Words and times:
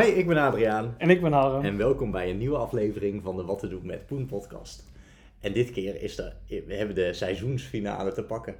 Hi, 0.00 0.06
ik 0.06 0.26
ben 0.26 0.36
Adriaan. 0.36 0.94
En 0.98 1.10
ik 1.10 1.20
ben 1.20 1.32
Harm. 1.32 1.64
En 1.64 1.76
welkom 1.76 2.10
bij 2.10 2.30
een 2.30 2.38
nieuwe 2.38 2.56
aflevering 2.56 3.22
van 3.22 3.36
de 3.36 3.44
Wat 3.44 3.58
te 3.58 3.68
doen 3.68 3.86
met 3.86 4.06
Poen 4.06 4.26
podcast. 4.26 4.92
En 5.40 5.52
dit 5.52 5.70
keer 5.70 6.02
is 6.02 6.18
er, 6.18 6.36
we 6.48 6.74
hebben 6.74 6.94
de 6.94 7.12
seizoensfinale 7.12 8.12
te 8.12 8.22
pakken. 8.22 8.54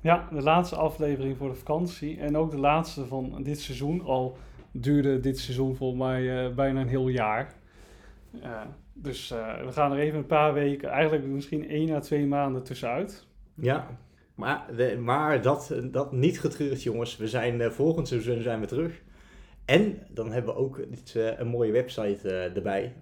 Ja, 0.00 0.28
de 0.32 0.42
laatste 0.42 0.76
aflevering 0.76 1.36
voor 1.36 1.48
de 1.48 1.54
vakantie. 1.54 2.18
En 2.18 2.36
ook 2.36 2.50
de 2.50 2.58
laatste 2.58 3.06
van 3.06 3.42
dit 3.42 3.60
seizoen. 3.60 4.02
Al 4.04 4.36
duurde 4.72 5.20
dit 5.20 5.38
seizoen 5.38 5.76
volgens 5.76 6.02
mij 6.02 6.22
uh, 6.22 6.54
bijna 6.54 6.80
een 6.80 6.88
heel 6.88 7.08
jaar. 7.08 7.54
Uh, 8.34 8.60
dus 8.92 9.32
uh, 9.32 9.64
we 9.64 9.72
gaan 9.72 9.92
er 9.92 9.98
even 9.98 10.18
een 10.18 10.26
paar 10.26 10.54
weken, 10.54 10.88
eigenlijk 10.88 11.26
misschien 11.26 11.68
één 11.68 11.90
à 11.90 12.00
twee 12.00 12.26
maanden 12.26 12.62
tussenuit. 12.62 13.26
Ja, 13.54 13.98
maar, 14.34 14.66
de, 14.76 14.96
maar 14.98 15.42
dat, 15.42 15.74
dat 15.90 16.12
niet 16.12 16.40
getreurd 16.40 16.82
jongens. 16.82 17.16
We 17.16 17.28
zijn 17.28 17.72
volgend 17.72 18.08
seizoen 18.08 18.42
zijn 18.42 18.60
we 18.60 18.66
terug. 18.66 19.02
En 19.64 19.98
dan 20.08 20.32
hebben 20.32 20.54
we 20.54 20.60
ook 20.60 20.78
iets, 20.78 21.14
een 21.14 21.48
mooie 21.48 21.72
website 21.72 22.28
erbij. 22.54 22.94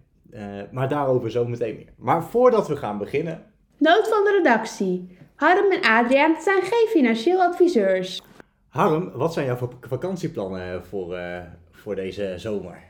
maar 0.70 0.88
daarover 0.88 1.30
zo 1.30 1.46
meteen 1.46 1.74
meer. 1.74 1.92
Maar 1.96 2.24
voordat 2.24 2.68
we 2.68 2.76
gaan 2.76 2.98
beginnen... 2.98 3.42
Nood 3.78 4.08
van 4.08 4.24
de 4.24 4.36
redactie. 4.42 5.18
Harm 5.34 5.72
en 5.72 5.82
Adriaan 5.82 6.40
zijn 6.40 6.62
geen 6.62 6.86
financieel 6.88 7.40
adviseurs. 7.42 8.22
Harm, 8.68 9.10
wat 9.10 9.32
zijn 9.32 9.46
jouw 9.46 9.70
vakantieplannen 9.80 10.84
voor, 10.84 11.16
uh, 11.16 11.38
voor 11.70 11.94
deze 11.94 12.34
zomer? 12.36 12.82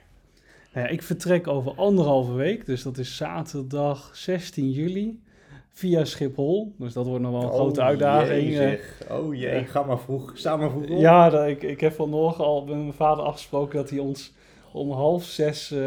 Nou 0.73 0.87
ja, 0.87 0.93
ik 0.93 1.03
vertrek 1.03 1.47
over 1.47 1.75
anderhalve 1.75 2.33
week, 2.33 2.67
dus 2.67 2.83
dat 2.83 2.99
is 2.99 3.17
zaterdag 3.17 4.17
16 4.17 4.71
juli 4.71 5.23
via 5.71 6.05
Schiphol. 6.05 6.75
Dus 6.79 6.93
dat 6.93 7.07
wordt 7.07 7.23
nog 7.23 7.33
wel 7.33 7.43
een 7.43 7.49
oh, 7.49 7.55
grote 7.55 7.83
uitdaging. 7.83 8.53
Zeg. 8.55 9.03
Oh 9.11 9.35
jee, 9.35 9.61
uh, 9.61 9.69
ga 9.69 9.83
maar 9.83 9.99
vroeg, 9.99 10.33
sta 10.35 10.57
maar 10.57 10.71
vroeg 10.71 10.83
op. 10.83 10.99
Ja, 10.99 11.45
ik, 11.45 11.63
ik 11.63 11.81
heb 11.81 11.93
vanochtend 11.93 12.47
al 12.47 12.65
met 12.65 12.77
mijn 12.77 12.93
vader 12.93 13.25
afgesproken 13.25 13.77
dat 13.77 13.91
hij 13.91 13.99
ons 13.99 14.33
om 14.73 14.91
half 14.91 15.25
zes 15.25 15.73
uh, 15.73 15.79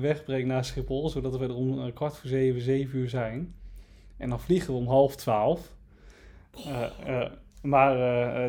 wegbrengt 0.00 0.46
naar 0.46 0.64
Schiphol, 0.64 1.08
zodat 1.08 1.38
we 1.38 1.44
er 1.44 1.54
om 1.54 1.92
kwart 1.92 2.16
voor 2.16 2.28
zeven, 2.28 2.60
zeven 2.60 2.98
uur 2.98 3.08
zijn. 3.08 3.54
En 4.16 4.28
dan 4.28 4.40
vliegen 4.40 4.72
we 4.72 4.78
om 4.78 4.86
half 4.86 5.16
twaalf. 5.16 5.74
Uh, 6.66 7.22
maar 7.62 7.96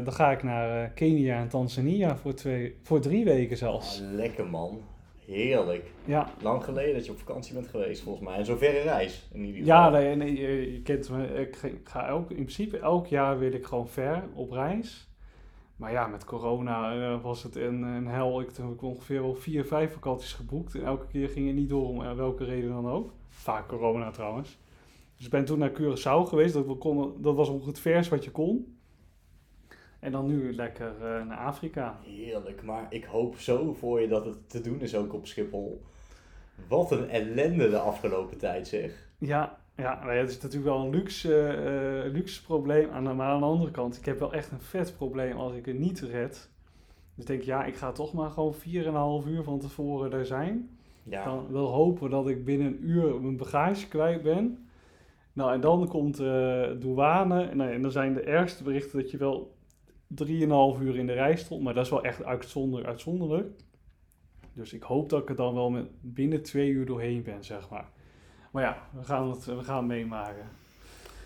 dan 0.03 0.13
ga 0.13 0.31
ik 0.31 0.43
naar 0.43 0.89
Kenia 0.89 1.39
en 1.39 1.47
Tanzania 1.47 2.17
voor, 2.17 2.33
twee, 2.33 2.75
voor 2.83 2.99
drie 2.99 3.25
weken 3.25 3.57
zelfs. 3.57 4.01
Ah, 4.01 4.13
lekker 4.13 4.47
man. 4.47 4.81
Heerlijk. 5.27 5.91
Ja. 6.05 6.31
Lang 6.41 6.63
geleden 6.63 6.93
dat 6.93 7.05
je 7.05 7.11
op 7.11 7.17
vakantie 7.17 7.53
bent 7.53 7.67
geweest, 7.67 8.01
volgens 8.01 8.25
mij. 8.25 8.37
En 8.37 8.45
zo'n 8.45 8.57
verre 8.57 8.79
reis, 8.79 9.27
in 9.33 9.39
ieder 9.39 9.61
geval. 9.61 9.75
Ja, 9.75 9.89
nee, 9.89 10.15
nee, 10.15 10.71
je 10.73 10.81
kent 10.81 11.09
me. 11.09 11.25
Ik 11.25 11.81
ga 11.83 12.07
elk, 12.07 12.29
in 12.29 12.35
principe 12.35 12.77
elk 12.77 13.07
jaar 13.07 13.39
wil 13.39 13.51
ik 13.51 13.65
gewoon 13.65 13.87
ver 13.87 14.23
op 14.33 14.51
reis. 14.51 15.09
Maar 15.75 15.91
ja, 15.91 16.07
met 16.07 16.25
corona 16.25 17.19
was 17.19 17.43
het 17.43 17.55
een, 17.55 17.81
een 17.81 18.07
hel. 18.07 18.41
Ik 18.41 18.49
heb 18.55 18.83
ongeveer 18.83 19.21
wel 19.21 19.35
vier, 19.35 19.65
vijf 19.65 19.93
vakanties 19.93 20.33
geboekt. 20.33 20.75
En 20.75 20.83
elke 20.83 21.07
keer 21.07 21.29
ging 21.29 21.47
het 21.47 21.55
niet 21.55 21.69
door, 21.69 21.87
om 21.87 22.15
welke 22.15 22.43
reden 22.43 22.69
dan 22.69 22.89
ook. 22.89 23.13
Vaak 23.29 23.67
corona 23.67 24.11
trouwens. 24.11 24.57
Dus 25.15 25.25
ik 25.25 25.31
ben 25.31 25.45
toen 25.45 25.59
naar 25.59 25.71
Curaçao 25.71 26.27
geweest. 26.27 26.53
Dat, 26.53 26.65
we 26.65 26.75
konden, 26.75 27.21
dat 27.21 27.35
was 27.35 27.49
ongeveer 27.49 27.67
het 27.67 27.79
vers 27.79 28.09
wat 28.09 28.23
je 28.23 28.31
kon. 28.31 28.76
En 29.99 30.11
dan 30.11 30.25
nu 30.25 30.53
lekker 30.53 30.93
uh, 31.01 31.25
naar 31.27 31.37
Afrika. 31.37 31.99
Heerlijk, 32.03 32.63
maar 32.63 32.85
ik 32.89 33.03
hoop 33.03 33.37
zo 33.37 33.73
voor 33.73 34.01
je 34.01 34.07
dat 34.07 34.25
het 34.25 34.49
te 34.49 34.61
doen 34.61 34.81
is 34.81 34.95
ook 34.95 35.13
op 35.13 35.27
Schiphol. 35.27 35.81
Wat 36.67 36.91
een 36.91 37.09
ellende 37.09 37.69
de 37.69 37.79
afgelopen 37.79 38.37
tijd 38.37 38.67
zeg. 38.67 39.09
Ja, 39.17 39.57
ja 39.75 40.07
het 40.07 40.29
is 40.29 40.41
natuurlijk 40.41 40.73
wel 40.73 40.83
een 40.83 40.89
luxe, 40.89 41.57
uh, 42.05 42.13
luxe 42.13 42.43
probleem. 42.43 42.89
Maar 42.89 43.27
aan 43.27 43.39
de 43.39 43.45
andere 43.45 43.71
kant, 43.71 43.97
ik 43.97 44.05
heb 44.05 44.19
wel 44.19 44.33
echt 44.33 44.51
een 44.51 44.61
vet 44.61 44.93
probleem 44.97 45.37
als 45.37 45.53
ik 45.53 45.65
het 45.65 45.79
niet 45.79 45.99
red. 45.99 46.49
Dus 47.15 47.25
denk 47.25 47.41
ja, 47.41 47.65
ik 47.65 47.75
ga 47.75 47.91
toch 47.91 48.13
maar 48.13 48.29
gewoon 48.29 48.53
4,5 49.23 49.27
uur 49.27 49.43
van 49.43 49.59
tevoren 49.59 50.09
daar 50.09 50.25
zijn. 50.25 50.77
Ja. 51.03 51.23
Dan 51.23 51.47
wil 51.51 51.67
hopen 51.67 52.09
dat 52.09 52.27
ik 52.27 52.45
binnen 52.45 52.67
een 52.67 52.89
uur 52.89 53.21
mijn 53.21 53.37
bagage 53.37 53.87
kwijt 53.87 54.21
ben. 54.21 54.67
Nou, 55.33 55.53
en 55.53 55.61
dan 55.61 55.87
komt 55.87 56.19
uh, 56.19 56.67
douane. 56.79 57.55
Nou, 57.55 57.71
en 57.71 57.81
dan 57.81 57.91
zijn 57.91 58.13
de 58.13 58.21
ergste 58.21 58.63
berichten 58.63 58.99
dat 58.99 59.11
je 59.11 59.17
wel 59.17 59.56
3,5 60.09 60.81
uur 60.81 60.97
in 60.97 61.07
de 61.07 61.13
rij 61.13 61.35
stond. 61.35 61.63
Maar 61.63 61.73
dat 61.73 61.85
is 61.85 61.91
wel 61.91 62.03
echt 62.03 62.23
uitzonder, 62.23 62.85
uitzonderlijk. 62.85 63.47
Dus 64.53 64.73
ik 64.73 64.83
hoop 64.83 65.09
dat 65.09 65.21
ik 65.21 65.29
er 65.29 65.35
dan 65.35 65.53
wel 65.53 65.69
met 65.69 65.85
binnen 66.01 66.43
twee 66.43 66.69
uur 66.69 66.85
doorheen 66.85 67.23
ben, 67.23 67.43
zeg 67.43 67.69
maar. 67.69 67.89
Maar 68.51 68.63
ja, 68.63 68.89
we 68.93 69.03
gaan 69.03 69.29
het, 69.29 69.45
we 69.45 69.63
gaan 69.63 69.85
meemaken. 69.85 70.49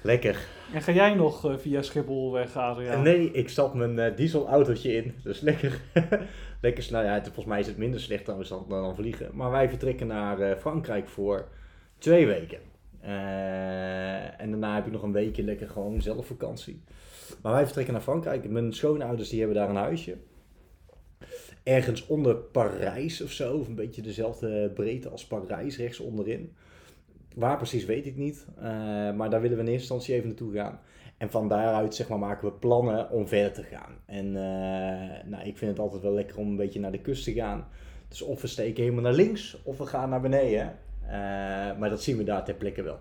Lekker. 0.03 0.47
En 0.73 0.81
ga 0.81 0.91
jij 0.91 1.13
nog 1.13 1.45
uh, 1.45 1.57
via 1.57 1.81
Schiphol 1.81 2.31
weg, 2.31 2.55
Adriaan? 2.55 3.01
Nee, 3.01 3.31
ik 3.31 3.49
stap 3.49 3.73
mijn 3.73 3.97
uh, 3.97 4.17
dieselautootje 4.17 4.93
in. 4.93 5.13
Dus 5.23 5.39
lekker. 5.39 5.81
lekker 6.61 6.83
snel. 6.83 7.03
Ja, 7.03 7.23
volgens 7.23 7.45
mij 7.45 7.59
is 7.59 7.67
het 7.67 7.77
minder 7.77 7.99
slecht 7.99 8.25
dan, 8.25 8.43
dan, 8.49 8.65
dan 8.67 8.95
vliegen. 8.95 9.29
Maar 9.33 9.51
wij 9.51 9.69
vertrekken 9.69 10.07
naar 10.07 10.57
Frankrijk 10.57 11.07
voor 11.07 11.47
twee 11.97 12.25
weken. 12.25 12.59
En 14.37 14.49
daarna 14.49 14.75
heb 14.75 14.85
ik 14.85 14.91
nog 14.91 15.03
een 15.03 15.11
weekje 15.11 15.43
lekker 15.43 15.69
gewoon 15.69 16.01
zelf 16.01 16.25
vakantie. 16.25 16.83
Maar 17.41 17.53
wij 17.53 17.63
vertrekken 17.63 17.93
naar 17.93 18.01
Frankrijk. 18.03 18.49
Mijn 18.49 18.73
schoonouders 18.73 19.29
die 19.29 19.39
hebben 19.39 19.57
daar 19.57 19.69
een 19.69 19.75
huisje. 19.75 20.17
Ergens 21.63 22.07
onder 22.07 22.35
Parijs 22.35 23.21
of 23.21 23.31
zo. 23.31 23.57
Of 23.57 23.67
een 23.67 23.75
beetje 23.75 24.01
dezelfde 24.01 24.71
breedte 24.73 25.09
als 25.09 25.27
Parijs, 25.27 25.77
rechts 25.77 25.99
onderin. 25.99 26.53
Waar 27.35 27.57
precies 27.57 27.85
weet 27.85 28.05
ik 28.05 28.15
niet. 28.15 28.45
Uh, 28.57 28.63
maar 29.13 29.29
daar 29.29 29.41
willen 29.41 29.57
we 29.57 29.63
in 29.63 29.69
eerste 29.69 29.93
instantie 29.93 30.13
even 30.13 30.27
naartoe 30.27 30.53
gaan. 30.53 30.79
En 31.17 31.29
van 31.29 31.47
daaruit 31.47 31.95
zeg 31.95 32.07
maar, 32.07 32.19
maken 32.19 32.47
we 32.47 32.53
plannen 32.53 33.09
om 33.09 33.27
verder 33.27 33.51
te 33.51 33.63
gaan. 33.63 33.95
En 34.05 34.25
uh, 34.25 35.29
nou, 35.31 35.43
ik 35.43 35.57
vind 35.57 35.71
het 35.71 35.79
altijd 35.79 36.01
wel 36.01 36.13
lekker 36.13 36.37
om 36.37 36.47
een 36.47 36.55
beetje 36.55 36.79
naar 36.79 36.91
de 36.91 37.01
kust 37.01 37.23
te 37.23 37.33
gaan. 37.33 37.67
Dus 38.07 38.21
of 38.21 38.41
we 38.41 38.47
steken 38.47 38.83
helemaal 38.83 39.03
naar 39.03 39.13
links 39.13 39.61
of 39.63 39.77
we 39.77 39.85
gaan 39.85 40.09
naar 40.09 40.21
beneden. 40.21 40.77
Uh, 41.03 41.11
maar 41.77 41.89
dat 41.89 42.01
zien 42.01 42.17
we 42.17 42.23
daar 42.23 42.45
ter 42.45 42.53
plekke 42.53 42.81
wel. 42.81 42.99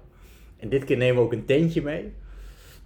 En 0.56 0.68
dit 0.68 0.84
keer 0.84 0.96
nemen 0.96 1.16
we 1.16 1.22
ook 1.22 1.32
een 1.32 1.44
tentje 1.44 1.82
mee. 1.82 2.12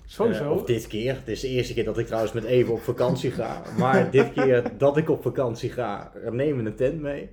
Sowieso. 0.07 0.45
Uh, 0.45 0.51
of 0.51 0.65
dit 0.65 0.87
keer. 0.87 1.15
Het 1.15 1.29
is 1.29 1.41
de 1.41 1.49
eerste 1.49 1.75
keer 1.75 1.85
dat 1.85 1.99
ik 1.99 2.07
trouwens 2.07 2.33
met 2.33 2.45
Even 2.45 2.73
op 2.73 2.83
vakantie 2.83 3.31
ga. 3.31 3.63
Maar 3.79 4.11
dit 4.11 4.33
keer 4.33 4.73
dat 4.79 4.97
ik 4.97 5.11
op 5.11 5.23
vakantie 5.23 5.71
ga, 5.71 6.13
nemen 6.31 6.65
we 6.65 6.71
een 6.71 6.77
tent 6.77 7.01
mee. 7.01 7.31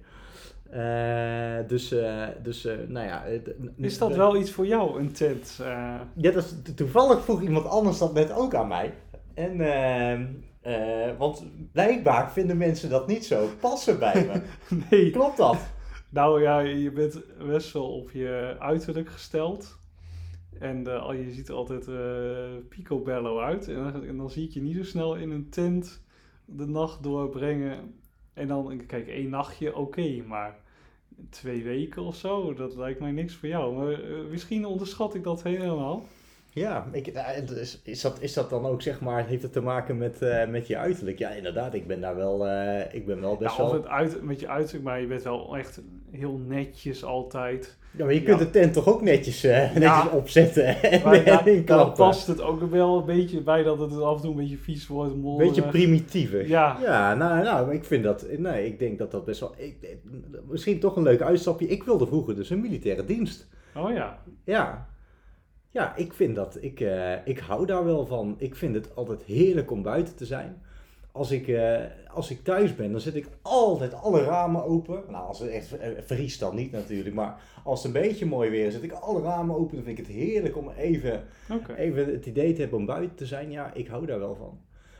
Uh, 0.73 1.67
dus, 1.67 1.91
uh, 1.91 2.27
dus 2.43 2.67
nou 2.87 3.07
ja. 3.07 3.23
Is 3.77 3.97
dat 3.97 4.15
wel 4.15 4.35
iets 4.35 4.51
voor 4.51 4.65
jou, 4.65 4.99
een 4.99 5.11
tent? 5.11 5.59
Ja, 6.15 6.31
dat 6.31 6.35
is, 6.35 6.73
toevallig 6.75 7.23
vroeg 7.23 7.41
iemand 7.41 7.65
anders 7.65 7.97
dat 7.97 8.13
net 8.13 8.31
ook 8.33 8.55
aan 8.55 8.67
mij. 8.67 8.93
En, 9.33 9.57
want 11.17 11.43
blijkbaar 11.71 12.31
vinden 12.31 12.57
mensen 12.57 12.89
dat 12.89 13.07
niet 13.07 13.25
zo 13.25 13.49
passen 13.59 13.99
bij 13.99 14.27
me. 14.31 14.41
nee. 14.89 15.09
Klopt 15.09 15.38
dat? 15.38 15.57
Nou 16.09 16.41
ja, 16.41 16.59
je 16.59 16.91
bent 16.91 17.21
best 17.47 17.73
wel 17.73 17.97
op 17.97 18.11
je 18.11 18.55
uiterlijk 18.59 19.09
gesteld. 19.09 19.79
En 20.61 20.88
uh, 20.88 21.25
je 21.25 21.31
ziet 21.31 21.47
er 21.47 21.55
altijd 21.55 21.88
uh, 21.88 21.97
picobello 22.69 23.39
uit. 23.39 23.67
En 23.67 23.91
dan, 23.91 24.17
dan, 24.17 24.29
zie 24.29 24.47
ik 24.47 24.53
je 24.53 24.61
niet 24.61 24.75
zo 24.75 24.83
snel 24.83 25.16
in 25.16 25.31
een 25.31 25.49
tent 25.49 26.03
de 26.45 26.66
nacht 26.66 27.03
doorbrengen. 27.03 27.95
En 28.33 28.47
dan, 28.47 28.85
kijk, 28.85 29.07
één 29.07 29.29
nachtje, 29.29 29.75
oké. 29.75 30.23
maar 30.27 30.59
twee 31.29 31.63
weken 31.63 32.03
of 32.03 32.16
zo, 32.16 32.53
dat 32.53 32.75
lijkt 32.75 33.00
mij 33.00 33.11
niks 33.11 33.35
voor 33.35 33.50
jou. 33.50 33.75
Maar 33.75 34.09
uh, 34.09 34.29
misschien 34.29 34.66
onderschat 34.66 35.16
ik 35.16 35.23
dat 35.23 35.44
helemaal. 35.44 36.03
Ja, 36.53 36.88
ik, 36.91 37.07
is, 37.07 37.81
is, 37.84 38.01
dat, 38.01 38.22
is 38.22 38.34
dat 38.34 38.50
dan 38.50 38.66
ook, 38.66 38.81
zeg 38.81 39.01
maar, 39.01 39.25
heeft 39.25 39.41
het 39.41 39.53
te 39.53 39.62
maken 39.62 39.97
met, 39.97 40.22
uh, 40.22 40.47
met 40.47 40.67
je 40.67 40.78
uiterlijk? 40.78 41.17
Ja, 41.17 41.29
inderdaad, 41.29 41.73
ik 41.73 41.88
ben 41.88 42.01
daar 42.01 42.16
wel, 42.16 42.47
uh, 42.47 42.94
ik 42.94 43.06
ben 43.06 43.22
wel 43.22 43.38
best 43.38 43.57
wel... 43.57 43.73
het 43.73 43.88
uit, 43.88 44.22
met 44.22 44.39
je 44.39 44.47
uiterlijk, 44.47 44.85
maar 44.85 45.01
je 45.01 45.07
bent 45.07 45.23
wel 45.23 45.57
echt 45.57 45.81
heel 46.12 46.38
netjes 46.47 47.03
altijd. 47.03 47.78
Ja, 47.91 48.06
maar 48.06 48.13
je 48.13 48.23
kunt 48.23 48.39
de 48.39 48.50
tent 48.50 48.73
toch 48.73 48.88
ook 48.88 49.01
netjes, 49.01 49.45
uh, 49.45 49.51
netjes 49.51 49.81
ja. 49.81 50.07
opzetten 50.22 50.81
en, 50.81 51.94
past 51.94 52.28
het 52.28 52.41
ook 52.41 52.69
wel 52.69 52.97
een 52.97 53.06
beetje 53.06 53.41
bij 53.41 53.63
dat 53.63 53.79
het 53.79 54.01
af 54.01 54.16
en 54.16 54.22
toe 54.22 54.31
een 54.31 54.38
beetje 54.38 54.57
vies 54.57 54.88
wordt. 54.88 55.13
Een 55.13 55.38
beetje 55.38 55.68
primitiever. 55.68 56.47
Ja. 56.47 56.78
Ja, 56.81 57.16
nou, 57.16 57.44
nou, 57.44 57.73
ik 57.73 57.83
vind 57.83 58.03
dat, 58.03 58.25
nee, 58.38 58.66
ik 58.66 58.79
denk 58.79 58.97
dat 58.97 59.12
dat 59.12 59.25
best 59.25 59.39
wel, 59.39 59.53
ik, 59.57 59.75
misschien 60.50 60.79
toch 60.79 60.95
een 60.95 61.03
leuk 61.03 61.21
uitstapje. 61.21 61.68
Ik 61.68 61.83
wilde 61.83 62.07
vroeger 62.07 62.36
dus 62.36 62.50
een 62.50 62.62
militaire 62.62 63.06
dienst. 63.06 63.48
Oh 63.75 63.92
ja. 63.92 64.19
Ja, 64.44 64.89
ja, 65.71 65.95
ik 65.95 66.13
vind 66.13 66.35
dat. 66.35 66.57
Ik, 66.62 66.79
uh, 66.79 67.27
ik 67.27 67.39
hou 67.39 67.65
daar 67.65 67.85
wel 67.85 68.06
van. 68.06 68.35
Ik 68.38 68.56
vind 68.56 68.75
het 68.75 68.95
altijd 68.95 69.23
heerlijk 69.23 69.71
om 69.71 69.81
buiten 69.81 70.15
te 70.15 70.25
zijn. 70.25 70.62
Als 71.12 71.31
ik, 71.31 71.47
uh, 71.47 71.79
als 72.13 72.31
ik 72.31 72.44
thuis 72.44 72.75
ben, 72.75 72.91
dan 72.91 73.01
zet 73.01 73.15
ik 73.15 73.27
altijd 73.41 73.94
alle 73.94 74.23
ramen 74.23 74.63
open. 74.63 75.03
Nou, 75.09 75.27
als 75.27 75.39
het 75.39 75.50
echt 75.50 75.75
vriest 76.06 76.39
dan 76.39 76.56
niet 76.56 76.71
natuurlijk. 76.71 77.15
Maar 77.15 77.41
als 77.63 77.83
het 77.83 77.95
een 77.95 78.01
beetje 78.01 78.25
mooi 78.25 78.50
weer 78.50 78.65
is, 78.65 78.73
zet 78.73 78.83
ik 78.83 78.91
alle 78.91 79.21
ramen 79.21 79.56
open. 79.56 79.75
Dan 79.75 79.85
vind 79.85 80.00
ik 80.00 80.06
het 80.06 80.15
heerlijk 80.15 80.57
om 80.57 80.69
even, 80.69 81.23
okay. 81.51 81.75
even 81.75 82.12
het 82.12 82.25
idee 82.25 82.53
te 82.53 82.62
hebben 82.62 82.79
om 82.79 82.85
buiten 82.85 83.15
te 83.15 83.25
zijn. 83.25 83.51
Ja, 83.51 83.74
ik 83.74 83.88
hou 83.88 84.06
daar 84.06 84.19
wel 84.19 84.35
van. 84.35 84.59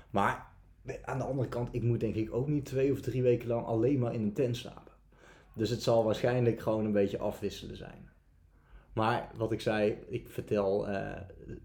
Maar 0.10 0.46
aan 1.04 1.18
de 1.18 1.24
andere 1.24 1.48
kant, 1.48 1.70
ik 1.72 1.84
moet 1.84 2.00
denk 2.00 2.16
ik 2.16 2.34
ook 2.34 2.48
niet 2.48 2.66
twee 2.66 2.92
of 2.92 3.02
drie 3.02 3.22
weken 3.22 3.48
lang 3.48 3.66
alleen 3.66 4.00
maar 4.00 4.14
in 4.14 4.22
een 4.22 4.34
tent 4.34 4.58
slapen. 4.58 4.94
Dus 5.54 5.70
het 5.70 5.84
zal 5.84 6.04
waarschijnlijk 6.04 6.62
gewoon 6.62 6.86
een 6.86 6.92
beetje 6.92 7.18
afwisselen 7.18 7.78
zijn. 7.78 8.10
Maar 8.94 9.30
wat 9.36 9.52
ik 9.52 9.62
zei, 9.62 9.98
ik 10.08 10.30
vertel 10.30 10.90
uh, 10.90 11.12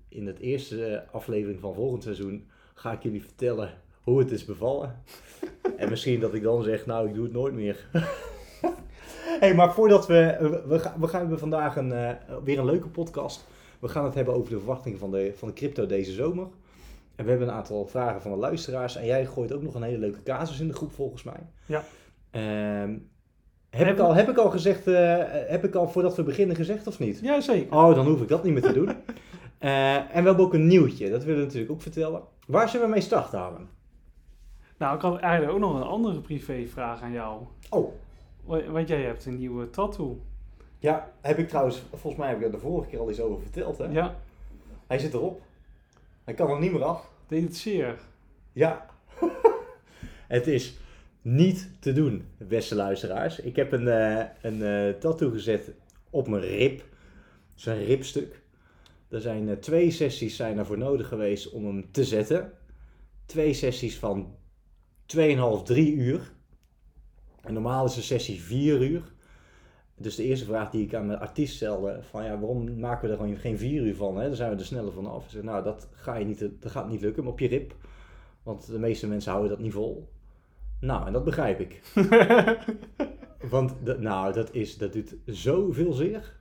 in 0.08 0.26
het 0.26 0.38
eerste 0.38 1.05
aflevering 1.12 1.61
van 1.61 1.75
volgend 1.75 2.02
seizoen 2.02 2.49
ga 2.75 2.93
ik 2.93 3.02
jullie 3.02 3.23
vertellen 3.23 3.70
hoe 4.00 4.19
het 4.19 4.31
is 4.31 4.44
bevallen. 4.44 5.02
en 5.76 5.88
misschien 5.88 6.20
dat 6.20 6.34
ik 6.34 6.43
dan 6.43 6.62
zeg, 6.62 6.87
nou 6.87 7.08
ik 7.08 7.14
doe 7.14 7.25
het 7.25 7.32
nooit 7.32 7.55
meer. 7.55 7.88
hey, 9.40 9.55
maar 9.55 9.75
voordat 9.75 10.06
we... 10.06 10.37
We, 10.67 10.78
gaan, 10.78 11.00
we 11.00 11.08
gaan 11.08 11.20
hebben 11.20 11.38
vandaag 11.38 11.76
een, 11.76 11.93
eh, 11.93 12.37
weer 12.44 12.58
een 12.58 12.64
leuke 12.64 12.88
podcast. 12.88 13.46
We 13.78 13.88
gaan 13.88 14.05
het 14.05 14.14
hebben 14.14 14.34
over 14.34 14.50
de 14.50 14.58
verwachtingen 14.58 14.99
van 14.99 15.11
de, 15.11 15.32
van 15.37 15.49
de 15.49 15.55
crypto 15.55 15.87
deze 15.87 16.12
zomer. 16.12 16.49
En 17.17 17.25
we 17.25 17.31
hebben 17.31 17.49
een 17.49 17.55
aantal 17.55 17.87
vragen 17.87 18.23
van 18.23 18.31
de 18.31 18.37
luisteraars. 18.37 18.96
En 18.96 19.06
jij 19.06 19.26
gooit 19.26 19.52
ook 19.52 19.62
nog 19.62 19.75
een 19.75 19.82
hele 19.82 19.99
leuke 19.99 20.23
casus 20.23 20.61
in 20.61 20.69
de 20.69 20.75
groep 20.75 20.93
volgens 20.93 21.23
mij. 21.23 21.46
Ja. 21.67 21.84
Ehm, 22.31 22.99
heb, 23.76 23.88
ik 23.88 23.99
al, 23.99 24.14
heb 24.14 24.28
ik 24.28 24.37
al 24.37 24.50
gezegd, 24.50 24.87
eh, 24.87 25.17
heb 25.49 25.64
ik 25.64 25.75
al 25.75 25.88
voordat 25.88 26.17
we 26.17 26.23
beginnen 26.23 26.56
gezegd 26.56 26.87
of 26.87 26.99
niet? 26.99 27.20
Ja, 27.23 27.40
zeker. 27.40 27.76
Oh, 27.76 27.94
dan 27.94 28.06
hoef 28.06 28.23
ik 28.23 28.28
dat 28.28 28.44
niet 28.44 28.52
meer 28.52 28.62
te 28.62 28.73
doen. 28.73 28.90
Eh, 29.58 29.94
en 29.96 30.06
we 30.06 30.12
hebben 30.26 30.38
ook 30.44 30.55
een 30.55 30.67
nieuwtje, 30.67 31.11
dat 31.11 31.25
willen 31.25 31.38
we 31.40 31.44
natuurlijk 31.44 31.73
ook 31.73 31.82
vertellen. 31.82 32.23
Waar 32.46 32.69
zullen 32.69 32.87
we 32.87 32.93
mee 32.93 33.00
starten, 33.00 33.38
Harm? 33.38 33.69
Nou, 34.78 34.96
ik 34.96 35.00
had 35.02 35.19
eigenlijk 35.20 35.52
ook 35.52 35.58
nog 35.61 35.75
een 35.75 35.82
andere 35.87 36.20
privévraag 36.20 37.02
aan 37.02 37.12
jou. 37.12 37.43
Oh, 37.70 37.93
Wa- 38.44 38.70
Want 38.70 38.88
jij 38.88 39.02
hebt 39.02 39.26
een 39.26 39.38
nieuwe 39.38 39.70
tattoo. 39.70 40.20
ja, 40.78 41.12
heb 41.20 41.38
ik 41.38 41.49
trouwens, 41.49 41.82
volgens 41.90 42.17
mij 42.17 42.28
heb 42.28 42.38
ik 42.38 42.44
er 42.44 42.50
de 42.50 42.58
vorige 42.58 42.88
keer 42.88 42.99
al 42.99 43.11
iets 43.11 43.20
over 43.20 43.43
verteld. 43.43 43.78
Hè? 43.78 43.84
Ja, 43.84 44.14
Hij 44.87 44.99
zit 44.99 45.14
erop. 45.14 45.40
Hij 46.25 46.34
kan 46.34 46.50
er 46.50 46.58
niet 46.61 46.73
meer 46.73 46.84
af. 46.84 47.11
deed 47.28 47.43
het 47.43 47.56
zeer. 47.56 47.99
Ja. 48.52 48.87
het 50.28 50.46
is 50.46 50.78
niet 51.26 51.70
te 51.81 51.93
doen, 51.93 52.25
beste 52.38 52.75
luisteraars. 52.75 53.40
Ik 53.40 53.56
heb 53.56 53.73
een, 53.73 53.88
eh, 53.88 54.25
een 54.43 54.62
eh, 54.62 55.00
tattoo 55.00 55.31
gezet 55.31 55.73
op 56.11 56.28
mijn 56.28 56.43
rib. 56.43 56.78
Het 56.78 57.58
is 57.58 57.67
een 57.67 57.84
ribstuk. 57.84 58.43
Er 59.08 59.20
zijn 59.20 59.49
eh, 59.49 59.56
twee 59.56 59.90
sessies 59.90 60.37
zijn 60.37 60.56
daarvoor 60.56 60.78
nodig 60.78 61.08
geweest 61.08 61.50
om 61.50 61.67
hem 61.67 61.90
te 61.90 62.05
zetten. 62.05 62.52
Twee 63.25 63.52
sessies 63.52 63.99
van 63.99 64.37
2,5, 65.06 65.62
3 65.62 65.94
uur. 65.94 66.32
Normaal 67.49 67.84
is 67.84 67.96
een 67.96 68.02
sessie 68.02 68.40
4 68.40 68.82
uur. 68.82 69.02
Dus 69.96 70.14
de 70.14 70.25
eerste 70.25 70.44
vraag 70.44 70.70
die 70.70 70.84
ik 70.84 70.94
aan 70.94 71.06
mijn 71.06 71.19
artiest 71.19 71.55
stelde, 71.55 72.00
van 72.11 72.25
ja, 72.25 72.38
waarom 72.38 72.78
maken 72.78 73.06
we 73.06 73.14
er 73.14 73.20
gewoon 73.20 73.37
geen 73.37 73.58
4 73.58 73.82
uur 73.82 73.96
van? 73.96 74.17
Hè? 74.17 74.26
Dan 74.26 74.37
zijn 74.37 74.50
we 74.50 74.56
er 74.56 74.64
sneller 74.64 74.93
vanaf. 74.93 75.25
Ik 75.25 75.31
zei, 75.31 75.44
nou, 75.44 75.62
dat, 75.62 75.88
ga 75.93 76.17
je 76.17 76.25
niet, 76.25 76.38
dat 76.38 76.70
gaat 76.70 76.88
niet 76.88 77.00
lukken 77.00 77.26
op 77.26 77.38
je 77.38 77.49
rib. 77.49 77.75
Want 78.43 78.67
de 78.67 78.78
meeste 78.78 79.06
mensen 79.06 79.31
houden 79.31 79.50
dat 79.50 79.61
niet 79.61 79.73
vol. 79.73 80.14
Nou, 80.81 81.06
en 81.06 81.12
dat 81.12 81.25
begrijp 81.25 81.61
ik. 81.61 81.81
Want 83.50 83.75
dat, 83.84 84.00
nou, 84.00 84.32
dat, 84.32 84.55
is, 84.55 84.78
dat 84.78 84.93
doet 84.93 85.17
zoveel 85.26 85.93
zeer. 85.93 86.34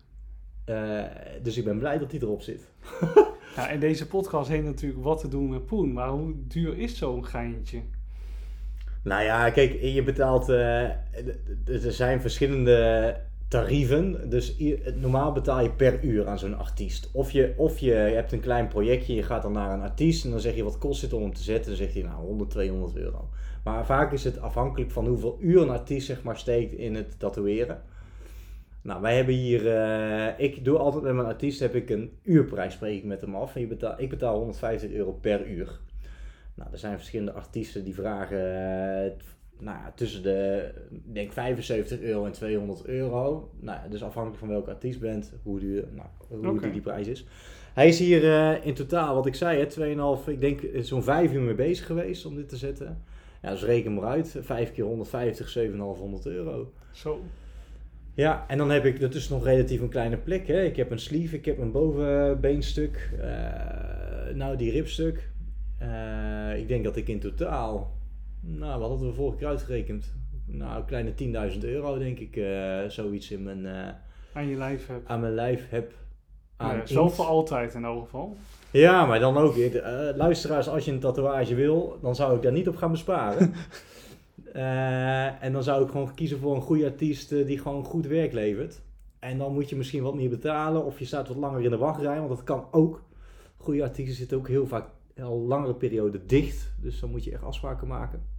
Eh, 0.66 1.04
dus 1.42 1.58
ik 1.58 1.64
ben 1.64 1.78
blij 1.80 1.98
dat 1.98 2.12
hij 2.12 2.20
erop 2.20 2.42
zit. 2.42 2.72
Ja, 3.56 3.70
in 3.70 3.80
deze 3.80 4.08
podcast 4.08 4.50
heet 4.50 4.64
natuurlijk 4.64 5.04
wat 5.04 5.20
te 5.20 5.28
doen 5.28 5.50
met 5.50 5.66
poen. 5.66 5.94
Maar 5.94 6.10
hoe 6.10 6.34
duur 6.48 6.78
is 6.78 6.98
zo'n 6.98 7.26
geintje? 7.26 7.82
Nou 9.04 9.24
ja, 9.24 9.50
kijk, 9.50 9.82
je 9.82 10.04
betaalt. 10.04 10.50
eh, 10.50 10.84
er 11.66 11.92
zijn 11.92 12.22
verschillende 12.22 13.16
tarieven. 13.56 14.30
Dus 14.30 14.58
normaal 14.96 15.32
betaal 15.32 15.62
je 15.62 15.72
per 15.72 16.04
uur 16.04 16.28
aan 16.28 16.40
zo'n 16.40 16.58
artiest. 16.58 17.10
Of 17.14 17.32
je, 17.32 17.54
of 17.58 17.80
je 17.80 17.92
hebt 17.92 18.32
een 18.32 18.40
klein 18.40 18.68
projectje, 18.68 19.16
je 19.16 19.24
gaat 19.24 19.42
dan 19.42 19.52
naar 19.52 19.74
een 19.74 19.82
artiest 19.82 20.26
en 20.26 20.32
dan 20.32 20.40
zeg 20.40 20.56
je 20.56 20.64
wat 20.64 20.78
kost 20.78 21.02
het 21.02 21.14
om 21.14 21.22
hem 21.22 21.34
te 21.34 21.44
zetten. 21.44 21.68
Dan 21.68 21.76
zegt 21.76 21.94
hij 21.94 22.04
nou 22.04 22.26
100, 22.26 22.50
200 22.50 22.96
euro. 22.96 23.30
Maar 23.64 23.86
vaak 23.86 24.12
is 24.12 24.24
het 24.24 24.40
afhankelijk 24.40 24.92
van 24.92 25.08
hoeveel 25.08 25.38
uur 25.40 25.62
een 25.62 25.70
artiest 25.70 26.08
zeg 26.08 26.24
maar 26.24 26.38
steekt 26.38 26.74
in 26.74 26.96
het 26.96 27.20
tatoeëren. 27.20 27.82
Nou, 28.82 29.02
wij 29.02 29.16
hebben 29.16 29.34
hier, 29.34 29.68
eh, 29.68 30.40
ik 30.46 30.66
doe 30.66 30.78
altijd 30.78 31.04
met 31.04 31.14
mijn 31.14 31.28
artiest, 31.28 31.60
heb 31.60 31.76
ik 31.76 31.90
een 31.90 32.18
uurprijs 32.24 32.74
spreek 32.74 32.98
ik 32.98 33.04
met 33.04 33.22
hem 33.22 33.36
af. 33.36 33.56
En 33.56 33.62
je 33.62 33.68
betaal, 33.68 33.96
ik 33.98 34.10
betaal 34.10 34.38
150 34.38 34.92
euro 34.92 35.12
per 35.12 35.48
uur. 35.48 35.80
Nou, 36.56 36.72
er 36.72 36.78
zijn 36.78 36.98
verschillende 36.98 37.32
artiesten 37.32 37.84
die 37.84 37.94
vragen 37.94 38.40
eh, 39.06 39.12
nou, 39.60 39.78
ja, 39.78 39.92
tussen 39.96 40.24
de 40.24 40.70
denk 41.06 41.32
75 41.32 42.00
euro 42.00 42.26
en 42.26 42.32
200 42.32 42.86
euro. 42.86 43.52
Nou, 43.60 43.90
dus 43.90 44.04
afhankelijk 44.04 44.40
van 44.40 44.50
welke 44.50 44.70
artiest 44.70 45.00
bent, 45.00 45.34
hoe, 45.44 45.60
duur, 45.60 45.86
nou, 45.92 46.08
hoe 46.28 46.50
Oké. 46.50 46.62
die, 46.62 46.72
die 46.72 46.82
prijs 46.82 47.08
is. 47.08 47.26
Hij 47.74 47.88
is 47.88 48.00
hier 48.00 48.24
eh, 48.24 48.66
in 48.66 48.74
totaal, 48.74 49.16
wat 49.16 49.26
ik 49.26 49.36
zei, 49.36 49.60
hè, 49.60 50.20
2,5, 50.20 50.30
ik 50.30 50.42
denk 50.42 50.62
eh, 50.62 50.82
zo'n 50.82 51.04
5 51.04 51.34
uur 51.34 51.42
mee 51.42 51.56
bezig 51.56 51.86
geweest 51.86 52.26
om 52.26 52.36
dit 52.36 52.50
te 52.50 52.58
zetten. 52.58 53.04
Ja, 53.42 53.52
dus 53.52 53.64
reken 53.64 53.94
maar 53.94 54.04
uit, 54.04 54.38
5 54.42 54.72
keer 54.72 54.84
150, 54.84 55.50
7,500 55.50 56.26
euro. 56.26 56.72
Zo. 56.92 57.20
Ja, 58.14 58.46
en 58.48 58.58
dan 58.58 58.70
heb 58.70 58.86
ik, 58.86 59.00
dat 59.00 59.14
is 59.14 59.30
nog 59.30 59.44
relatief 59.44 59.82
een 59.82 59.90
kleine 59.90 60.18
plek. 60.18 60.48
Hè. 60.48 60.64
Ik 60.64 60.76
heb 60.76 60.92
een 60.92 61.00
sleeve, 61.00 61.36
ik 61.36 61.46
heb 61.46 61.60
een 61.60 61.72
bovenbeenstuk, 61.72 63.12
eh, 63.20 64.36
nou 64.36 64.58
die 64.58 64.72
ribstuk. 64.72 65.30
Eh, 65.78 66.58
ik 66.58 66.68
denk 66.68 66.84
dat 66.84 66.96
ik 66.96 67.08
in 67.08 67.20
totaal, 67.20 67.95
nou 68.46 68.80
wat 68.80 68.90
hadden 68.90 69.08
we 69.08 69.14
vorige 69.14 69.38
keer 69.38 69.48
uitgerekend? 69.48 70.14
Nou, 70.46 70.78
een 70.78 70.86
kleine 70.86 71.14
10.000 71.54 71.64
euro 71.64 71.98
denk 71.98 72.20
ik, 72.20 72.36
eh, 72.36 72.80
zoiets 72.88 73.32
in 73.32 73.44
mijn, 73.44 73.66
eh, 73.66 73.94
Aan 74.34 74.48
je 74.48 74.58
lijf 74.58 74.88
hebt. 74.88 75.08
aan 75.08 75.20
mijn 75.20 75.34
lijf 75.34 75.70
heb. 75.70 75.94
Aan 76.58 76.76
ja, 76.76 76.86
zo 76.86 77.10
voor 77.10 77.26
altijd 77.26 77.74
in 77.74 77.86
elk 77.86 78.04
geval. 78.04 78.38
Ja, 78.72 79.06
maar 79.06 79.20
dan 79.20 79.38
ook 79.38 79.56
eh, 79.56 80.16
luisteraars, 80.16 80.70
als 80.70 80.86
je 80.86 80.92
een 80.92 81.00
tatoeage 81.00 81.56
wil, 81.56 81.98
dan 82.02 82.16
zou 82.16 82.36
ik 82.36 82.42
daar 82.42 82.52
niet 82.52 82.68
op 82.68 82.76
gaan 82.76 82.92
besparen. 82.92 83.54
En 85.40 85.54
dan 85.54 85.64
zou 85.64 85.84
ik 85.84 85.92
gewoon 85.92 86.14
kiezen 86.14 86.40
voor 86.40 86.56
een 86.56 86.62
goede 86.62 86.86
artiest 86.86 87.30
die 87.30 87.60
gewoon 87.60 87.84
goed 87.84 88.08
werk 88.08 88.34
levert. 88.34 88.82
En 89.20 89.38
dan 89.38 89.54
moet 89.54 89.70
je 89.70 89.76
misschien 89.76 90.04
wat 90.04 90.16
meer 90.16 90.30
betalen 90.30 90.86
of 90.86 91.00
je 91.00 91.06
staat 91.06 91.28
wat 91.28 91.38
langer 91.38 91.64
in 91.64 91.70
de 91.70 91.78
wachtrij, 91.78 92.18
want 92.18 92.30
dat 92.30 92.44
kan 92.44 92.66
ook. 92.72 93.04
Goede 93.58 93.84
artiesten 93.84 94.16
zitten 94.16 94.38
ook 94.38 94.48
heel 94.48 94.68
vaak 94.68 94.88
al 95.22 95.40
langere 95.40 95.76
periode 95.76 96.26
dicht. 96.26 96.74
Dus 96.82 97.00
dan 97.00 97.10
moet 97.10 97.24
je 97.24 97.32
echt 97.32 97.44
afspraken 97.44 97.88
maken 97.88 98.35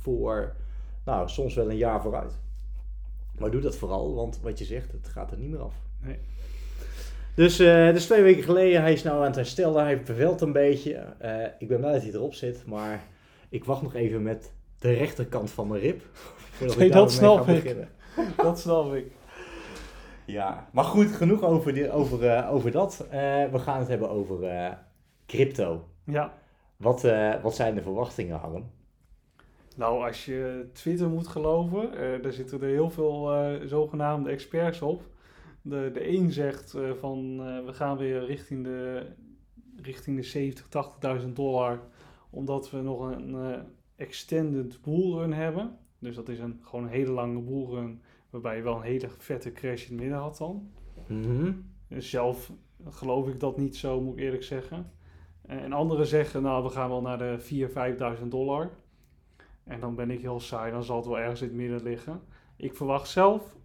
voor, 0.00 0.52
nou, 1.04 1.28
soms 1.28 1.54
wel 1.54 1.70
een 1.70 1.76
jaar 1.76 2.02
vooruit. 2.02 2.32
Maar 3.38 3.50
doe 3.50 3.60
dat 3.60 3.76
vooral, 3.76 4.14
want 4.14 4.40
wat 4.42 4.58
je 4.58 4.64
zegt, 4.64 4.92
het 4.92 5.08
gaat 5.08 5.30
er 5.30 5.38
niet 5.38 5.50
meer 5.50 5.60
af. 5.62 5.74
Nee. 6.00 6.18
Dus, 7.34 7.58
eh 7.58 7.92
dus 7.92 8.04
twee 8.04 8.22
weken 8.22 8.42
geleden, 8.42 8.80
hij 8.80 8.92
is 8.92 9.02
nou 9.02 9.18
aan 9.18 9.24
het 9.24 9.34
herstellen, 9.34 9.82
hij 9.82 10.00
vervelt 10.04 10.40
een 10.40 10.52
beetje. 10.52 10.92
Eh, 11.18 11.44
ik 11.58 11.68
ben 11.68 11.78
blij 11.78 11.92
dat 11.92 12.02
hij 12.02 12.12
erop 12.12 12.34
zit, 12.34 12.66
maar 12.66 13.02
ik 13.48 13.64
wacht 13.64 13.82
nog 13.82 13.94
even 13.94 14.22
met 14.22 14.52
de 14.78 14.92
rechterkant 14.92 15.50
van 15.50 15.68
mijn 15.68 15.80
rib. 15.80 16.02
voordat 16.52 16.76
Nee, 16.76 16.90
dat 16.90 17.12
snap 17.12 17.48
ik. 17.48 17.62
beginnen. 17.62 17.88
Dat 18.36 18.58
snap 18.58 18.94
ik. 18.94 19.06
Ja, 20.26 20.68
maar 20.72 20.84
goed, 20.84 21.10
genoeg 21.12 21.42
over, 21.42 21.74
die, 21.74 21.90
over, 21.90 22.28
eh, 22.28 22.52
over 22.52 22.70
dat. 22.70 23.06
We 23.50 23.58
gaan 23.58 23.78
het 23.78 23.88
hebben 23.88 24.10
over 24.10 24.38
crypto. 25.26 25.88
Ja. 26.04 26.32
Wat, 26.76 27.06
wat 27.42 27.54
zijn 27.54 27.74
de 27.74 27.82
verwachtingen, 27.82 28.38
Harm? 28.38 28.70
Nou, 29.74 30.06
als 30.06 30.24
je 30.24 30.68
Twitter 30.72 31.08
moet 31.08 31.26
geloven, 31.26 31.92
eh, 31.92 32.22
daar 32.22 32.32
zitten 32.32 32.62
er 32.62 32.68
heel 32.68 32.90
veel 32.90 33.34
eh, 33.34 33.66
zogenaamde 33.66 34.30
experts 34.30 34.82
op. 34.82 35.02
De, 35.62 35.90
de 35.92 36.08
een 36.08 36.32
zegt 36.32 36.74
eh, 36.74 36.92
van 36.92 37.36
we 37.64 37.72
gaan 37.72 37.96
weer 37.96 38.24
richting 38.24 38.64
de, 38.64 39.06
richting 39.76 40.16
de 40.16 40.22
70, 40.22 40.66
80.000 41.22 41.32
dollar, 41.32 41.80
omdat 42.30 42.70
we 42.70 42.80
nog 42.80 43.10
een 43.10 43.62
extended 43.96 44.82
bullrun 44.82 45.32
hebben. 45.32 45.78
Dus 45.98 46.16
dat 46.16 46.28
is 46.28 46.38
een, 46.38 46.60
gewoon 46.62 46.84
een 46.84 46.90
hele 46.90 47.10
lange 47.10 47.40
bullrun, 47.40 48.02
waarbij 48.30 48.56
je 48.56 48.62
wel 48.62 48.76
een 48.76 48.82
hele 48.82 49.08
vette 49.18 49.52
crash 49.52 49.84
in 49.84 49.92
het 49.92 50.00
midden 50.00 50.18
had 50.18 50.36
dan. 50.36 50.70
Dus 51.88 52.10
zelf 52.10 52.52
geloof 52.88 53.28
ik 53.28 53.40
dat 53.40 53.56
niet 53.56 53.76
zo, 53.76 54.00
moet 54.00 54.16
ik 54.16 54.24
eerlijk 54.24 54.42
zeggen. 54.42 54.90
En 55.42 55.72
anderen 55.72 56.06
zeggen, 56.06 56.42
nou, 56.42 56.62
we 56.62 56.70
gaan 56.70 56.88
wel 56.88 57.00
naar 57.00 57.18
de 57.18 57.38
4.000, 58.16 58.18
5.000 58.20 58.28
dollar. 58.28 58.70
En 59.64 59.80
dan 59.80 59.94
ben 59.94 60.10
ik 60.10 60.20
heel 60.20 60.40
saai, 60.40 60.72
dan 60.72 60.84
zal 60.84 60.96
het 60.96 61.06
wel 61.06 61.18
ergens 61.18 61.40
in 61.40 61.46
het 61.46 61.56
midden 61.56 61.82
liggen. 61.82 62.20
Ik 62.56 62.76
verwacht 62.76 63.08
zelf 63.08 63.56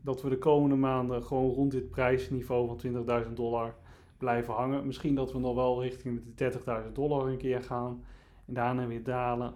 dat 0.00 0.22
we 0.22 0.28
de 0.28 0.38
komende 0.38 0.76
maanden 0.76 1.22
gewoon 1.22 1.50
rond 1.50 1.70
dit 1.70 1.90
prijsniveau 1.90 2.66
van 2.66 3.24
20.000 3.26 3.32
dollar 3.32 3.74
blijven 4.18 4.54
hangen. 4.54 4.86
Misschien 4.86 5.14
dat 5.14 5.32
we 5.32 5.38
nog 5.38 5.54
wel 5.54 5.82
richting 5.82 6.22
de 6.34 6.52
30.000 6.86 6.92
dollar 6.92 7.28
een 7.28 7.38
keer 7.38 7.62
gaan 7.62 8.04
en 8.46 8.54
daarna 8.54 8.86
weer 8.86 9.02
dalen. 9.02 9.54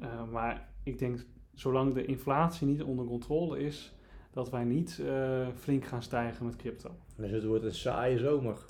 Eh, 0.00 0.28
maar 0.30 0.68
ik 0.82 0.98
denk, 0.98 1.26
zolang 1.54 1.94
de 1.94 2.04
inflatie 2.04 2.66
niet 2.66 2.82
onder 2.82 3.04
controle 3.04 3.58
is, 3.58 3.94
dat 4.30 4.50
wij 4.50 4.64
niet 4.64 5.00
eh, 5.06 5.46
flink 5.54 5.84
gaan 5.84 6.02
stijgen 6.02 6.46
met 6.46 6.56
crypto. 6.56 6.90
Dus 7.16 7.30
het 7.30 7.44
wordt 7.44 7.64
een 7.64 7.74
saaie 7.74 8.18
zomer. 8.18 8.64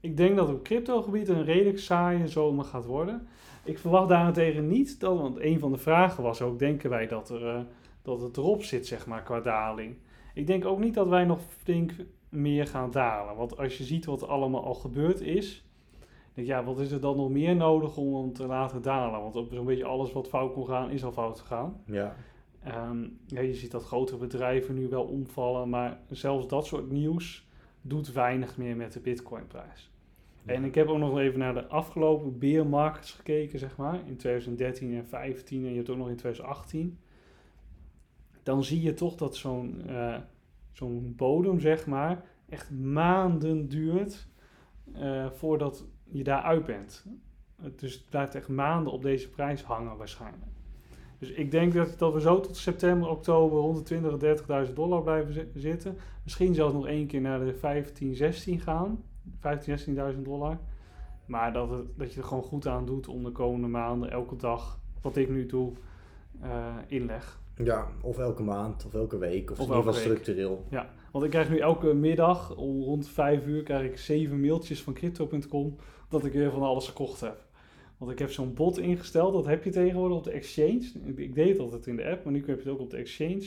Ik 0.00 0.16
denk 0.16 0.36
dat 0.36 0.48
op 0.48 0.62
cryptogebied 0.62 1.28
een 1.28 1.44
redelijk 1.44 1.78
saaie 1.78 2.28
zomer 2.28 2.64
gaat 2.64 2.84
worden. 2.84 3.26
Ik 3.66 3.78
verwacht 3.78 4.08
daarentegen 4.08 4.68
niet 4.68 5.00
dat, 5.00 5.18
want 5.18 5.40
een 5.40 5.58
van 5.58 5.72
de 5.72 5.78
vragen 5.78 6.22
was 6.22 6.42
ook, 6.42 6.58
denken 6.58 6.90
wij 6.90 7.06
dat, 7.06 7.30
er, 7.30 7.48
eh, 7.48 7.60
dat 8.02 8.20
het 8.20 8.36
erop 8.36 8.62
zit, 8.62 8.86
zeg 8.86 9.06
maar, 9.06 9.22
qua 9.22 9.40
daling. 9.40 9.96
Ik 10.34 10.46
denk 10.46 10.64
ook 10.64 10.78
niet 10.78 10.94
dat 10.94 11.08
wij 11.08 11.24
nog 11.24 11.40
flink 11.62 11.92
meer 12.28 12.66
gaan 12.66 12.90
dalen. 12.90 13.36
Want 13.36 13.58
als 13.58 13.78
je 13.78 13.84
ziet 13.84 14.04
wat 14.04 14.22
er 14.22 14.28
allemaal 14.28 14.64
al 14.64 14.74
gebeurd 14.74 15.20
is, 15.20 15.64
denk 16.34 16.46
ja, 16.46 16.64
wat 16.64 16.78
is 16.78 16.90
er 16.90 17.00
dan 17.00 17.16
nog 17.16 17.30
meer 17.30 17.56
nodig 17.56 17.96
om 17.96 18.14
hem 18.14 18.32
te 18.32 18.46
laten 18.46 18.82
dalen? 18.82 19.20
Want 19.20 19.36
op 19.36 19.52
zo'n 19.52 19.64
beetje 19.64 19.84
alles 19.84 20.12
wat 20.12 20.28
fout 20.28 20.52
kon 20.52 20.66
gaan, 20.66 20.90
is 20.90 21.04
al 21.04 21.12
fout 21.12 21.40
gegaan. 21.40 21.80
Ja. 21.86 22.16
Ehm, 22.62 23.08
ja, 23.26 23.40
je 23.40 23.54
ziet 23.54 23.70
dat 23.70 23.84
grotere 23.84 24.18
bedrijven 24.18 24.74
nu 24.74 24.88
wel 24.88 25.04
omvallen, 25.04 25.68
maar 25.68 26.00
zelfs 26.10 26.48
dat 26.48 26.66
soort 26.66 26.90
nieuws 26.90 27.46
doet 27.80 28.12
weinig 28.12 28.56
meer 28.56 28.76
met 28.76 28.92
de 28.92 29.00
Bitcoinprijs. 29.00 29.90
En 30.46 30.64
ik 30.64 30.74
heb 30.74 30.88
ook 30.88 30.98
nog 30.98 31.18
even 31.18 31.38
naar 31.38 31.54
de 31.54 31.66
afgelopen 31.66 32.38
bear 32.38 32.66
markets 32.66 33.12
gekeken, 33.12 33.58
zeg 33.58 33.76
maar, 33.76 33.94
in 33.94 34.16
2013 34.16 34.86
en 34.94 35.04
2015 35.04 35.64
en 35.64 35.70
je 35.70 35.76
hebt 35.76 35.90
ook 35.90 35.96
nog 35.96 36.08
in 36.08 36.16
2018. 36.16 36.98
dan 38.42 38.64
zie 38.64 38.82
je 38.82 38.94
toch 38.94 39.14
dat 39.14 39.36
zo'n 39.36 39.82
eh, 39.86 40.16
zo'n 40.72 41.14
bodem, 41.16 41.60
zeg 41.60 41.86
maar, 41.86 42.24
echt 42.48 42.70
maanden 42.70 43.68
duurt 43.68 44.26
eh, 44.94 45.30
voordat 45.30 45.84
je 46.04 46.24
daar 46.24 46.42
uit 46.42 46.64
bent. 46.64 47.06
Dus 47.76 47.94
het 47.94 48.08
blijft 48.10 48.34
echt 48.34 48.48
maanden 48.48 48.92
op 48.92 49.02
deze 49.02 49.28
prijs 49.30 49.62
hangen 49.62 49.96
waarschijnlijk. 49.96 50.44
Dus 51.18 51.30
ik 51.30 51.50
denk 51.50 51.72
dat, 51.72 51.98
dat 51.98 52.12
we 52.12 52.20
zo 52.20 52.40
tot 52.40 52.56
september, 52.56 53.08
oktober 53.08 53.58
rond 53.58 53.76
de 53.76 53.82
20 53.82 54.12
en 54.46 54.66
30.000 54.68 54.72
dollar 54.74 55.02
blijven 55.02 55.32
zi- 55.32 55.48
zitten. 55.54 55.96
Misschien 56.24 56.54
zelfs 56.54 56.74
nog 56.74 56.86
één 56.86 57.06
keer 57.06 57.20
naar 57.20 57.44
de 57.44 57.54
15, 57.54 58.14
16 58.14 58.60
gaan. 58.60 59.04
15, 59.40 59.96
16.000 60.14 60.22
dollar. 60.22 60.58
Maar 61.26 61.52
dat, 61.52 61.70
het, 61.70 61.86
dat 61.96 62.12
je 62.12 62.20
er 62.20 62.26
gewoon 62.26 62.42
goed 62.42 62.66
aan 62.66 62.86
doet 62.86 63.08
om 63.08 63.24
de 63.24 63.30
komende 63.30 63.66
maanden 63.68 64.10
elke 64.10 64.36
dag, 64.36 64.78
wat 65.02 65.16
ik 65.16 65.28
nu 65.28 65.46
doe, 65.46 65.72
eh, 66.40 66.76
inleg. 66.86 67.40
Ja, 67.64 67.88
of 68.00 68.18
elke 68.18 68.42
maand, 68.42 68.84
of 68.86 68.94
elke 68.94 69.18
week, 69.18 69.50
of, 69.50 69.58
Of 69.58 69.66
in 69.66 69.76
ieder 69.76 69.92
geval 69.92 70.00
structureel. 70.00 70.64
Ja, 70.70 70.90
want 71.12 71.24
ik 71.24 71.30
krijg 71.30 71.50
nu 71.50 71.58
elke 71.58 71.94
middag 71.94 72.56
om 72.56 72.82
rond 72.82 73.08
5 73.08 73.46
uur 73.46 73.62
krijg 73.62 73.90
ik 73.90 73.98
7 73.98 74.40
mailtjes 74.40 74.82
van 74.82 74.92
crypto.com 74.92 75.76
dat 76.08 76.24
ik 76.24 76.32
weer 76.32 76.50
van 76.50 76.62
alles 76.62 76.86
gekocht 76.86 77.20
heb. 77.20 77.44
Want 77.96 78.10
ik 78.10 78.18
heb 78.18 78.30
zo'n 78.30 78.54
bot 78.54 78.78
ingesteld, 78.78 79.32
dat 79.32 79.46
heb 79.46 79.64
je 79.64 79.70
tegenwoordig 79.70 80.16
op 80.16 80.24
de 80.24 80.30
exchange. 80.30 80.82
Ik, 81.04 81.18
ik 81.18 81.34
deed 81.34 81.48
het 81.48 81.58
altijd 81.58 81.86
in 81.86 81.96
de 81.96 82.10
app, 82.10 82.24
maar 82.24 82.32
nu 82.32 82.38
heb 82.38 82.46
je 82.46 82.62
het 82.62 82.72
ook 82.72 82.80
op 82.80 82.90
de 82.90 82.96
exchange. 82.96 83.44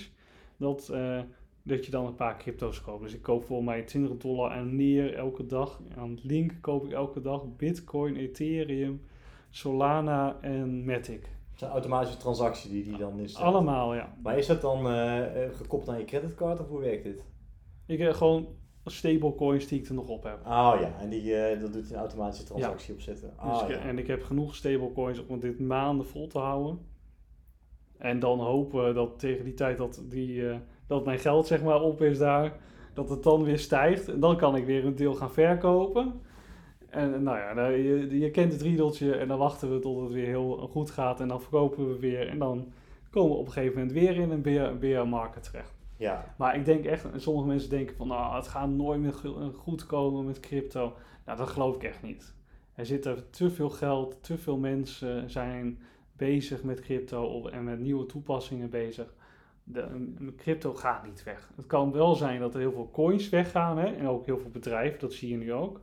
Dat, 0.57 0.89
eh, 0.89 1.21
dat 1.63 1.85
je 1.85 1.91
dan 1.91 2.05
een 2.05 2.15
paar 2.15 2.37
crypto's 2.37 2.81
koopt. 2.81 3.03
Dus 3.03 3.13
ik 3.13 3.21
koop 3.21 3.43
voor 3.45 3.63
mij 3.63 3.81
20 3.83 4.17
dollar 4.17 4.51
aan 4.51 4.75
neer 4.75 5.13
elke 5.15 5.45
dag. 5.45 5.81
Aan 5.97 6.19
Link 6.21 6.51
koop 6.61 6.85
ik 6.85 6.91
elke 6.91 7.21
dag 7.21 7.55
Bitcoin, 7.55 8.15
Ethereum, 8.15 9.01
Solana 9.49 10.37
en 10.41 10.85
Matic. 10.85 11.21
Het 11.51 11.55
is 11.55 11.61
een 11.61 11.67
automatische 11.69 12.17
transactie 12.17 12.69
die 12.71 12.83
die 12.83 12.97
dan 12.97 13.19
is. 13.19 13.35
Allemaal, 13.37 13.95
ja. 13.95 14.15
Maar 14.23 14.37
is 14.37 14.47
dat 14.47 14.61
dan 14.61 14.87
eh, 14.87 15.43
eh, 15.45 15.53
gekoppeld 15.55 15.89
aan 15.91 15.99
je 15.99 16.05
creditcard 16.05 16.59
of 16.59 16.67
hoe 16.67 16.79
werkt 16.79 17.03
dit? 17.03 17.23
Ik 17.85 17.99
heb 17.99 18.13
gewoon 18.13 18.47
stablecoins 18.85 19.67
die 19.67 19.79
ik 19.79 19.87
er 19.87 19.93
nog 19.93 20.07
op 20.07 20.23
heb. 20.23 20.39
Oh 20.45 20.75
ja, 20.79 20.93
en 20.99 21.09
die, 21.09 21.35
eh 21.35 21.61
dat 21.61 21.73
doet 21.73 21.91
een 21.91 21.97
automatische 21.97 22.45
transactie 22.45 22.93
opzetten. 22.93 23.29
Dus 23.29 23.37
Ah, 23.61 23.61
ik- 23.69 23.75
ja. 23.75 23.81
En 23.81 23.97
ik 23.97 24.07
heb 24.07 24.23
genoeg 24.23 24.55
stablecoins 24.55 25.25
om 25.25 25.39
dit 25.39 25.59
maanden 25.59 26.05
vol 26.05 26.27
te 26.27 26.39
houden. 26.39 26.79
En 27.97 28.19
dan 28.19 28.39
hopen 28.39 28.93
dat 28.95 29.19
tegen 29.19 29.43
die 29.45 29.53
tijd 29.53 29.77
dat, 29.77 30.03
die, 30.09 30.49
eh, 30.49 30.57
dat 30.89 31.05
mijn 31.05 31.19
geld 31.19 31.47
zeg 31.47 31.63
maar 31.63 31.81
op 31.81 32.01
is 32.01 32.17
daar, 32.17 32.53
dat 32.93 33.09
het 33.09 33.23
dan 33.23 33.43
weer 33.43 33.59
stijgt. 33.59 34.07
En 34.07 34.19
dan 34.19 34.37
kan 34.37 34.55
ik 34.55 34.65
weer 34.65 34.85
een 34.85 34.95
deel 34.95 35.13
gaan 35.13 35.31
verkopen. 35.31 36.21
En 36.89 37.23
nou 37.23 37.37
ja, 37.37 37.67
je, 37.67 38.19
je 38.19 38.31
kent 38.31 38.51
het 38.51 38.61
riedeltje 38.61 39.15
en 39.15 39.27
dan 39.27 39.37
wachten 39.37 39.73
we 39.73 39.79
tot 39.79 40.01
het 40.01 40.11
weer 40.11 40.25
heel 40.25 40.67
goed 40.71 40.91
gaat 40.91 41.19
en 41.19 41.27
dan 41.27 41.41
verkopen 41.41 41.87
we 41.87 41.99
weer. 41.99 42.27
En 42.27 42.39
dan 42.39 42.71
komen 43.09 43.31
we 43.31 43.37
op 43.37 43.45
een 43.45 43.51
gegeven 43.51 43.73
moment 43.77 43.91
weer 43.91 44.15
in 44.15 44.31
een 44.31 44.41
bear, 44.41 44.77
bear 44.77 45.07
market 45.07 45.43
terecht. 45.43 45.73
ja. 45.97 46.33
Maar 46.37 46.55
ik 46.55 46.65
denk 46.65 46.85
echt, 46.85 47.05
sommige 47.15 47.47
mensen 47.47 47.69
denken 47.69 47.95
van, 47.95 48.07
nou, 48.07 48.35
het 48.35 48.47
gaat 48.47 48.69
nooit 48.69 48.99
meer 49.01 49.13
go- 49.13 49.51
goed 49.55 49.85
komen 49.85 50.25
met 50.25 50.39
crypto. 50.39 50.93
Nou, 51.25 51.37
dat 51.37 51.47
geloof 51.47 51.75
ik 51.75 51.83
echt 51.83 52.03
niet. 52.03 52.33
Er 52.73 52.85
zit 52.85 53.05
er 53.05 53.29
te 53.29 53.49
veel 53.49 53.69
geld, 53.69 54.23
te 54.23 54.37
veel 54.37 54.57
mensen 54.57 55.29
zijn 55.29 55.79
bezig 56.13 56.63
met 56.63 56.79
crypto 56.79 57.47
en 57.47 57.63
met 57.63 57.79
nieuwe 57.79 58.05
toepassingen 58.05 58.69
bezig. 58.69 59.13
De, 59.71 59.81
een- 59.81 60.33
crypto 60.37 60.73
gaat 60.73 61.05
niet 61.05 61.23
weg. 61.23 61.49
Het 61.55 61.65
kan 61.65 61.91
wel 61.91 62.15
zijn 62.15 62.39
dat 62.39 62.53
er 62.53 62.59
heel 62.59 62.71
veel 62.71 62.89
coins 62.91 63.29
weggaan 63.29 63.77
hè, 63.77 63.85
en 63.85 64.07
ook 64.07 64.25
heel 64.25 64.37
veel 64.37 64.49
bedrijven, 64.49 64.99
dat 64.99 65.13
zie 65.13 65.29
je 65.29 65.37
nu 65.37 65.53
ook. 65.53 65.81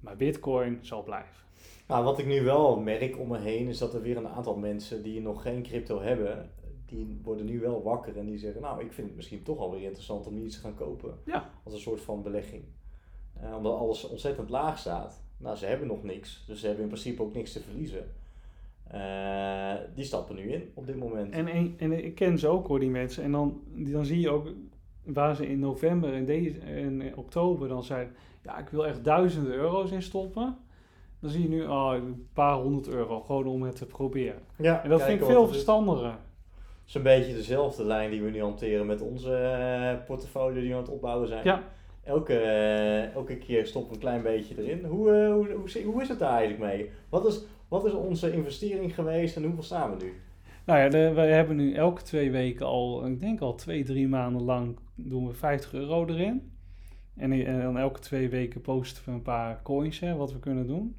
Maar 0.00 0.16
bitcoin 0.16 0.78
zal 0.80 1.02
blijven. 1.02 1.44
Nou, 1.86 2.04
wat 2.04 2.18
ik 2.18 2.26
nu 2.26 2.42
wel 2.42 2.80
merk 2.80 3.18
om 3.18 3.28
me 3.28 3.38
heen 3.38 3.68
is 3.68 3.78
dat 3.78 3.94
er 3.94 4.02
weer 4.02 4.16
een 4.16 4.28
aantal 4.28 4.56
mensen 4.56 5.02
die 5.02 5.20
nog 5.20 5.42
geen 5.42 5.62
crypto 5.62 6.00
hebben, 6.00 6.50
die 6.86 7.20
worden 7.22 7.46
nu 7.46 7.60
wel 7.60 7.82
wakker 7.82 8.18
en 8.18 8.26
die 8.26 8.38
zeggen, 8.38 8.62
nou, 8.62 8.84
ik 8.84 8.92
vind 8.92 9.06
het 9.06 9.16
misschien 9.16 9.42
toch 9.42 9.58
alweer 9.58 9.82
interessant 9.82 10.26
om 10.26 10.44
iets 10.44 10.54
te 10.54 10.60
gaan 10.60 10.74
kopen. 10.74 11.18
Ja. 11.24 11.50
Als 11.64 11.74
een 11.74 11.80
soort 11.80 12.00
van 12.00 12.22
belegging. 12.22 12.62
Eh, 13.40 13.56
omdat 13.56 13.78
alles 13.78 14.08
ontzettend 14.08 14.50
laag 14.50 14.78
staat. 14.78 15.22
Nou, 15.36 15.56
ze 15.56 15.66
hebben 15.66 15.86
nog 15.86 16.02
niks, 16.02 16.44
dus 16.46 16.60
ze 16.60 16.66
hebben 16.66 16.84
in 16.84 16.90
principe 16.90 17.22
ook 17.22 17.34
niks 17.34 17.52
te 17.52 17.60
verliezen. 17.60 18.12
Eh, 18.92 19.74
die 19.94 20.04
stappen 20.04 20.36
nu 20.36 20.52
in 20.52 20.70
op 20.74 20.86
dit 20.86 20.96
moment. 20.96 21.32
En, 21.32 21.46
en, 21.46 21.74
en 21.78 22.04
ik 22.04 22.14
ken 22.14 22.38
ze 22.38 22.48
ook 22.48 22.66
hoor, 22.66 22.80
die 22.80 22.90
mensen. 22.90 23.22
En 23.22 23.32
dan, 23.32 23.60
dan 23.74 24.04
zie 24.04 24.20
je 24.20 24.30
ook 24.30 24.48
waar 25.04 25.36
ze 25.36 25.48
in 25.48 25.58
november 25.58 26.12
en, 26.14 26.24
deze, 26.24 26.58
en 26.58 27.16
oktober 27.16 27.68
dan 27.68 27.82
zeiden... 27.84 28.14
Ja, 28.42 28.58
ik 28.58 28.68
wil 28.68 28.86
echt 28.86 29.04
duizenden 29.04 29.52
euro's 29.52 29.90
in 29.90 30.02
stoppen. 30.02 30.56
Dan 31.20 31.30
zie 31.30 31.42
je 31.42 31.48
nu 31.48 31.64
oh, 31.64 31.92
een 31.94 32.28
paar 32.32 32.54
honderd 32.54 32.88
euro, 32.88 33.20
gewoon 33.20 33.46
om 33.46 33.62
het 33.62 33.76
te 33.76 33.86
proberen. 33.86 34.42
ja, 34.56 34.82
En 34.82 34.90
dat 34.90 35.02
vind 35.02 35.20
ik 35.20 35.26
veel 35.26 35.46
verstandiger. 35.46 36.06
Het 36.06 36.88
is 36.88 36.94
een 36.94 37.02
beetje 37.02 37.34
dezelfde 37.34 37.84
lijn 37.84 38.10
die 38.10 38.22
we 38.22 38.30
nu 38.30 38.40
hanteren 38.40 38.86
met 38.86 39.00
onze 39.00 39.36
eh, 39.36 40.06
portfolio 40.06 40.60
die 40.60 40.68
we 40.68 40.74
aan 40.74 40.82
het 40.82 40.90
opbouwen 40.90 41.28
zijn. 41.28 41.44
Ja, 41.44 41.62
Elke, 42.04 42.34
eh, 42.38 43.14
elke 43.14 43.36
keer 43.36 43.70
we 43.72 43.78
een 43.90 43.98
klein 43.98 44.22
beetje 44.22 44.62
erin. 44.62 44.84
Hoe, 44.84 45.10
eh, 45.10 45.32
hoe, 45.32 45.50
hoe, 45.52 45.82
hoe 45.84 46.02
is 46.02 46.08
het 46.08 46.18
daar 46.18 46.38
eigenlijk 46.38 46.72
mee? 46.72 46.90
Wat 47.08 47.26
is, 47.26 47.44
wat 47.68 47.84
is 47.84 47.92
onze 47.92 48.32
investering 48.32 48.94
geweest 48.94 49.36
en 49.36 49.42
hoeveel 49.42 49.62
staan 49.62 49.96
we 49.96 50.04
nu? 50.04 50.12
nou 50.64 50.78
ja, 50.78 51.14
wij 51.14 51.32
hebben 51.32 51.56
nu 51.56 51.74
elke 51.74 52.02
twee 52.02 52.30
weken 52.30 52.66
al, 52.66 53.06
ik 53.06 53.20
denk 53.20 53.40
al 53.40 53.54
twee, 53.54 53.84
drie 53.84 54.08
maanden 54.08 54.42
lang, 54.42 54.78
doen 54.94 55.26
we 55.26 55.34
50 55.34 55.72
euro 55.72 56.06
erin. 56.06 56.52
En, 57.16 57.32
en 57.32 57.60
dan 57.62 57.78
elke 57.78 58.00
twee 58.00 58.28
weken 58.28 58.60
posten 58.60 59.04
we 59.04 59.10
een 59.10 59.22
paar 59.22 59.62
coins, 59.62 60.00
hè, 60.00 60.14
wat 60.16 60.32
we 60.32 60.38
kunnen 60.38 60.66
doen. 60.66 60.96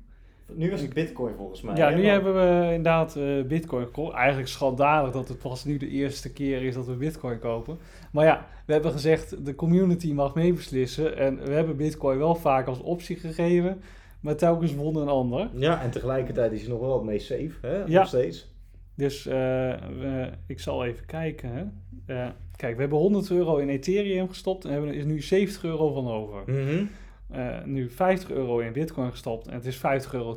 Nu 0.53 0.71
is 0.71 0.81
het 0.81 0.93
bitcoin 0.93 1.35
volgens 1.35 1.61
mij. 1.61 1.75
Ja, 1.75 1.89
hè? 1.89 1.95
nu 1.95 2.05
hebben 2.05 2.33
we 2.33 2.65
inderdaad 2.65 3.15
eh, 3.15 3.41
bitcoin 3.47 3.85
gekocht. 3.85 4.15
Eigenlijk 4.15 4.47
schandalig 4.47 5.11
dat 5.11 5.27
het 5.27 5.39
pas 5.39 5.65
nu 5.65 5.77
de 5.77 5.89
eerste 5.89 6.33
keer 6.33 6.61
is 6.61 6.73
dat 6.75 6.85
we 6.85 6.93
bitcoin 6.93 7.39
kopen. 7.39 7.77
Maar 8.11 8.25
ja, 8.25 8.47
we 8.65 8.73
hebben 8.73 8.91
gezegd 8.91 9.45
de 9.45 9.55
community 9.55 10.13
mag 10.13 10.35
meebeslissen. 10.35 11.17
En 11.17 11.45
we 11.45 11.51
hebben 11.51 11.77
bitcoin 11.77 12.17
wel 12.17 12.35
vaak 12.35 12.67
als 12.67 12.79
optie 12.79 13.15
gegeven. 13.15 13.81
Maar 14.19 14.35
telkens 14.35 14.75
won 14.75 14.95
een 14.95 15.07
ander. 15.07 15.49
Ja, 15.53 15.81
en 15.81 15.91
tegelijkertijd 15.91 16.51
is 16.51 16.61
hij 16.61 16.69
nog 16.69 16.79
wel 16.79 16.93
het 16.93 17.03
meest 17.03 17.27
safe, 17.27 17.51
hè? 17.61 17.83
Ja. 17.83 17.99
Nog 17.99 18.07
steeds. 18.07 18.51
Dus 18.95 19.25
eh, 19.25 19.33
we, 19.33 20.29
ik 20.47 20.59
zal 20.59 20.85
even 20.85 21.05
kijken. 21.05 21.49
Hè. 21.53 21.63
Eh, 22.15 22.29
kijk, 22.55 22.75
we 22.75 22.81
hebben 22.81 22.99
100 22.99 23.31
euro 23.31 23.57
in 23.57 23.69
Ethereum 23.69 24.29
gestopt. 24.29 24.65
En 24.65 24.71
hebben 24.71 24.89
er 24.89 24.95
is 24.95 25.05
nu 25.05 25.21
70 25.21 25.63
euro 25.63 25.93
van 25.93 26.07
over. 26.07 26.43
Mhm. 26.45 26.83
Eh, 27.33 27.63
nu 27.65 27.89
50 27.89 28.31
euro 28.31 28.59
in 28.59 28.73
bitcoin 28.73 29.11
gestopt. 29.11 29.47
En 29.47 29.53
het 29.53 29.65
is 29.65 29.77
50,20 29.77 29.81
euro. 30.11 30.35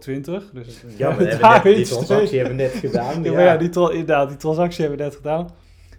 Dus 0.53 0.85
Ja, 0.97 1.09
maar 1.17 1.17
hebben 1.17 1.73
net, 1.73 1.75
die 1.75 1.85
transactie 1.85 2.39
hebben 2.39 2.57
we 2.57 2.63
net 2.63 2.73
gedaan. 2.85 3.23
Ja, 3.23 3.33
maar 3.33 3.43
ja, 3.43 3.57
die, 3.57 3.69
inderdaad, 3.91 4.29
die 4.29 4.37
transactie 4.37 4.81
hebben 4.81 4.99
we 4.99 5.05
net 5.05 5.15
gedaan. 5.17 5.51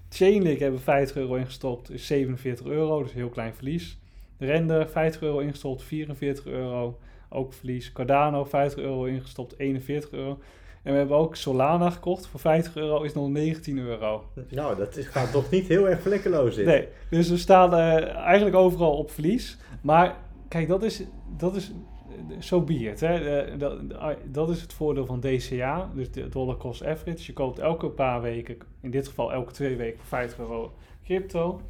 Chainlink 0.10 0.60
hebben 0.60 0.80
we 0.80 0.86
50 0.86 1.18
euro 1.18 1.36
ingestopt, 1.36 1.92
is 1.92 2.08
47 2.08 2.66
euro, 2.66 3.02
dus 3.02 3.12
een 3.12 3.18
heel 3.18 3.30
klein 3.30 3.54
verlies. 3.54 3.98
Render 4.38 4.90
50 4.90 5.22
euro 5.22 5.40
ingestopt, 5.40 5.84
44 5.84 6.46
euro, 6.46 6.98
ook 7.30 7.54
verlies. 7.54 7.92
Cardano 7.92 8.46
50 8.46 8.80
euro 8.84 9.04
ingestopt, 9.04 9.54
41 9.58 10.12
euro. 10.12 10.40
En 10.84 10.92
we 10.92 10.98
hebben 10.98 11.18
ook 11.18 11.36
Solana 11.36 11.90
gekocht, 11.90 12.28
voor 12.28 12.40
50 12.40 12.76
euro 12.76 13.02
is 13.02 13.14
nog 13.14 13.30
19 13.30 13.78
euro. 13.78 14.24
Nou, 14.50 14.78
dat 14.78 14.98
is, 14.98 15.08
gaat 15.08 15.32
toch 15.32 15.50
niet 15.50 15.68
heel 15.68 15.90
erg 15.90 16.02
vlekkeloos 16.02 16.56
dit. 16.56 16.66
Nee, 16.66 16.88
dus 17.10 17.30
we 17.30 17.38
staan 17.38 17.74
eh, 17.74 18.16
eigenlijk 18.16 18.56
overal 18.56 18.98
op 18.98 19.12
verlies. 19.12 19.58
Maar 19.82 20.16
kijk, 20.48 20.68
dat 20.68 20.84
is, 20.84 21.04
dat 21.38 21.56
is 21.56 21.74
zo 22.40 22.62
be 22.62 22.74
it, 22.74 23.00
hè. 23.00 23.40
Eh, 23.40 23.60
dat, 23.60 23.80
dat 24.26 24.50
is 24.50 24.62
het 24.62 24.74
voordeel 24.74 25.06
van 25.06 25.20
DCA, 25.20 25.92
dus 25.96 26.12
de 26.12 26.28
dollar 26.28 26.58
cost 26.58 26.86
average. 26.86 27.24
Je 27.26 27.34
koopt 27.34 27.60
elke 27.60 27.90
paar 27.90 28.22
weken, 28.22 28.58
in 28.82 28.92
dit 28.92 29.08
geval 29.08 29.34
elke 29.34 29.52
twee 29.52 29.76
weken, 29.76 29.98
voor 29.98 30.08
50 30.08 30.40
euro 30.40 30.74
crypto. 31.04 31.62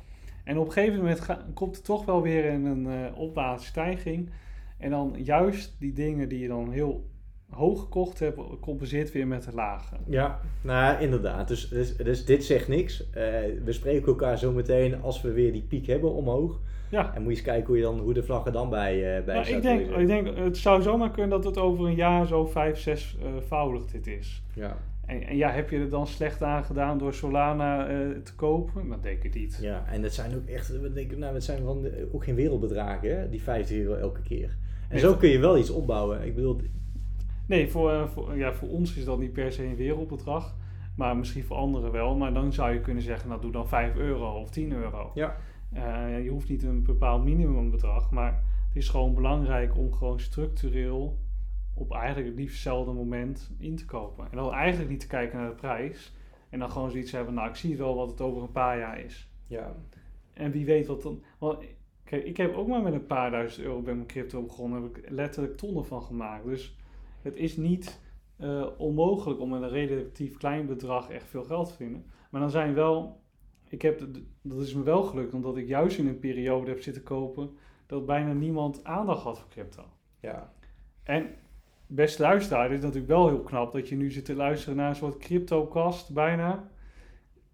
En 0.43 0.57
op 0.57 0.65
een 0.65 0.71
gegeven 0.71 0.97
moment 0.97 1.25
komt 1.53 1.75
het 1.75 1.85
toch 1.85 2.05
wel 2.05 2.21
weer 2.21 2.45
in 2.45 2.65
een 2.65 2.87
eh 2.87 3.17
opwaartse 3.17 3.67
stijging. 3.67 4.29
En 4.77 4.89
dan 4.89 5.15
juist 5.17 5.75
die 5.79 5.93
dingen 5.93 6.29
die 6.29 6.39
je 6.39 6.47
dan 6.47 6.71
heel 6.71 7.05
hoog 7.49 7.79
gekocht 7.79 8.19
hebt, 8.19 8.39
compenseert 8.61 9.11
weer 9.11 9.27
met 9.27 9.43
de 9.43 9.53
lage. 9.53 9.95
Ja, 10.05 10.39
nou 10.61 11.01
inderdaad. 11.01 11.47
Dus, 11.47 11.67
dus, 11.69 11.95
dus 11.97 12.25
dit 12.25 12.43
zegt 12.45 12.67
niks. 12.67 13.09
Eh, 13.09 13.23
we 13.63 13.71
spreken 13.71 14.07
elkaar 14.07 14.37
zo 14.37 14.51
meteen 14.51 15.01
als 15.01 15.21
we 15.21 15.31
weer 15.31 15.51
die 15.51 15.61
piek 15.67 15.87
hebben 15.87 16.13
omhoog. 16.13 16.59
Ja, 16.89 17.15
En 17.15 17.21
moet 17.21 17.31
je 17.31 17.37
eens 17.37 17.45
kijken 17.47 17.67
hoe, 17.67 17.77
je 17.77 17.83
dan, 17.83 17.99
hoe 17.99 18.13
de 18.13 18.23
vlag 18.23 18.45
er 18.45 18.51
dan 18.51 18.69
bij, 18.69 19.17
eh 19.17 19.23
bij 19.25 19.35
Nou, 19.35 19.47
ik, 19.47 19.61
denk, 19.61 19.89
ik 19.89 20.07
denk, 20.07 20.37
het 20.37 20.57
zou 20.57 20.81
zomaar 20.81 21.11
kunnen 21.11 21.29
dat 21.29 21.43
het 21.43 21.57
over 21.57 21.85
een 21.85 21.95
jaar 21.95 22.27
zo 22.27 22.45
vijf, 22.45 22.79
zesvoudig 22.79 23.85
dit 23.85 24.07
is. 24.07 24.43
Ja. 24.53 24.77
En, 25.05 25.23
en 25.23 25.35
ja, 25.37 25.49
heb 25.49 25.69
je 25.69 25.77
er 25.77 25.89
dan 25.89 26.07
slecht 26.07 26.43
aan 26.43 26.63
gedaan 26.63 26.97
door 26.97 27.13
Solana 27.13 27.87
eh, 27.87 27.95
te 28.23 28.35
kopen? 28.35 28.89
Dat 28.89 29.03
denk 29.03 29.23
ik 29.23 29.33
niet. 29.35 29.57
ja, 29.61 29.85
en 29.91 30.01
dat 30.01 30.13
zijn 30.13 30.35
ook 30.35 30.45
echt, 30.45 30.81
we 30.81 30.93
denken, 30.93 31.19
nou, 31.19 31.33
het 31.33 31.43
zijn 31.43 31.63
van 31.63 31.81
de- 31.81 32.09
ook 32.11 32.23
geen 32.23 32.35
wereldbedragen, 32.35 33.17
hè? 33.19 33.29
die 33.29 33.41
50 33.41 33.77
euro 33.77 33.93
elke 33.93 34.21
keer. 34.21 34.57
En 34.89 34.99
zo 34.99 35.15
kun 35.15 35.29
je 35.29 35.39
wel 35.39 35.57
iets 35.57 35.69
opbouwen. 35.69 36.25
Ik 36.25 36.35
bedoel, 36.35 36.61
Nee, 37.47 37.69
voor, 37.71 37.91
eh, 37.91 38.07
voor, 38.07 38.37
ja, 38.37 38.53
voor 38.53 38.69
ons 38.69 38.97
is 38.97 39.05
dat 39.05 39.19
niet 39.19 39.33
per 39.33 39.51
se 39.51 39.63
een 39.65 39.75
wereldbedrag. 39.75 40.55
Maar 40.95 41.17
misschien 41.17 41.43
voor 41.43 41.57
anderen 41.57 41.91
wel. 41.91 42.15
Maar 42.15 42.33
dan 42.33 42.53
zou 42.53 42.73
je 42.73 42.81
kunnen 42.81 43.03
zeggen, 43.03 43.29
nou 43.29 43.41
doe 43.41 43.51
dan 43.51 43.67
5 43.67 43.95
euro 43.95 44.39
of 44.39 44.49
10 44.49 44.71
euro. 44.71 45.11
ja. 45.13 45.37
Eh, 45.73 46.23
je 46.23 46.29
hoeft 46.29 46.49
niet 46.49 46.63
een 46.63 46.83
bepaald 46.83 47.23
minimumbedrag. 47.23 48.11
Maar 48.11 48.43
het 48.67 48.75
is 48.75 48.89
gewoon 48.89 49.13
belangrijk 49.13 49.77
om 49.77 49.93
gewoon 49.93 50.19
structureel 50.19 51.17
op 51.73 51.91
eigenlijk 51.91 52.27
het 52.27 52.37
liefst 52.37 52.53
hetzelfde 52.53 52.91
moment 52.91 53.51
in 53.57 53.75
te 53.75 53.85
kopen. 53.85 54.27
En 54.31 54.37
dan 54.37 54.53
eigenlijk 54.53 54.89
niet 54.89 54.99
te 54.99 55.07
kijken 55.07 55.37
naar 55.37 55.49
de 55.49 55.55
prijs. 55.55 56.15
En 56.49 56.59
dan 56.59 56.71
gewoon 56.71 56.91
zoiets 56.91 57.11
hebben, 57.11 57.33
nou 57.33 57.49
ik 57.49 57.55
zie 57.55 57.77
wel 57.77 57.95
wat 57.95 58.09
het 58.09 58.21
over 58.21 58.41
een 58.41 58.51
paar 58.51 58.77
jaar 58.77 58.99
is. 58.99 59.29
Ja. 59.47 59.75
En 60.33 60.51
wie 60.51 60.65
weet 60.65 60.87
wat 60.87 61.01
dan. 61.01 61.23
Want, 61.37 61.63
kijk, 62.03 62.23
ik 62.23 62.37
heb 62.37 62.55
ook 62.55 62.67
maar 62.67 62.81
met 62.81 62.93
een 62.93 63.05
paar 63.05 63.31
duizend 63.31 63.65
euro 63.65 63.81
bij 63.81 63.93
mijn 63.93 64.07
crypto 64.07 64.41
begonnen. 64.41 64.83
Heb 64.83 64.97
ik 64.97 65.09
letterlijk 65.09 65.57
tonnen 65.57 65.85
van 65.85 66.01
gemaakt. 66.01 66.45
Dus 66.45 66.76
het 67.27 67.35
is 67.35 67.57
niet 67.57 68.01
eh, 68.37 68.67
onmogelijk 68.77 69.39
om 69.39 69.49
met 69.49 69.61
een 69.61 69.69
relatief 69.69 70.37
klein 70.37 70.65
bedrag 70.65 71.09
echt 71.09 71.29
veel 71.29 71.43
geld 71.43 71.67
te 71.67 71.73
verdienen. 71.73 72.05
Maar 72.29 72.41
dan 72.41 72.49
zijn 72.49 72.73
wel. 72.73 73.21
Ik 73.69 73.81
heb, 73.81 73.99
dat 74.41 74.61
is 74.61 74.73
me 74.73 74.83
wel 74.83 75.03
gelukt, 75.03 75.33
omdat 75.33 75.57
ik 75.57 75.67
juist 75.67 75.97
in 75.97 76.07
een 76.07 76.19
periode 76.19 76.69
heb 76.69 76.81
zitten 76.81 77.03
kopen. 77.03 77.49
dat 77.85 78.05
bijna 78.05 78.33
niemand 78.33 78.83
aandacht 78.83 79.23
had 79.23 79.39
voor 79.39 79.49
crypto. 79.49 79.83
Ja. 80.19 80.53
En 81.03 81.29
beste 81.87 82.21
luisteraar, 82.21 82.69
dit 82.69 82.77
is 82.77 82.83
natuurlijk 82.83 83.11
wel 83.11 83.27
heel 83.27 83.41
knap 83.41 83.71
dat 83.73 83.89
je 83.89 83.95
nu 83.95 84.11
zit 84.11 84.25
te 84.25 84.35
luisteren 84.35 84.75
naar 84.75 84.89
een 84.89 84.95
soort 84.95 85.17
cryptocast 85.17 86.13
bijna. 86.13 86.69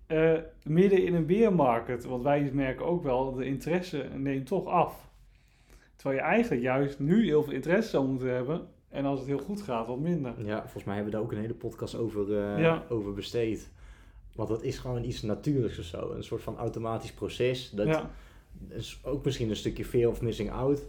eh, 0.08 0.40
midden 0.64 1.06
in 1.06 1.14
een 1.16 1.26
beermarket. 1.26 2.06
Want 2.06 2.24
wij 2.24 2.50
merken 2.54 2.86
ook 2.86 3.04
wel, 3.04 3.34
de 3.34 3.46
interesse 3.46 4.10
neemt 4.16 4.48
toch 4.48 4.66
af. 4.66 5.10
Terwijl 5.96 6.22
je 6.22 6.26
eigenlijk 6.26 6.62
juist 6.62 7.00
nu 7.00 7.26
heel 7.26 7.44
veel 7.44 7.54
interesse 7.54 7.90
zou 7.90 8.08
moeten 8.08 8.34
hebben. 8.34 8.68
En 8.94 9.06
als 9.06 9.20
het 9.20 9.28
heel 9.28 9.38
goed 9.40 9.62
gaat, 9.62 9.88
wat 9.88 10.00
minder. 10.00 10.34
Ja, 10.46 10.62
volgens 10.62 10.84
mij 10.84 10.96
hebben 10.96 11.12
we 11.12 11.18
daar 11.18 11.26
ook 11.28 11.32
een 11.34 11.42
hele 11.42 11.54
podcast 11.54 11.96
over, 11.96 12.38
eh, 12.38 12.60
Ja. 12.60 12.84
over 12.90 13.14
besteed. 13.14 13.70
Want 14.36 14.50
dat 14.50 14.64
is 14.64 14.78
gewoon 14.78 15.04
iets 15.04 15.22
natuurlijks 15.22 15.80
of 15.80 15.86
zo. 15.86 16.12
Een 16.12 16.24
soort 16.24 16.42
van 16.42 16.58
automatisch 16.58 17.12
proces. 17.14 17.70
Dat 17.70 17.88
ja, 17.88 18.10
is 18.70 19.00
ook 19.04 19.26
misschien 19.26 19.50
een 19.50 19.56
stukje 19.56 19.86
fear 19.86 20.10
of 20.10 20.22
missing 20.22 20.52
out. 20.52 20.82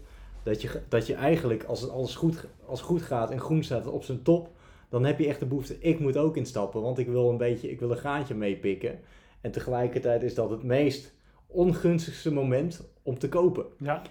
Dat 0.43 0.63
je, 0.63 0.81
dat 0.89 1.07
je 1.07 1.15
eigenlijk, 1.15 1.65
als 1.65 1.81
het 1.81 1.91
alles 1.91 2.15
goed, 2.15 2.45
als 2.67 2.81
goed 2.81 3.03
gaat 3.03 3.31
en 3.31 3.41
groen 3.41 3.63
staat 3.65 3.87
op 3.87 4.05
zijn 4.05 4.23
top, 4.23 4.51
dan 4.89 5.05
heb 5.05 5.19
je 5.19 5.27
echt 5.27 5.41
de 5.41 5.47
behoefte, 5.47 5.79
ik 5.79 5.99
moet 5.99 6.17
ook 6.17 6.37
instappen, 6.37 6.83
want 6.83 6.99
ik 6.99 7.09
wil 7.09 7.31
een 7.31 7.37
beetje, 7.37 7.71
ik 7.71 7.81
wil 7.81 7.91
een 7.91 7.97
gaatje 7.99 8.35
meepikken. 8.35 8.99
En 9.41 9.51
tegelijkertijd 9.51 10.23
is 10.23 10.35
dat 10.35 10.51
het 10.51 10.63
meest 10.63 11.15
ongunstigste 11.47 12.33
moment 12.33 12.89
om 13.03 13.19
te 13.19 13.29
kopen. 13.29 13.65
ja, 13.79 14.03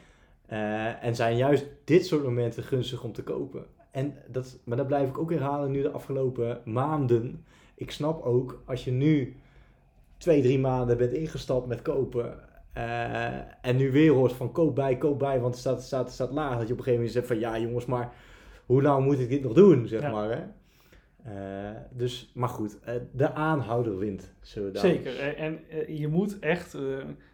Eh, 0.46 1.04
en 1.04 1.16
zijn 1.16 1.38
juist 1.38 1.66
dit 1.84 2.06
soort 2.06 2.24
momenten 2.24 2.64
gunstig 2.64 3.04
om 3.04 3.14
te 3.14 3.24
kopen. 3.24 3.66
En 3.94 4.14
dat, 4.28 4.60
maar 4.66 4.78
dat 4.78 4.88
blijf 4.88 5.10
ik 5.10 5.18
ook 5.18 5.32
herhalen 5.32 5.72
nu 5.72 5.82
de 5.82 5.92
afgelopen 5.92 6.62
maanden. 6.66 7.46
Ik 7.76 7.92
snap 7.92 8.22
ook, 8.24 8.62
als 8.66 8.84
je 8.84 8.92
nu 8.92 9.36
twee, 10.18 10.42
drie 10.42 10.60
maanden 10.60 10.98
bent 10.98 11.14
ingestapt 11.14 11.68
met 11.68 11.82
kopen. 11.82 12.52
eh, 12.74 13.26
en 13.62 13.76
nu 13.78 13.92
weer 13.92 14.12
hoort 14.12 14.34
van 14.34 14.52
koop 14.52 14.76
bij, 14.76 14.98
koop 14.98 15.20
bij, 15.20 15.40
want 15.40 15.52
het 15.54 15.60
staat, 15.62 15.76
het 15.76 15.84
staat, 15.86 16.04
het 16.06 16.14
staat 16.14 16.32
laag. 16.32 16.58
Dat 16.58 16.68
je 16.68 16.74
op 16.74 16.80
een 16.80 16.84
gegeven 16.84 16.94
moment 16.94 17.12
zegt 17.12 17.28
van 17.28 17.40
ja 17.40 17.60
jongens, 17.60 17.86
maar 17.86 18.14
hoe 18.66 18.82
lang 18.82 19.06
moet 19.06 19.20
ik 19.20 19.30
dit 19.30 19.44
nog 19.44 19.54
doen, 19.54 19.88
zeg 19.88 20.02
Ja. 20.02 20.12
maar. 20.12 20.30
Hè? 20.30 20.44
Eh, 21.24 21.76
dus, 21.92 22.32
maar 22.34 22.50
goed, 22.50 22.80
eh, 22.80 22.96
de 23.12 23.34
aanhouder 23.34 23.98
wint. 23.98 24.34
Zullen 24.42 24.68
we 24.68 24.74
daar- 24.74 24.86
zeker. 24.92 25.36
En, 25.36 25.60
je 25.88 26.08
moet 26.08 26.40
echt... 26.40 26.78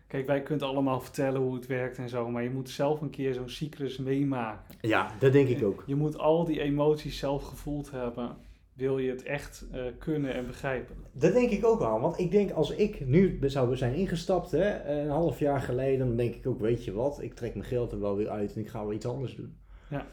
kijk, 0.09 0.25
wij 0.25 0.41
kunnen 0.41 0.67
allemaal 0.67 1.01
vertellen 1.01 1.41
hoe 1.41 1.55
het 1.55 1.67
werkt 1.67 1.97
en 1.97 2.09
zo. 2.09 2.29
Maar 2.29 2.43
je 2.43 2.49
moet 2.49 2.69
zelf 2.69 3.01
een 3.01 3.09
keer 3.09 3.33
zo'n 3.33 3.49
cyclus 3.49 3.97
meemaken. 3.97 4.75
Ja, 4.81 5.11
dat 5.19 5.31
denk 5.31 5.47
ik 5.47 5.63
ook. 5.63 5.83
Je 5.85 5.95
moet 5.95 6.17
al 6.17 6.45
die 6.45 6.61
emoties 6.61 7.17
zelf 7.17 7.43
gevoeld 7.43 7.91
hebben. 7.91 8.35
Wil 8.73 8.97
je 8.97 9.09
het 9.09 9.23
echt 9.23 9.65
eh, 9.71 9.81
kunnen 9.97 10.33
en 10.33 10.45
begrijpen? 10.45 10.95
Dat 11.11 11.33
denk 11.33 11.49
ik 11.49 11.65
ook 11.65 11.79
wel. 11.79 11.99
Want 11.99 12.19
ik 12.19 12.31
denk 12.31 12.51
als 12.51 12.71
ik 12.71 13.05
nu 13.05 13.39
zou 13.41 13.75
zijn 13.75 13.93
ingestapt, 13.93 14.51
hè, 14.51 14.83
een 15.01 15.09
half 15.09 15.39
jaar 15.39 15.61
geleden, 15.61 16.07
dan 16.07 16.15
denk 16.15 16.35
ik 16.35 16.47
ook, 16.47 16.59
weet 16.59 16.85
je 16.85 16.91
wat, 16.91 17.21
ik 17.21 17.33
trek 17.33 17.55
mijn 17.55 17.67
geld 17.67 17.91
er 17.91 17.99
wel 17.99 18.15
weer 18.15 18.29
uit 18.29 18.53
en 18.53 18.61
ik 18.61 18.69
ga 18.69 18.79
wel 18.79 18.93
iets 18.93 19.05
anders 19.05 19.35
doen. 19.35 19.57
Ja. 19.89 20.05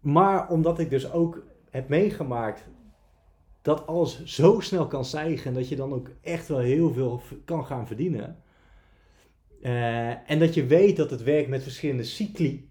Maar 0.00 0.48
omdat 0.50 0.78
ik 0.78 0.90
dus 0.90 1.12
ook 1.12 1.42
heb 1.70 1.88
meegemaakt 1.88 2.68
dat 3.62 3.86
alles 3.86 4.24
zo 4.24 4.60
snel 4.60 4.86
kan 4.86 5.04
stijgen 5.04 5.46
en 5.46 5.54
dat 5.54 5.68
je 5.68 5.76
dan 5.76 5.92
ook 5.92 6.10
echt 6.20 6.48
wel 6.48 6.58
heel 6.58 6.92
veel 6.92 7.20
kan 7.44 7.64
gaan 7.64 7.86
verdienen. 7.86 8.42
Eh, 9.64 10.30
en 10.30 10.38
dat 10.38 10.54
je 10.54 10.66
weet 10.66 10.96
dat 10.96 11.10
het 11.10 11.22
werkt 11.22 11.48
met 11.48 11.62
verschillende 11.62 12.02
cycli, 12.02 12.68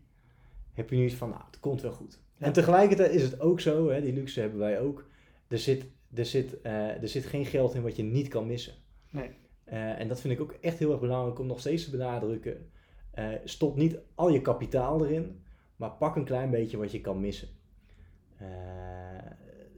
heb 0.73 0.89
je 0.89 0.95
nu 0.95 1.05
iets 1.05 1.13
van, 1.13 1.29
nou, 1.29 1.41
het 1.45 1.59
komt 1.59 1.81
wel 1.81 1.91
goed. 1.91 2.19
Ja. 2.37 2.45
En 2.45 2.53
tegelijkertijd 2.53 3.11
is 3.11 3.21
het 3.21 3.39
ook 3.39 3.59
zo, 3.59 3.89
hè, 3.89 4.01
die 4.01 4.13
luxe 4.13 4.39
hebben 4.39 4.59
wij 4.59 4.79
ook, 4.79 5.07
er 5.47 5.57
zit, 5.57 5.85
er, 6.13 6.25
zit, 6.25 6.61
eh, 6.61 7.01
er 7.01 7.07
zit 7.07 7.25
geen 7.25 7.45
geld 7.45 7.75
in 7.75 7.81
wat 7.81 7.95
je 7.95 8.03
niet 8.03 8.27
kan 8.27 8.47
missen. 8.47 8.73
Nee. 9.09 9.29
Eh, 9.63 9.99
en 9.99 10.07
dat 10.07 10.21
vind 10.21 10.33
ik 10.33 10.41
ook 10.41 10.55
echt 10.61 10.79
heel 10.79 10.91
erg 10.91 10.99
belangrijk 10.99 11.39
om 11.39 11.47
nog 11.47 11.59
steeds 11.59 11.83
te 11.83 11.91
benadrukken. 11.91 12.69
Stop 13.43 13.75
niet 13.75 13.97
al 14.15 14.29
je 14.29 14.41
kapitaal 14.41 15.05
erin, 15.05 15.41
maar 15.75 15.91
pak 15.91 16.15
een 16.15 16.25
klein 16.25 16.49
beetje 16.49 16.77
wat 16.77 16.91
je 16.91 17.01
kan 17.01 17.19
missen. 17.19 17.47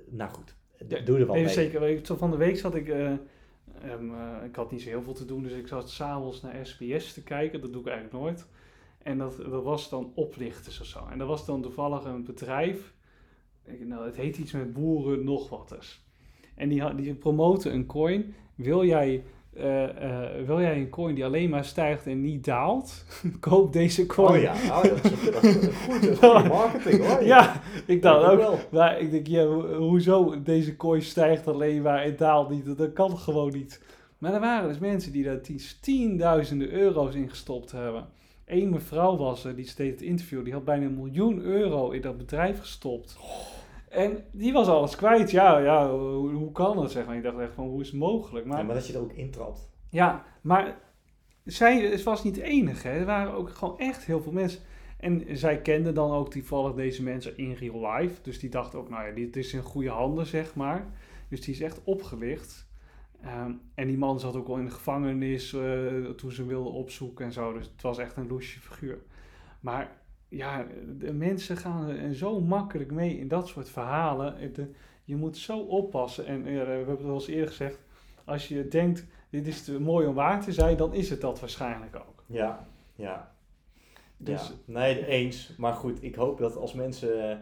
Nou 0.10 0.32
goed, 0.32 0.56
doe 1.06 1.20
er 1.20 1.26
Nee, 1.26 1.44
mee. 1.44 1.54
zeker. 1.54 2.18
Van 2.18 2.32
de 2.32 2.38
week 2.38 2.58
zat 2.58 2.76
ik... 2.76 2.94
eh, 3.86 3.92
ehm, 3.92 4.14
eh, 4.14 4.46
ik 4.46 4.56
had 4.56 4.72
niet 4.72 4.82
zo 4.82 4.90
heel 4.90 5.02
veel 5.02 5.14
te 5.14 5.26
doen, 5.26 5.44
dus 5.44 5.52
ik 5.52 5.68
zat 5.68 5.90
s'avonds 5.90 6.42
naar 6.42 6.66
SBS 6.66 7.14
te 7.14 7.24
kijken. 7.24 7.62
Dat 7.62 7.72
doe 7.72 7.82
ik 7.82 7.88
eigenlijk 7.88 8.24
nooit. 8.24 8.48
En 9.04 9.18
dat, 9.18 9.38
dat 9.38 9.64
was 9.64 9.90
dan 9.90 10.12
oplichters 10.16 10.80
of 10.80 10.86
zo. 10.86 11.08
En 11.12 11.18
dat 11.18 11.28
was 11.28 11.46
dan 11.46 11.62
toevallig 11.62 12.04
een 12.04 12.24
bedrijf. 12.24 12.94
Nou, 13.80 14.06
het 14.06 14.16
heet 14.16 14.38
iets 14.38 14.52
met 14.52 14.74
boeren 14.74 15.24
nog 15.24 15.50
wat. 15.50 16.00
En 16.56 16.70
die, 16.70 16.96
die 16.96 17.14
promoten 17.14 17.74
een 17.74 17.86
coin. 17.86 18.36
Wil 18.56 18.86
jij, 18.86 19.24
eh, 19.56 19.84
eh, 19.84 20.46
wil 20.46 20.62
jij 20.62 20.78
een 20.78 20.90
coin 20.90 21.16
die 21.16 21.26
alleen 21.26 21.50
maar 21.50 21.66
stijgt 21.66 22.08
en 22.08 22.22
niet 22.22 22.46
daalt? 22.46 23.06
Koop 23.40 23.74
deze 23.74 24.06
coin. 24.06 24.36
Oh 24.36 24.42
ja, 24.42 24.54
oh, 24.54 24.84
dat 24.84 25.04
is, 25.04 25.32
dat 25.32 25.44
is 25.44 25.54
goed, 25.56 26.02
dat 26.02 26.12
is 26.12 26.18
goede 26.20 26.48
marketing 26.58 27.06
hoor. 27.06 27.24
Ja, 27.34 27.62
ik 27.86 28.02
dacht 28.02 28.32
ook. 28.32 28.38
wel. 28.38 28.60
Maar 28.72 29.00
ik 29.00 29.12
denk, 29.12 29.28
ja, 29.28 29.44
ho- 29.46 29.76
hoezo 29.78 30.42
deze 30.44 30.76
coin 30.76 31.02
stijgt 31.02 31.48
alleen 31.48 31.82
maar 31.82 32.02
en 32.04 32.16
daalt 32.18 32.50
niet? 32.50 32.78
Dat- 32.78 32.94
kan 32.94 33.18
gewoon 33.18 33.52
niet. 33.54 33.82
Maar 34.18 34.34
er 34.34 34.40
waren 34.40 34.68
dus 34.70 34.80
mensen 34.80 35.12
die 35.12 35.24
daar 35.24 35.42
tien- 35.42 35.60
tienduizenden 35.82 36.72
euro's 36.72 37.16
in 37.16 37.30
gestopt 37.30 37.72
hebben. 37.72 38.06
Eén 38.46 38.70
mevrouw 38.70 39.18
was 39.18 39.44
er, 39.46 39.56
die 39.56 39.72
deed 39.76 39.92
het 39.92 40.02
interview, 40.02 40.44
die 40.44 40.54
had 40.54 40.66
bijna 40.66 40.86
een 40.86 40.96
miljoen 40.96 41.42
euro 41.42 41.90
in 41.92 42.02
dat 42.02 42.18
bedrijf 42.18 42.60
gestopt. 42.60 43.18
En 43.96 44.24
die 44.32 44.54
was 44.54 44.68
alles 44.68 44.96
kwijt. 44.96 45.32
Ja, 45.32 45.58
ja 45.58 45.92
hoe, 45.92 46.32
hoe 46.32 46.52
kan 46.52 46.76
dat? 46.76 46.92
Zeg 46.92 47.06
maar. 47.06 47.16
Ik 47.16 47.24
dacht 47.24 47.38
echt 47.38 47.54
van, 47.54 47.68
hoe 47.68 47.82
is 47.82 47.88
het 47.88 48.00
mogelijk? 48.00 48.46
Ja, 48.46 48.52
Maar, 48.52 48.66
maar 48.66 48.76
dat 48.76 48.88
je 48.88 48.94
er 48.94 49.02
ook 49.02 49.14
intrapt. 49.14 49.70
ja, 49.90 50.24
maar 50.42 50.78
zij 51.44 52.04
was 52.04 52.24
niet 52.24 52.36
de 52.36 52.44
enige. 52.44 52.88
Hè. 52.88 53.00
Er 53.00 53.06
waren 53.06 53.34
ook 53.34 53.50
gewoon 53.50 53.80
echt 53.80 54.06
heel 54.06 54.22
veel 54.22 54.32
mensen. 54.32 54.62
En 54.98 55.38
zij 55.38 55.62
kende 55.62 55.92
dan 55.92 56.12
ook 56.12 56.30
toevallig 56.32 56.74
deze 56.74 57.04
mensen 57.04 57.38
in 57.38 57.52
real 57.54 57.92
life. 57.92 58.22
Dus 58.22 58.40
die 58.40 58.50
dacht 58.50 58.76
ook, 58.76 58.90
nou 58.90 59.08
ja, 59.08 59.14
dit 59.14 59.36
is 59.36 59.54
in 59.54 59.62
goede 59.62 59.90
handen, 59.90 60.26
zeg 60.26 60.56
maar. 60.56 60.88
Dus 61.30 61.42
die 61.42 61.54
is 61.54 61.62
echt 61.62 61.82
opgelicht. 61.84 62.68
Ehm, 63.22 63.52
en 63.76 63.88
die 63.88 63.98
man 63.98 64.20
zat 64.20 64.36
ook 64.36 64.48
al 64.48 64.58
in 64.58 64.66
de 64.66 64.72
gevangenis 64.72 65.54
eh, 65.54 66.06
toen 66.16 66.32
ze 66.32 66.46
wilden 66.46 66.74
opzoeken 66.74 67.26
en 67.26 67.32
zo. 67.32 67.54
Dus 67.54 67.66
het 67.66 67.82
was 67.82 67.98
echt 67.98 68.18
een 68.18 68.28
loesje 68.28 68.60
figuur. 68.60 68.98
Maar 69.60 69.92
ja, 70.36 70.66
de 70.98 71.14
mensen 71.14 71.58
gaan 71.58 71.88
er 71.90 72.16
zo 72.16 72.40
makkelijk 72.42 72.92
mee 72.92 73.18
in 73.18 73.28
dat 73.28 73.48
soort 73.48 73.70
verhalen. 73.70 74.38
Eh, 74.38 74.66
je 75.04 75.16
moet 75.16 75.38
zo 75.38 75.60
oppassen. 75.60 76.26
En 76.26 76.38
eh, 76.46 76.54
we 76.54 76.58
hebben 76.60 76.98
het 76.98 77.06
al 77.06 77.14
eens 77.14 77.28
eerder 77.28 77.48
gezegd. 77.48 77.80
Als 78.26 78.48
je 78.48 78.68
denkt, 78.68 79.06
dit 79.30 79.48
is 79.48 79.64
te 79.64 79.80
mooi 79.80 80.08
om 80.08 80.14
waar 80.14 80.42
te 80.44 80.52
zijn, 80.52 80.78
dan 80.78 80.94
is 80.94 81.10
het 81.10 81.22
dat 81.22 81.40
waarschijnlijk 81.40 81.96
ook. 81.96 82.24
Ja, 82.26 82.68
ja. 82.96 83.34
Dus 84.18 84.48
ja. 84.48 84.54
Nee, 84.74 85.06
eens. 85.06 85.54
Maar 85.58 85.74
goed, 85.74 86.04
ik 86.04 86.16
hoop 86.16 86.38
dat 86.38 86.56
als 86.56 86.74
mensen 86.74 87.42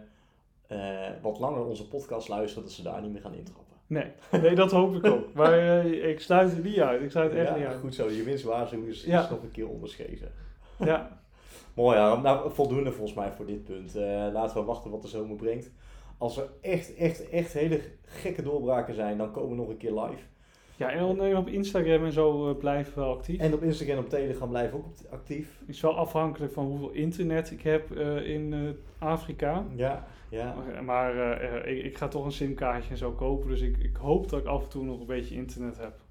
eh, 0.68 1.10
wat 1.22 1.40
langer 1.40 1.66
onze 1.66 1.88
podcast 1.88 2.28
luisteren, 2.28 2.64
dat 2.64 2.74
ze 2.74 2.84
daar 2.84 3.02
niet 3.02 3.12
meer 3.12 3.22
gaan 3.22 3.34
intrappen. 3.34 3.76
nee, 3.88 4.12
nee, 4.32 4.56
dat 4.56 4.72
hoop 4.72 4.96
ik 4.96 5.06
ook. 5.06 5.34
Maar 5.34 5.54
eh, 5.60 6.10
ik 6.10 6.20
sluit 6.20 6.52
het 6.52 6.64
niet 6.64 6.80
uit. 6.80 7.02
Ik 7.02 7.12
sluit 7.12 7.30
het 7.32 7.40
echt 7.40 7.50
ja, 7.50 7.56
niet 7.56 7.66
uit. 7.66 7.80
goed 7.80 7.96
zo. 7.96 8.10
Je 8.10 8.24
winstwaarschuwing 8.24 8.90
is, 8.90 9.04
Ja. 9.04 9.30
nog 9.30 9.42
een 9.44 9.52
keer 9.52 9.68
onderschreven. 9.70 10.32
Ja, 10.80 11.22
Mooi, 11.74 11.98
ja. 11.98 12.16
Nou, 12.22 12.52
voldoende 12.54 12.92
volgens 12.92 13.18
mij 13.18 13.32
voor 13.32 13.46
dit 13.46 13.64
punt. 13.64 13.96
Eh, 13.96 14.28
laten 14.34 14.58
we 14.58 14.64
wachten 14.64 14.92
wat 14.92 15.02
de 15.02 15.08
zomer 15.08 15.36
brengt. 15.36 15.72
Als 16.18 16.38
er 16.38 16.50
echt, 16.62 16.96
echt, 16.96 17.30
echt 17.30 17.54
hele 17.54 17.82
gekke 18.04 18.42
doorbraken 18.42 18.94
zijn, 18.94 19.18
dan 19.18 19.32
komen 19.32 19.50
we 19.50 19.56
nog 19.56 19.70
een 19.70 19.78
keer 19.78 19.92
live. 19.92 20.24
ja 20.76 20.92
en 20.92 21.20
eh, 21.20 21.38
op 21.38 21.48
Instagram 21.48 22.06
en 22.06 22.12
zo 22.12 22.50
eh, 22.50 22.58
blijven 22.58 22.94
we 22.94 23.00
wel 23.00 23.14
actief. 23.14 23.40
En 23.40 23.54
op 23.54 23.64
Instagram 23.64 23.98
en 23.98 24.04
op 24.04 24.10
Telegram 24.10 24.50
blijven 24.50 24.78
we 24.78 24.84
ook 24.84 24.94
actief. 25.12 25.62
Is 25.68 25.82
wel 25.82 25.96
afhankelijk 25.96 26.54
van 26.54 26.66
hoeveel 26.66 26.92
internet 26.92 27.52
ik 27.52 27.62
heb 27.62 27.92
in 28.24 28.76
Afrika. 29.00 29.66
Ja, 29.76 30.08
ja. 30.30 30.56
Maar, 30.56 30.84
maar 30.84 31.42
ik, 31.68 31.84
ik 31.84 31.98
ga 31.98 32.08
toch 32.08 32.26
een 32.26 32.32
simkaartje 32.32 32.90
en 32.90 32.98
zo 32.98 33.12
kopen. 33.12 33.50
Dus 33.50 33.62
ik, 33.62 33.78
ik 33.78 33.96
hoop 33.96 34.30
dat 34.30 34.40
ik 34.40 34.46
af 34.46 34.64
en 34.64 34.70
toe 34.70 34.84
nog 34.84 35.00
een 35.00 35.06
beetje 35.06 35.36
internet 35.36 35.78
heb. 35.78 36.03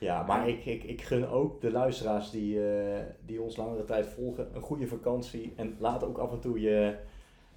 Ja, 0.00 0.22
maar 0.22 0.48
ik, 0.48 0.64
ik, 0.64 0.84
ik 0.84 1.02
gun 1.02 1.26
ook 1.28 1.60
de 1.60 1.70
luisteraars 1.70 2.30
die, 2.30 2.70
eh, 2.70 3.02
die 3.24 3.42
ons 3.42 3.56
langere 3.56 3.84
tijd 3.84 4.06
volgen 4.06 4.54
een 4.54 4.60
goede 4.60 4.86
vakantie. 4.86 5.52
En 5.56 5.76
laat 5.78 6.04
ook 6.04 6.18
af 6.18 6.32
en 6.32 6.40
toe 6.40 6.60
je, 6.60 6.96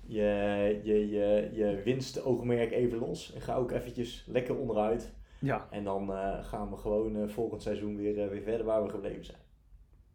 je, 0.06 0.80
je, 0.84 1.10
je, 1.10 1.50
je 1.54 1.82
winstoogmerk 1.84 2.72
even 2.72 2.98
los. 2.98 3.34
En 3.34 3.42
ga 3.42 3.56
ook 3.56 3.72
eventjes 3.72 4.26
lekker 4.28 4.58
onderuit. 4.58 5.14
Ja, 5.40 5.68
En 5.70 5.84
dan 5.84 6.14
eh, 6.14 6.44
gaan 6.44 6.70
we 6.70 6.78
gewoon 6.78 7.16
eh, 7.16 7.28
volgend 7.28 7.62
seizoen 7.62 7.96
weer, 7.96 8.30
weer 8.30 8.42
verder 8.42 8.66
waar 8.66 8.84
we 8.84 8.90
gebleven 8.90 9.26
zijn. 9.26 9.42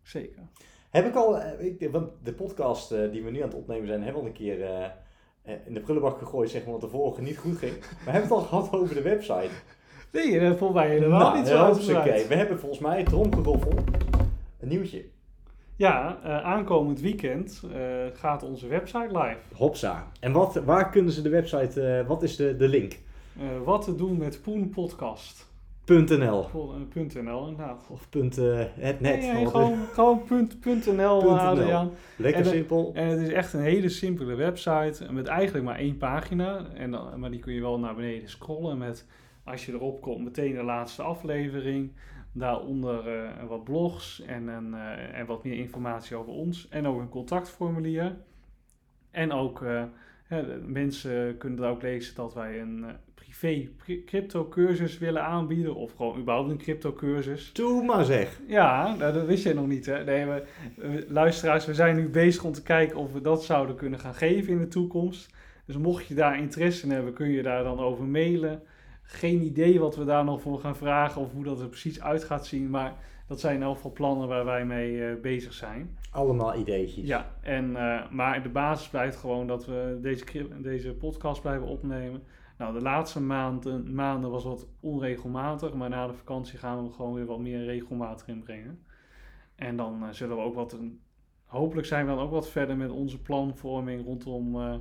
zeker. 0.02 0.42
Heb 0.90 1.06
ik 1.06 1.14
al, 1.14 1.40
ik, 1.58 1.88
want 1.90 2.10
de 2.22 2.32
podcast 2.34 2.88
die 2.88 3.22
we 3.22 3.30
nu 3.30 3.40
aan 3.40 3.48
het 3.48 3.56
opnemen 3.56 3.86
zijn, 3.86 4.02
hebben 4.02 4.22
we 4.22 4.28
al 4.28 4.34
een 4.34 4.38
keer 4.38 4.92
in 5.66 5.74
de 5.74 5.80
prullenbak 5.80 6.18
gegooid, 6.18 6.50
zeg 6.50 6.62
maar, 6.62 6.72
wat 6.72 6.80
de 6.80 6.88
vorige 6.88 7.22
niet 7.22 7.38
goed 7.38 7.56
ging. 7.56 7.72
Maar 8.04 8.12
hebben 8.14 8.30
we 8.30 8.34
het 8.34 8.44
al 8.44 8.60
gehad 8.60 8.72
over 8.72 8.94
de 8.94 9.02
website. 9.02 9.50
Nee, 10.14 10.40
dat 10.40 10.56
vond 10.56 10.74
mij 10.74 10.88
helemaal 10.88 11.20
Nou, 11.20 11.38
niet 11.38 11.46
zo 11.46 11.64
uitgebreid. 11.64 12.28
We 12.28 12.34
hebben 12.34 12.58
volgens 12.58 12.80
mij 12.80 13.04
tromgeroffel. 13.04 13.72
Een 14.60 14.68
nieuwtje. 14.68 15.04
Ja, 15.76 16.18
eh, 16.22 16.44
aankomend 16.44 17.00
weekend 17.00 17.62
eh, 17.72 17.80
gaat 18.12 18.42
onze 18.42 18.66
website 18.66 19.08
live. 19.18 19.38
Hopsa. 19.54 20.06
En 20.20 20.32
wat, 20.32 20.54
waar 20.54 20.90
kunnen 20.90 21.12
ze 21.12 21.22
de 21.22 21.28
website, 21.28 21.82
eh, 21.82 22.06
wat 22.06 22.22
is 22.22 22.36
de, 22.36 22.56
de 22.56 22.68
link? 22.68 22.98
Wat 23.64 23.84
te 23.84 23.94
doen 23.94 24.16
met 24.16 24.42
Poen 24.42 24.68
Podcast. 24.68 25.52
.nl 25.86 26.48
inderdaad. 27.48 27.86
of 27.90 28.08
punt, 28.10 28.36
het 28.36 28.76
net. 28.76 29.00
Nee, 29.00 29.16
nee, 29.20 29.34
want, 29.34 29.48
gewoon, 29.48 29.78
gewoon 29.92 30.24
punt, 30.24 30.60
punt 30.60 30.86
.nl, 30.86 31.18
Punt 31.24 31.38
Adriaan. 31.38 31.90
Lekker 32.16 32.44
en 32.44 32.50
simpel. 32.50 32.90
En 32.94 33.06
het 33.06 33.20
is 33.20 33.28
echt 33.28 33.52
een 33.52 33.60
hele 33.60 33.88
simpele 33.88 34.34
website 34.34 35.12
met 35.12 35.26
eigenlijk 35.26 35.64
maar 35.64 35.78
één 35.78 35.96
pagina. 35.96 36.66
En 36.74 36.90
dan, 36.90 37.20
maar 37.20 37.30
die 37.30 37.40
kun 37.40 37.54
je 37.54 37.60
wel 37.60 37.78
naar 37.78 37.94
beneden 37.94 38.28
scrollen 38.28 38.78
met, 38.78 39.06
als 39.44 39.66
je 39.66 39.72
erop 39.72 40.00
komt, 40.00 40.24
meteen 40.24 40.54
de 40.54 40.62
laatste 40.62 41.02
aflevering. 41.02 41.92
Daaronder 42.32 43.08
eh, 43.08 43.44
wat 43.48 43.64
blogs 43.64 44.22
en, 44.22 44.48
een, 44.48 44.74
eh, 44.74 45.18
en 45.18 45.26
wat 45.26 45.44
meer 45.44 45.54
informatie 45.58 46.16
over 46.16 46.32
ons. 46.32 46.68
En 46.68 46.86
ook 46.86 47.00
een 47.00 47.08
contactformulier. 47.08 48.16
En 49.10 49.32
ook, 49.32 49.62
eh, 49.62 49.82
hè, 50.24 50.58
mensen 50.58 51.36
kunnen 51.36 51.64
er 51.64 51.70
ook 51.70 51.82
lezen 51.82 52.14
dat 52.14 52.34
wij 52.34 52.60
een 52.60 52.84
privé 53.14 53.68
pri- 53.76 54.04
crypto 54.04 54.48
cursus 54.48 54.98
willen 54.98 55.22
aanbieden. 55.22 55.74
Of 55.74 55.92
gewoon 55.96 56.18
überhaupt 56.20 56.50
een 56.50 56.56
crypto 56.58 56.92
cursus. 56.92 57.52
Doe 57.52 57.84
maar 57.84 58.04
zeg. 58.04 58.40
Ja, 58.46 58.94
nou, 58.96 59.12
dat 59.12 59.26
wist 59.26 59.44
jij 59.44 59.52
nog 59.52 59.66
niet, 59.66 59.86
hè? 59.86 60.04
Nee, 60.04 60.26
we, 60.26 60.44
we- 60.76 61.04
luisteraars, 61.08 61.66
we 61.66 61.74
zijn 61.74 61.96
nu 61.96 62.08
bezig 62.08 62.44
om 62.44 62.52
te 62.52 62.62
kijken 62.62 62.96
of 62.96 63.12
we 63.12 63.20
dat 63.20 63.44
zouden 63.44 63.76
kunnen 63.76 63.98
gaan 63.98 64.14
geven 64.14 64.52
in 64.52 64.58
de 64.58 64.68
toekomst. 64.68 65.34
Dus 65.66 65.76
mocht 65.76 66.06
je 66.06 66.14
daar 66.14 66.38
interesse 66.38 66.86
in 66.86 66.92
hebben, 66.92 67.12
kun 67.12 67.28
je 67.28 67.42
daar 67.42 67.62
dan 67.64 67.78
over 67.78 68.04
mailen. 68.04 68.62
Geen 69.06 69.42
idee 69.42 69.80
wat 69.80 69.96
we 69.96 70.04
daar 70.04 70.24
nog 70.24 70.40
voor 70.40 70.58
gaan 70.58 70.76
vragen 70.76 71.20
of 71.20 71.32
hoe 71.32 71.44
dat 71.44 71.60
er 71.60 71.68
precies 71.68 72.00
uit 72.00 72.24
gaat 72.24 72.46
zien. 72.46 72.70
Maar 72.70 72.94
dat 73.26 73.40
zijn 73.40 73.56
in 73.56 73.62
elk 73.62 73.74
geval 73.74 73.92
plannen 73.92 74.28
waar 74.28 74.44
wij 74.44 74.64
mee 74.64 75.04
eh, 75.04 75.20
bezig 75.20 75.52
zijn. 75.52 75.98
Allemaal 76.10 76.54
ideetjes. 76.54 77.06
Ja, 77.06 77.34
en, 77.40 77.76
eh, 77.76 78.10
maar 78.10 78.42
de 78.42 78.48
basis 78.48 78.88
blijft 78.88 79.16
gewoon 79.16 79.46
dat 79.46 79.66
we 79.66 79.98
deze, 80.02 80.48
deze 80.60 80.92
podcast 80.92 81.40
blijven 81.40 81.66
opnemen. 81.66 82.22
Nou, 82.58 82.74
de 82.74 82.82
laatste 82.82 83.20
maanden, 83.20 83.94
maanden 83.94 84.30
was 84.30 84.44
wat 84.44 84.66
onregelmatig, 84.80 85.74
maar 85.74 85.88
na 85.88 86.06
de 86.06 86.12
vakantie 86.12 86.58
gaan 86.58 86.84
we 86.84 86.92
gewoon 86.92 87.14
weer 87.14 87.26
wat 87.26 87.40
meer 87.40 87.64
regelmatig 87.64 88.28
inbrengen. 88.28 88.84
En 89.54 89.76
dan 89.76 90.02
eh, 90.02 90.08
zullen 90.10 90.36
we 90.36 90.42
ook 90.42 90.54
wat, 90.54 90.76
hopelijk 91.44 91.86
zijn 91.86 92.06
we 92.06 92.14
dan 92.14 92.20
ook 92.20 92.30
wat 92.30 92.50
verder 92.50 92.76
met 92.76 92.90
onze 92.90 93.22
planvorming 93.22 94.04
rondom 94.04 94.60
eh, 94.60 94.76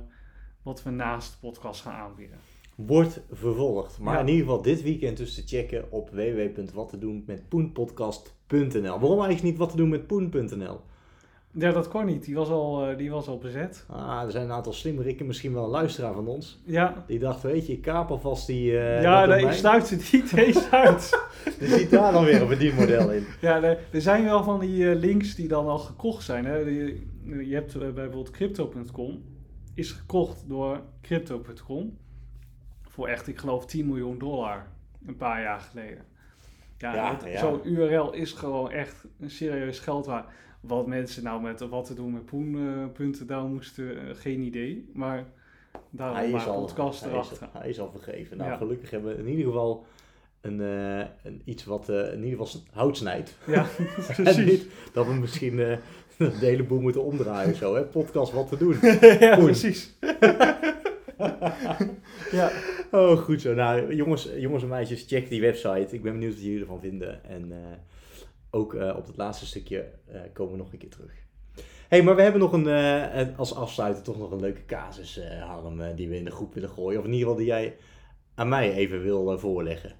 wat 0.62 0.82
we 0.82 0.90
naast 0.90 1.32
de 1.32 1.38
podcast 1.46 1.82
gaan 1.82 1.94
aanbieden. 1.94 2.38
Wordt 2.76 3.20
vervolgd. 3.32 3.98
Maar 3.98 4.14
Ja. 4.14 4.20
in 4.20 4.28
ieder 4.28 4.44
geval 4.44 4.62
dit 4.62 4.82
weekend 4.82 5.16
dus 5.16 5.34
te 5.34 5.42
checken 5.46 5.84
op 5.90 6.10
www.wattedoenmetpoen.podcast.nl 6.10 8.98
Waarom 8.98 9.18
eigenlijk 9.20 9.42
niet 9.42 9.58
wat 9.58 9.70
te 9.70 9.76
doen 9.76 9.88
met 9.88 10.06
poen.nl? 10.06 10.80
Ja, 11.56 11.72
dat 11.72 11.88
kon 11.88 12.06
niet, 12.06 12.24
die 12.24 12.34
was 12.34 12.48
al, 12.48 12.86
eh, 12.86 12.96
die 12.96 13.10
was 13.10 13.28
al 13.28 13.38
bezet. 13.38 13.84
Ah, 13.88 14.22
er 14.24 14.30
zijn 14.30 14.44
een 14.44 14.52
aantal 14.52 14.72
slimmerikken, 14.72 15.26
misschien 15.26 15.52
wel 15.52 15.64
een 15.64 15.70
luisteraar 15.70 16.12
van 16.14 16.26
ons. 16.26 16.60
Ja, 16.64 17.04
Die 17.06 17.18
dacht, 17.18 17.42
weet 17.42 17.66
je, 17.66 17.72
ik 17.72 17.82
kaap 17.82 18.10
alvast 18.10 18.46
die... 18.46 18.78
eh 18.78 19.02
ja 19.02 19.24
nee, 19.26 19.44
ik 19.46 19.52
sluit 19.52 19.86
ze 19.86 19.96
niet 20.12 20.32
eens 20.46 20.70
uit. 20.70 21.26
Dus 21.58 21.74
ziet 21.78 21.90
daar 21.90 22.12
dan 22.12 22.24
weer 22.24 22.40
een 22.40 22.46
verdienmodel 22.48 23.12
in. 23.12 23.24
Ja, 23.40 23.62
er 23.62 23.78
er 23.92 24.00
zijn 24.00 24.24
wel 24.24 24.42
van 24.44 24.60
die 24.60 24.90
eh, 24.90 24.96
links 24.98 25.34
die 25.34 25.48
dan 25.48 25.66
al 25.66 25.78
gekocht 25.78 26.24
zijn. 26.24 26.44
Hè. 26.44 26.64
Die- 26.64 27.12
Je 27.48 27.54
hebt 27.54 27.78
bijvoorbeeld 27.78 28.30
crypto.com, 28.30 29.22
is 29.74 29.90
gekocht 29.92 30.44
door 30.48 30.80
crypto.com 31.02 31.96
voor 32.94 33.08
echt, 33.08 33.28
ik 33.28 33.38
geloof, 33.38 33.66
10 33.66 33.86
miljoen 33.86 34.18
dollar 34.18 34.66
een 35.06 35.16
paar 35.16 35.42
jaar 35.42 35.60
geleden. 35.60 36.04
Ja, 36.78 36.94
Ja, 36.94 37.16
het- 37.16 37.32
ja. 37.32 37.38
zo'n 37.38 37.60
URL 37.64 38.12
is 38.12 38.32
gewoon 38.32 38.70
echt 38.70 39.04
een 39.20 39.30
serieus 39.30 39.78
geld 39.78 40.06
waard. 40.06 40.28
Wat 40.60 40.86
mensen 40.86 41.22
nou 41.22 41.42
met 41.42 41.60
wat 41.60 41.86
te 41.86 41.94
doen 41.94 42.12
met 42.12 42.24
poen.nl 42.26 43.46
moesten, 43.48 43.96
eh, 44.08 44.14
geen 44.14 44.40
idee. 44.40 44.90
Maar 44.92 45.24
daarom 45.90 46.16
Hij 46.16 46.26
is, 46.26 46.32
maar 46.32 46.46
al, 46.46 46.60
podcast 46.60 47.00
hij, 47.00 47.08
is, 47.08 47.14
erachter. 47.14 47.48
hij 47.52 47.68
is 47.68 47.80
al 47.80 47.90
vergeven. 47.90 48.36
Nou, 48.36 48.50
Ja. 48.50 48.56
gelukkig 48.56 48.90
hebben 48.90 49.12
we 49.16 49.22
in 49.22 49.28
ieder 49.28 49.44
geval 49.44 49.86
een, 50.40 50.60
eh, 50.60 51.06
een, 51.22 51.42
iets 51.44 51.64
wat 51.64 51.88
eh, 51.88 52.12
in 52.12 52.24
ieder 52.24 52.46
geval 52.46 52.60
hout 52.72 52.96
snijdt. 52.96 53.36
Ja, 53.46 53.66
En 54.16 54.22
precies. 54.22 54.44
niet 54.50 54.66
dat 54.92 55.06
we 55.06 55.12
misschien 55.14 55.58
eh, 55.60 55.76
de 56.18 56.46
hele 56.46 56.64
boel 56.64 56.80
moeten 56.80 57.04
omdraaien 57.04 57.54
zo, 57.54 57.74
hè? 57.74 57.82
Podcast 57.82 58.32
wat 58.32 58.48
te 58.48 58.56
doen. 58.56 58.76
ja, 59.20 59.34
Poen. 59.36 59.44
precies. 59.44 59.94
ja. 62.38 62.50
Oh, 62.90 63.18
goed 63.18 63.40
zo. 63.40 63.54
Nou, 63.54 63.94
jongens, 63.94 64.28
jongens 64.36 64.62
en 64.62 64.68
meisjes, 64.68 65.04
check 65.06 65.28
die 65.28 65.40
website. 65.40 65.94
Ik 65.94 66.02
ben 66.02 66.12
benieuwd 66.12 66.34
wat 66.34 66.42
jullie 66.42 66.60
ervan 66.60 66.80
vinden. 66.80 67.24
En 67.24 67.52
eh, 67.52 67.58
ook 68.50 68.74
eh, 68.74 68.96
op 68.96 69.06
het 69.06 69.16
laatste 69.16 69.46
stukje 69.46 69.84
eh, 70.06 70.20
komen 70.32 70.52
we 70.52 70.58
nog 70.58 70.72
een 70.72 70.78
keer 70.78 70.90
terug. 70.90 71.12
hey, 71.88 72.02
maar 72.02 72.16
we 72.16 72.22
hebben 72.22 72.40
nog 72.40 72.52
een, 72.52 73.36
als 73.36 73.54
afsluiter 73.54 74.02
toch 74.02 74.18
nog 74.18 74.30
een 74.30 74.40
leuke 74.40 74.64
casus, 74.64 75.20
Harm, 75.40 75.94
die 75.94 76.08
we 76.08 76.16
in 76.16 76.24
de 76.24 76.30
groep 76.30 76.54
willen 76.54 76.70
gooien. 76.70 76.98
Of 76.98 77.04
in 77.04 77.12
ieder 77.12 77.26
geval 77.28 77.42
die 77.42 77.52
jij 77.52 77.76
aan 78.34 78.48
mij 78.48 78.72
even 78.72 79.02
wil 79.02 79.38
voorleggen. 79.38 79.92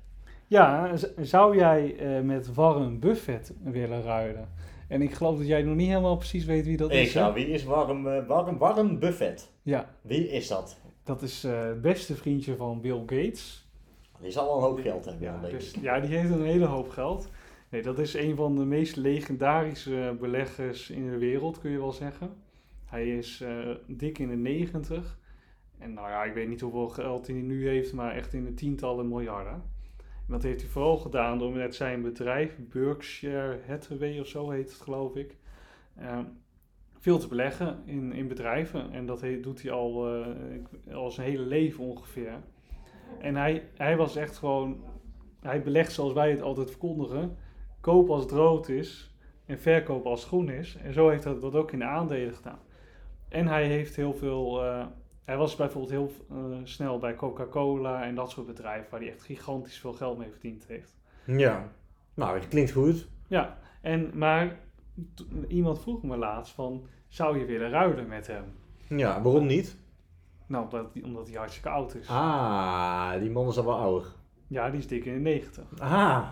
Ja, 0.47 0.91
zou 1.21 1.57
jij 1.57 1.97
met 2.25 2.55
Warren 2.55 2.99
Buffett 2.99 3.53
willen 3.63 4.03
ruilen? 4.03 4.49
En 4.89 5.03
ik 5.03 5.15
geloof 5.15 5.39
dat 5.39 5.47
jij 5.47 5.63
nog 5.63 5.75
niet 5.75 5.89
helemaal 5.89 6.17
precies 6.17 6.45
weet 6.45 6.67
wie 6.67 6.77
dat 6.77 6.91
Ik 6.91 6.97
is. 6.97 7.15
hè? 7.15 7.21
zou, 7.21 7.35
wie 7.35 7.47
is 7.47 7.65
Warren, 7.65 8.17
eh, 8.17 8.27
Warren, 8.27 8.59
Warren 8.59 8.99
Buffett? 8.99 9.51
Ja, 9.63 9.95
Wie 10.03 10.29
is 10.29 10.49
dat? 10.49 10.81
Dat 11.05 11.23
is 11.23 11.45
eh, 11.45 11.63
het 11.63 11.81
beste 11.81 12.17
vriendje 12.17 12.57
van 12.57 12.81
Bill 12.81 12.99
Gates. 12.99 13.69
Die 14.21 14.31
zal 14.31 14.47
wel 14.47 14.57
een 14.57 14.63
hoop 14.63 14.81
geld 14.81 15.05
hebben, 15.05 15.23
Ja, 15.23 15.41
denk 15.41 15.53
dus, 15.53 15.75
ja, 15.81 16.01
die 16.01 16.17
heeft 16.17 16.31
een 16.31 16.45
hele 16.45 16.67
hoop 16.67 16.89
geld. 16.89 17.29
Nee, 17.69 17.83
dat 17.83 17.99
is 17.99 18.15
een 18.15 18.37
van 18.37 18.57
de 18.57 18.65
meest 18.65 18.97
legendarische 18.97 20.17
beleggers 20.21 20.91
in 20.91 21.11
de 21.11 21.19
wereld, 21.19 21.61
kun 21.61 21.71
je 21.71 21.79
wel 21.79 21.93
zeggen. 21.93 22.31
Hij 22.85 23.17
is 23.17 23.41
eh, 23.41 23.71
dik 23.87 24.19
in 24.19 24.29
de 24.29 24.37
90. 24.37 25.19
En 25.79 25.93
nou 25.93 26.09
ja, 26.09 26.25
ik 26.25 26.35
weet 26.35 26.49
niet 26.49 26.61
hoeveel 26.61 26.89
geld 26.89 27.27
hij 27.27 27.37
nu 27.37 27.69
heeft, 27.69 27.93
maar 27.93 28.15
echt 28.15 28.33
in 28.33 28.45
de 28.45 28.55
tientallen 28.55 29.09
miljarden. 29.09 29.73
En 29.97 30.33
dat 30.33 30.43
heeft 30.43 30.61
hij 30.61 30.71
vooral 30.71 30.97
gedaan 30.97 31.39
door 31.39 31.53
met 31.53 31.75
zijn 31.75 32.03
bedrijf, 32.03 32.59
Berkshire 32.59 33.61
Hathaway 33.67 34.21
of 34.21 34.27
zo 34.27 34.51
heet 34.51 34.71
het 34.71 34.81
geloof 34.81 35.17
ik, 35.17 35.37
eh, 35.95 36.19
veel 37.05 37.19
te 37.19 37.29
beleggen 37.29 37.83
in, 37.85 38.13
in 38.13 38.29
bedrijven. 38.29 38.93
En 38.93 39.07
dat 39.07 39.21
he- 39.21 39.41
doet 39.41 39.63
hij 39.63 39.71
al, 39.71 40.15
eh, 40.15 40.95
al 40.95 41.11
zijn 41.11 41.29
hele 41.29 41.43
leven 41.43 41.85
ongeveer. 41.85 42.33
En 43.21 43.37
hij, 43.37 43.69
hij 43.77 43.97
was 43.97 44.17
echt 44.17 44.37
gewoon, 44.37 44.85
hij 45.41 45.63
belegt 45.63 45.93
zoals 45.93 46.13
wij 46.13 46.31
het 46.31 46.43
altijd 46.43 46.71
verkondigen, 46.71 47.37
koop 47.81 48.11
als 48.11 48.23
het 48.23 48.31
rood 48.31 48.69
is 48.69 49.15
en 49.47 49.59
verkoop 49.59 50.07
als 50.07 50.21
het 50.21 50.29
groen 50.29 50.51
is. 50.51 50.77
En 50.77 50.93
zo 50.93 51.09
heeft 51.09 51.25
hij 51.25 51.39
dat 51.41 51.55
ook 51.55 51.73
in 51.73 51.79
de 51.79 51.85
aandelen 51.85 52.35
gedaan. 52.35 52.59
En 53.29 53.47
hij 53.47 53.67
heeft 53.67 53.97
heel 53.97 54.15
veel, 54.15 54.65
eh, 54.65 54.87
hij 55.25 55.37
was 55.37 55.57
bijvoorbeeld 55.57 55.93
heel 55.93 56.11
eh, 56.31 56.59
snel 56.63 56.99
bij 56.99 57.15
Coca-Cola 57.15 58.05
en 58.05 58.15
dat 58.15 58.31
soort 58.31 58.47
bedrijven 58.47 58.91
waar 58.91 59.01
hij 59.01 59.11
echt 59.11 59.23
gigantisch 59.23 59.79
veel 59.79 59.93
geld 59.93 60.19
mee 60.19 60.31
verdiend 60.31 60.67
heeft. 60.67 60.97
Ja. 61.25 61.73
Nou, 62.15 62.35
het 62.39 62.49
klinkt 62.49 62.73
goed. 62.73 63.09
Ja, 63.29 63.59
en, 63.81 64.11
maar 64.15 64.59
iemand 65.49 65.81
vroeg 65.81 66.03
me 66.03 66.17
laatst 66.17 66.53
van, 66.55 66.87
zou 67.09 67.39
je 67.39 67.45
willen 67.45 67.71
ruilen 67.71 68.09
met 68.09 68.27
hem? 68.27 68.45
Ja, 68.99 69.23
waarom 69.23 69.47
niet? 69.47 69.77
Nou, 70.47 70.65
omdat, 70.65 70.87
hij- 70.93 71.03
omdat 71.03 71.29
hij 71.29 71.37
hartstikke 71.37 71.69
oud 71.69 71.95
is. 71.95 72.09
Ah, 72.09 73.13
die 73.21 73.31
man 73.31 73.49
is 73.49 73.59
al 73.59 73.65
wel 73.65 73.75
ouder. 73.79 74.09
Ja, 74.49 74.71
die 74.71 74.79
is 74.79 74.87
dik 74.87 75.05
in 75.05 75.15
de 75.15 75.21
90. 75.21 75.65
Ah. 75.79 76.29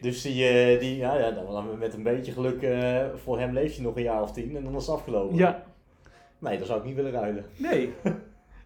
Dus 0.00 0.22
die, 0.22 0.48
eh, 0.48 0.80
die 0.80 0.96
ja, 0.96 1.16
ja, 1.18 1.30
dan 1.30 1.78
met 1.78 1.94
een 1.94 2.02
beetje 2.02 2.32
geluk 2.32 2.62
eh, 2.62 3.06
voor 3.14 3.38
hem 3.38 3.52
leeft 3.52 3.74
hij 3.76 3.84
nog 3.84 3.96
een 3.96 4.02
jaar 4.02 4.22
of 4.22 4.32
tien 4.32 4.56
en 4.56 4.64
dan 4.64 4.74
is 4.76 4.86
het 4.86 4.96
afgelopen. 4.96 5.36
Ja, 5.36 5.62
Nee, 6.38 6.58
dan 6.58 6.66
zou 6.66 6.78
ik 6.78 6.84
niet 6.84 6.94
willen 6.96 7.12
ruilen. 7.12 7.44
Nee. 7.56 7.92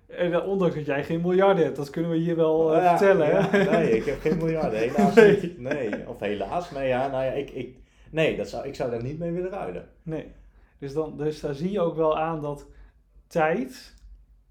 En 0.09 0.33
eh, 0.33 0.47
ondanks 0.49 0.75
dat 0.75 0.87
jij 0.87 1.05
geen 1.05 1.21
miljarden 1.21 1.65
hebt, 1.65 1.77
dat 1.77 1.91
kunnen 1.91 2.11
we 2.11 2.17
hier 2.17 2.37
wel 2.37 2.75
Ja, 2.77 2.97
vertellen. 2.99 3.29
ja, 3.29 3.49
hè? 3.51 3.71
nee, 3.71 3.97
ik 3.97 4.05
heb 4.05 4.21
geen 4.21 4.37
miljarden. 4.37 4.79
Helaas 4.89 5.15
Nee. 5.15 5.41
niet. 5.41 5.59
Nee, 5.59 6.09
of 6.09 6.21
helaas. 6.21 6.71
Nee, 6.71 6.89
ja, 6.89 7.09
nou 7.09 7.25
ja, 7.25 7.31
ik, 7.31 7.51
ik, 7.51 7.77
nee 8.11 8.37
dat 8.37 8.49
zou, 8.49 8.67
ik 8.67 8.75
zou 8.75 8.91
daar 8.91 9.03
niet 9.03 9.19
mee 9.19 9.31
willen 9.33 9.51
ruilen. 9.51 9.89
Nee. 10.03 10.27
Dus, 10.79 10.93
dan, 10.93 11.17
dus 11.17 11.41
daar 11.41 11.55
zie 11.55 11.71
je 11.71 11.81
ook 11.81 11.97
wel 11.97 12.19
aan 12.19 12.41
dat 12.41 12.67
tijd, 13.27 13.95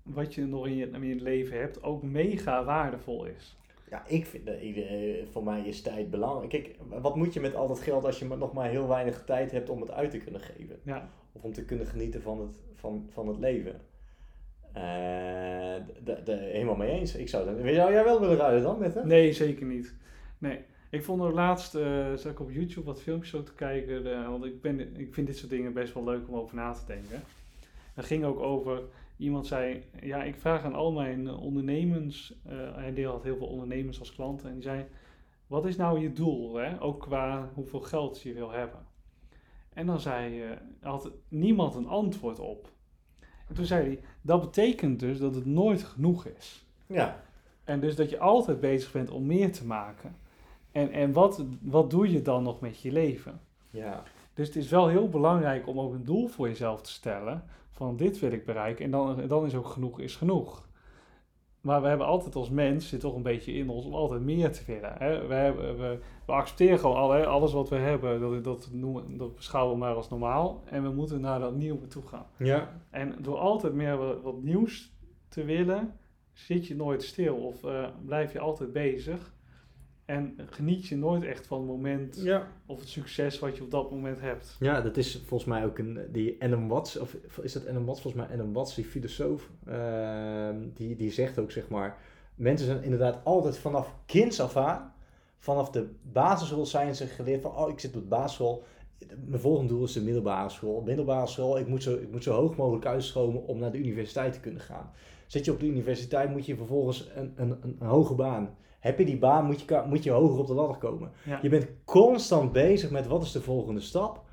wat 0.04 0.34
je 0.36 0.46
nog 0.46 0.68
in 0.68 0.76
je, 0.76 0.88
in 0.90 1.04
je 1.06 1.16
leven 1.22 1.58
hebt, 1.60 1.84
ook 1.84 2.04
mega 2.04 2.64
waardevol 2.64 3.26
is. 3.26 3.58
Ja, 3.90 4.04
ik 4.08 4.26
vind, 4.26 4.46
dat 4.46 4.56
eh, 4.56 5.26
voor 5.32 5.44
mij 5.44 5.62
is 5.62 5.82
tijd 5.82 6.10
belangrijk. 6.10 6.50
Kijk, 6.50 6.76
wat 7.02 7.16
moet 7.16 7.34
je 7.34 7.40
met 7.40 7.56
al 7.56 7.68
dat 7.68 7.80
geld 7.80 8.06
als 8.06 8.20
je 8.20 8.26
nog 8.26 8.54
maar 8.54 8.70
heel 8.70 8.88
weinig 8.88 9.24
tijd 9.26 9.52
hebt 9.52 9.70
om 9.70 9.82
het 9.82 9.92
uit 9.92 10.12
te 10.12 10.18
kunnen 10.18 10.42
geven? 10.42 10.80
Ja, 10.84 11.10
Of 11.32 11.44
om 11.44 11.54
te 11.54 11.66
kunnen 11.66 11.86
genieten 11.88 12.22
van 12.22 12.42
het, 12.42 12.60
van, 12.76 13.08
van 13.10 13.28
het 13.28 13.38
leven. 13.40 13.82
Eh, 14.74 15.76
d- 16.04 16.28
helemaal 16.28 16.76
mee 16.76 16.92
eens. 16.92 17.16
Ik 17.16 17.30
zou, 17.30 17.46
dan, 17.46 17.56
zou 17.74 17.92
jij 17.94 18.04
wel 18.04 18.20
willen 18.20 18.38
ruilen 18.38 18.64
dan 18.64 18.80
met 18.80 18.94
hem? 18.94 19.08
nee, 19.08 19.34
zeker 19.34 19.66
niet. 19.66 19.96
Nee. 20.38 20.60
Ik 20.90 21.04
vond 21.04 21.22
er 21.22 21.34
laatst, 21.34 21.76
eh 21.76 22.14
zat 22.14 22.32
ik 22.32 22.40
op 22.40 22.52
YouTube 22.52 22.86
wat 22.86 23.02
filmpjes 23.02 23.30
zo 23.32 23.44
te 23.44 23.54
kijken, 23.54 24.04
de- 24.04 24.26
want 24.30 24.46
ik, 24.46 24.62
ben, 24.62 24.96
ik 25.00 25.14
vind 25.14 25.28
dit 25.28 25.38
soort 25.38 25.50
dingen 25.50 25.74
best 25.74 25.94
wel 25.94 26.04
leuk 26.04 26.28
om 26.28 26.36
over 26.36 26.56
na 26.56 26.72
te 26.72 26.86
denken. 26.88 27.24
Dat 27.96 28.06
ging 28.06 28.24
ook 28.24 28.40
over 28.40 28.82
iemand 29.18 29.48
zei, 29.48 29.84
ja, 30.02 30.24
ik 30.24 30.36
vraag 30.36 30.64
aan 30.64 30.74
al 30.76 30.92
mijn 30.92 31.28
eh, 31.28 31.42
ondernemers, 31.42 32.34
eh 32.44 32.76
hij 32.76 32.94
deel 32.94 33.12
had 33.12 33.24
heel 33.24 33.38
veel 33.38 33.48
ondernemers 33.48 34.00
als 34.00 34.16
klanten, 34.16 34.48
en 34.48 34.54
die 34.54 34.64
zei, 34.64 34.86
wat 35.48 35.66
is 35.66 35.76
nou 35.76 36.00
je 36.00 36.14
doel, 36.14 36.56
hè? 36.56 36.82
ook 36.82 37.00
qua 37.02 37.50
hoeveel 37.54 37.82
geld 37.82 38.22
je 38.22 38.34
wil 38.34 38.52
hebben? 38.52 38.80
En 39.74 39.86
dan 39.86 40.00
zei, 40.00 40.42
eh, 40.44 40.50
had 40.82 41.12
niemand 41.28 41.76
een 41.76 41.88
antwoord 41.88 42.40
op. 42.40 42.70
En 43.48 43.56
toen 43.56 43.66
zei 43.66 43.86
hij, 43.86 44.00
dat 44.22 44.42
betekent 44.42 45.00
dus 45.00 45.18
dat 45.20 45.36
het 45.36 45.46
nooit 45.46 45.84
genoeg 45.84 46.26
is. 46.26 46.66
Ja. 46.88 47.24
En 47.64 47.80
dus 47.80 47.96
dat 47.96 48.10
je 48.10 48.20
altijd 48.20 48.60
bezig 48.60 48.92
bent 48.92 49.10
om 49.10 49.26
meer 49.26 49.52
te 49.52 49.66
maken. 49.66 50.16
En, 50.78 50.92
en 50.92 51.12
wat, 51.12 51.46
wat 51.62 51.90
doe 51.90 52.12
je 52.12 52.22
dan 52.22 52.44
nog 52.44 52.60
met 52.60 52.80
je 52.82 52.92
leven? 52.92 53.40
Ja. 53.70 54.04
Dus 54.34 54.48
het 54.48 54.56
is 54.56 54.70
wel 54.70 54.88
heel 54.88 55.10
belangrijk 55.10 55.68
om 55.68 55.80
ook 55.80 55.94
een 55.94 56.04
doel 56.04 56.28
voor 56.28 56.48
jezelf 56.48 56.82
te 56.82 56.92
stellen. 56.92 57.44
Van 57.70 57.98
dit 57.98 58.20
wil 58.20 58.32
ik 58.32 58.46
bereiken. 58.46 58.86
En 58.86 58.92
dan, 58.92 59.28
dan 59.28 59.46
is 59.46 59.56
ook 59.56 59.68
genoeg 59.68 60.00
is 60.00 60.16
genoeg. 60.16 60.68
Maar 61.62 61.82
we 61.82 61.88
hebben 61.88 62.08
altijd 62.08 62.36
als 62.36 62.50
mens, 62.50 62.90
zit 62.90 63.00
toch 63.00 63.16
een 63.16 63.22
beetje 63.22 63.54
in 63.54 63.70
ons, 63.70 63.86
om 63.86 63.94
altijd 63.94 64.22
meer 64.22 64.52
te 64.52 64.64
willen. 64.68 64.94
Hè? 64.98 65.28
We, 65.28 65.34
hebben, 65.34 65.78
we, 65.78 66.00
we 66.26 66.32
accepteren 66.32 66.80
gewoon 66.80 66.96
al, 66.96 67.12
hè, 67.12 67.26
alles 67.26 67.54
wat 67.54 67.70
we 67.70 67.76
hebben, 67.76 68.20
dat, 68.20 68.44
dat, 68.44 68.70
noemen, 68.72 69.18
dat 69.18 69.36
beschouwen 69.36 69.74
we 69.74 69.80
maar 69.80 69.96
als 69.96 70.10
normaal. 70.10 70.64
En 70.66 70.84
we 70.84 70.90
moeten 70.90 71.22
naar 71.22 71.40
dat 71.40 71.56
nieuwe 71.56 71.88
toe 71.88 72.08
gaan. 72.08 72.26
Ja. 72.38 72.82
En 72.90 73.16
door 73.22 73.38
altijd 73.38 73.74
meer 73.74 73.98
wat, 73.98 74.22
wat 74.22 74.42
nieuws 74.42 74.92
te 75.30 75.44
willen, 75.44 75.94
zit 76.34 76.68
je 76.68 76.76
nooit 76.76 77.04
stil 77.04 77.36
of 77.36 77.64
eh, 77.64 77.88
blijf 78.06 78.34
je 78.34 78.40
altijd 78.40 78.74
bezig. 78.74 79.36
En 80.08 80.38
geniet 80.50 80.88
je 80.88 80.98
nooit 80.98 81.24
echt 81.24 81.48
van 81.48 81.58
het 81.58 81.68
moment 81.68 82.20
Ja. 82.24 82.48
of 82.66 82.80
het 82.80 82.90
succes 82.90 83.40
wat 83.40 83.58
je 83.58 83.64
op 83.64 83.72
dat 83.72 83.92
moment 83.92 84.20
hebt. 84.22 84.56
Ja, 84.60 84.82
dat 84.82 84.98
is 84.98 85.22
volgens 85.26 85.50
mij 85.50 85.66
ook 85.66 85.78
een, 85.78 86.00
die 86.12 86.44
Adam 86.44 86.68
Watts, 86.68 86.98
of 86.98 87.14
is 87.42 87.54
dat 87.54 87.68
Adam 87.68 87.86
Watts? 87.86 88.02
Volgens 88.02 88.24
mij 88.24 88.34
Adam 88.36 88.54
Watts, 88.54 88.76
die 88.76 88.86
filosoof, 88.86 89.50
ehm, 89.66 90.56
die, 90.74 90.96
die 90.96 91.12
zegt 91.12 91.40
ook, 91.40 91.52
zeg 91.52 91.70
maar, 91.70 91.98
mensen 92.36 92.68
zijn 92.68 92.84
inderdaad 92.84 93.20
altijd 93.24 93.58
vanaf 93.58 93.96
kinds 94.06 94.40
af 94.42 94.58
aan, 94.58 94.94
vanaf 95.38 95.70
de 95.70 95.90
basisschool 96.02 96.66
zijn 96.66 96.96
ze 96.96 97.06
geleerd 97.08 97.42
van, 97.42 97.56
oh, 97.56 97.70
ik 97.70 97.80
zit 97.80 97.96
op 97.96 98.02
de 98.02 98.08
basisschool, 98.08 98.64
mijn 99.26 99.42
volgende 99.42 99.74
doel 99.74 99.84
is 99.84 99.94
de 99.94 100.02
middelbare 100.02 100.50
school. 100.50 100.82
Middelbare 100.82 101.28
school, 101.28 101.58
ik 101.60 101.68
moet 101.68 101.84
zo, 101.84 101.94
ik 101.96 102.12
moet 102.12 102.24
zo 102.24 102.34
hoog 102.34 102.56
mogelijk 102.56 102.86
uitstromen 102.86 103.46
om 103.48 103.60
naar 103.60 103.72
de 103.72 103.78
universiteit 103.78 104.34
te 104.34 104.40
kunnen 104.40 104.62
gaan. 104.62 104.92
Zit 105.28 105.46
je 105.46 105.52
op 105.52 105.60
de 105.60 105.66
universiteit, 105.68 106.30
moet 106.32 106.46
je 106.46 106.56
vervolgens 106.56 107.10
een, 107.16 107.34
een, 107.36 107.58
een 107.62 107.88
hoge 107.88 108.14
baan. 108.16 108.56
Heb 108.80 109.00
je 109.00 109.06
die 109.06 109.18
baan, 109.18 109.46
moet 109.46 109.62
je, 109.62 109.84
moet 109.88 110.04
je 110.04 110.12
hoger 110.12 110.40
op 110.40 110.48
de 110.48 110.54
ladder 110.54 110.78
komen. 110.78 111.12
Ja. 111.26 111.40
Je 111.42 111.50
bent 111.50 111.68
constant 111.86 112.52
bezig 112.52 112.92
met 112.92 113.08
wat 113.08 113.24
is 113.24 113.32
de 113.32 113.42
volgende 113.42 113.80
stap. 113.82 114.26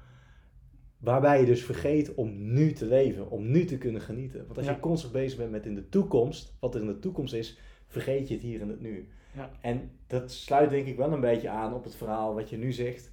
Waarbij 0.99 1.41
je 1.41 1.47
dus 1.47 1.65
vergeet 1.65 2.15
om 2.15 2.53
nu 2.53 2.73
te 2.73 2.87
leven, 2.87 3.31
om 3.31 3.51
nu 3.51 3.65
te 3.65 3.79
kunnen 3.79 4.01
genieten. 4.01 4.45
Want 4.47 4.57
als 4.57 4.67
Ja. 4.67 4.73
je 4.73 4.81
constant 4.81 5.13
bezig 5.13 5.39
bent 5.39 5.51
met 5.51 5.67
in 5.67 5.75
de 5.75 5.89
toekomst, 5.89 6.57
wat 6.61 6.75
er 6.75 6.81
in 6.81 6.87
de 6.87 6.99
toekomst 6.99 7.35
is, 7.35 7.59
vergeet 7.87 8.29
je 8.29 8.35
het 8.35 8.43
hier 8.43 8.61
en 8.61 8.69
het 8.69 8.81
nu. 8.81 9.09
Ja. 9.33 9.51
En 9.61 9.91
dat 10.07 10.31
sluit 10.33 10.71
denk 10.71 10.87
ik 10.87 10.97
wel 10.97 11.13
een 11.13 11.21
beetje 11.21 11.49
aan 11.49 11.75
op 11.75 11.85
het 11.85 11.95
verhaal 11.95 12.35
wat 12.35 12.51
je 12.51 12.57
nu 12.57 12.73
zegt. 12.73 13.13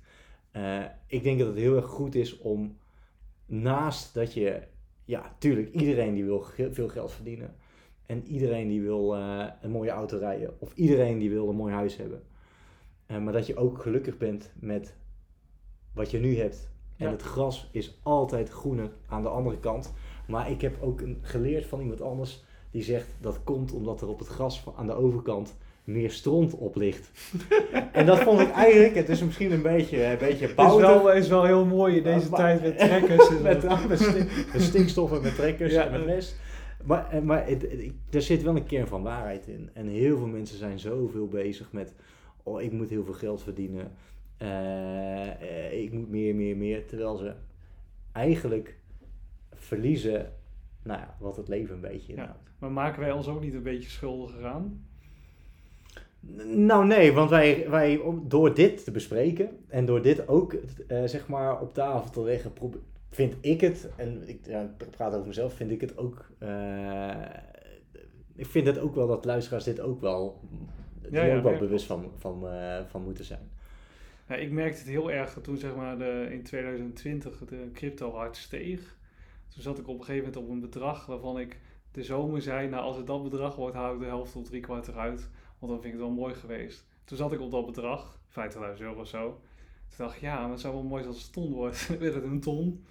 Eh, 0.51 0.83
ik 1.07 1.23
denk 1.23 1.39
dat 1.39 1.47
het 1.47 1.57
heel 1.57 1.75
erg 1.75 1.85
goed 1.85 2.15
is 2.15 2.37
om 2.37 2.77
naast 3.45 4.13
dat 4.13 4.33
je, 4.33 4.61
ja, 5.05 5.35
tuurlijk, 5.37 5.73
iedereen 5.73 6.13
die 6.13 6.23
wil 6.25 6.45
veel 6.71 6.87
geld 6.89 7.11
verdienen. 7.11 7.55
En 8.11 8.23
iedereen 8.27 8.67
die 8.67 8.81
wil 8.81 9.15
eh, 9.15 9.45
een 9.61 9.71
mooie 9.71 9.89
auto 9.89 10.17
rijden. 10.17 10.53
Of 10.59 10.71
iedereen 10.75 11.19
die 11.19 11.29
wil 11.29 11.49
een 11.49 11.55
mooi 11.55 11.73
huis 11.73 11.97
hebben. 11.97 12.21
Eh, 13.05 13.17
maar 13.17 13.33
dat 13.33 13.47
je 13.47 13.55
ook 13.55 13.81
gelukkig 13.81 14.17
bent 14.17 14.51
met 14.59 14.95
wat 15.93 16.11
je 16.11 16.19
nu 16.19 16.37
hebt. 16.37 16.69
En 16.97 17.09
het 17.09 17.21
gras 17.21 17.69
is 17.71 17.99
altijd 18.03 18.49
groener 18.49 18.91
aan 19.07 19.21
de 19.21 19.27
andere 19.29 19.59
kant. 19.59 19.93
Maar 20.27 20.51
ik 20.51 20.61
heb 20.61 20.77
ook 20.81 21.01
een, 21.01 21.17
geleerd 21.21 21.65
van 21.65 21.79
iemand 21.81 22.01
anders 22.01 22.43
die 22.71 22.83
zegt 22.83 23.07
dat 23.21 23.43
komt 23.43 23.73
omdat 23.73 24.01
er 24.01 24.07
op 24.07 24.19
het 24.19 24.27
gras 24.27 24.63
aan 24.77 24.87
de 24.87 24.93
overkant 24.93 25.57
meer 25.83 26.11
stront 26.11 26.53
op 26.55 26.75
ligt. 26.75 27.11
en 27.91 28.05
dat 28.05 28.19
vond 28.19 28.39
ik 28.39 28.51
eigenlijk, 28.51 28.95
het 28.95 29.09
is 29.09 29.23
misschien 29.23 29.51
een 29.51 29.61
beetje, 29.61 30.03
een 30.05 30.17
beetje 30.17 30.47
Het 30.47 30.59
is 30.71 30.75
wel, 30.75 31.11
is 31.11 31.27
wel 31.27 31.43
heel 31.43 31.65
mooi 31.65 31.97
in 31.97 32.03
deze 32.03 32.29
tijd 32.29 32.61
met 32.61 32.77
trekkers. 32.87 33.29
en 33.29 33.41
met, 33.41 33.87
met, 33.87 33.99
stink- 33.99 34.29
met 34.53 34.61
stinkstoffen, 34.61 35.21
met 35.21 35.35
trekkers 35.35 35.73
Ja. 35.73 35.85
en 35.85 35.91
met 35.91 36.05
mest. 36.05 36.35
Maar, 36.85 37.09
eh, 37.09 37.21
maar 37.21 37.47
het, 37.47 37.61
het- 37.61 37.79
ik- 37.79 37.93
er 38.09 38.21
zit 38.21 38.43
wel 38.43 38.55
een 38.55 38.65
kern 38.65 38.87
van 38.87 39.03
waarheid 39.03 39.47
in. 39.47 39.69
En 39.73 39.87
heel 39.87 40.17
veel 40.17 40.27
mensen 40.27 40.57
zijn 40.57 40.79
zoveel 40.79 41.27
bezig 41.27 41.71
met... 41.71 41.93
Oh, 42.43 42.61
ik 42.61 42.71
moet 42.71 42.89
heel 42.89 43.03
veel 43.05 43.13
geld 43.13 43.43
verdienen. 43.43 43.91
Eh, 44.37 45.27
eh, 45.41 45.81
ik 45.83 45.91
moet 45.93 46.09
meer, 46.09 46.35
meer, 46.35 46.57
meer. 46.57 46.85
Terwijl 46.85 47.15
ze 47.15 47.33
eigenlijk 48.11 48.75
verliezen... 49.53 50.33
Nou 50.83 50.99
ja, 50.99 51.15
wat 51.19 51.35
het 51.37 51.47
leven 51.47 51.75
een 51.75 51.81
beetje 51.81 52.13
Ja. 52.13 52.19
inhoudt. 52.21 52.49
Maar 52.59 52.71
maken 52.71 52.99
wij 52.99 53.11
ons 53.11 53.27
ook 53.27 53.41
niet 53.41 53.53
een 53.53 53.63
beetje 53.63 53.89
schuldiger 53.89 54.45
aan? 54.45 54.85
Nou 56.45 56.85
nee, 56.85 57.11
want 57.13 57.29
wij, 57.29 57.69
wij 57.69 57.97
om- 57.97 58.23
door 58.27 58.53
dit 58.53 58.83
te 58.83 58.91
bespreken 58.91 59.49
en 59.67 59.85
door 59.85 60.01
dit 60.01 60.27
ook 60.27 60.55
zeg 61.05 61.27
maar 61.27 61.61
op 61.61 61.73
tafel 61.73 62.11
te 62.11 62.21
leggen, 62.21 62.53
vind 63.11 63.35
ik 63.41 63.61
het, 63.61 63.89
en 63.95 64.27
ik 64.27 64.45
ja, 64.45 64.61
ik 64.61 64.89
praat 64.89 65.13
over 65.13 65.27
mezelf, 65.27 65.53
vind 65.53 65.71
ik 65.71 65.81
het 65.81 65.97
ook, 65.97 66.31
eh, 66.37 67.23
ik 68.35 68.45
vind 68.45 68.67
het 68.67 68.79
ook 68.79 68.95
wel 68.95 69.07
dat 69.07 69.25
luisteraars 69.25 69.63
dit 69.63 69.79
ook 69.79 70.01
wel, 70.01 70.39
Ja, 71.11 71.23
ja, 71.23 71.37
ook 71.37 71.43
wel 71.43 71.57
bewust 71.57 71.85
van, 71.85 72.11
van, 72.17 72.47
eh, 72.47 72.79
van 72.87 73.03
moeten 73.03 73.25
zijn. 73.25 73.49
Ja, 74.27 74.35
ik 74.35 74.51
merkte 74.51 74.79
het 74.79 74.87
heel 74.87 75.11
erg 75.11 75.37
toen 75.41 75.57
zeg 75.57 75.75
maar 75.75 75.97
de, 75.97 76.27
in 76.31 76.43
2020 76.43 77.45
de 77.45 77.69
crypto 77.73 78.11
hard 78.11 78.37
steeg. 78.37 78.97
Toen 79.47 79.61
zat 79.61 79.79
ik 79.79 79.87
op 79.87 79.99
een 79.99 80.05
gegeven 80.05 80.25
moment 80.27 80.43
op 80.43 80.49
een 80.49 80.59
bedrag 80.59 81.05
waarvan 81.05 81.39
ik 81.39 81.59
de 81.91 82.03
zomer 82.03 82.41
zei, 82.41 82.69
nou 82.69 82.83
als 82.83 82.97
het 82.97 83.07
dat 83.07 83.23
bedrag 83.23 83.55
wordt, 83.55 83.75
hou 83.75 83.93
ik 83.93 83.99
de 83.99 84.05
helft 84.05 84.31
tot 84.31 84.45
drie 84.45 84.61
kwart 84.61 84.87
eruit. 84.87 85.29
Want 85.59 85.71
dan 85.71 85.81
vind 85.81 85.93
ik 85.93 85.99
het 85.99 86.07
wel 86.09 86.17
mooi 86.19 86.33
geweest. 86.33 86.85
Toen 87.03 87.17
zat 87.17 87.31
ik 87.31 87.41
op 87.41 87.51
dat 87.51 87.65
bedrag, 87.65 88.19
50.000 88.29 88.33
euro 88.77 88.99
of 88.99 89.07
zo. 89.07 89.41
Toen 89.87 89.97
dacht 89.97 90.15
ik, 90.15 90.21
ja, 90.21 90.41
maar 90.41 90.49
het 90.49 90.59
zou 90.59 90.73
wel 90.73 90.83
mooi 90.83 91.03
zijn 91.03 91.13
als 91.13 91.23
het 91.23 91.33
ton 91.33 91.53
wordt. 91.53 91.87
Werd 91.99 92.13
het 92.13 92.23
een 92.23 92.39
ton? 92.39 92.85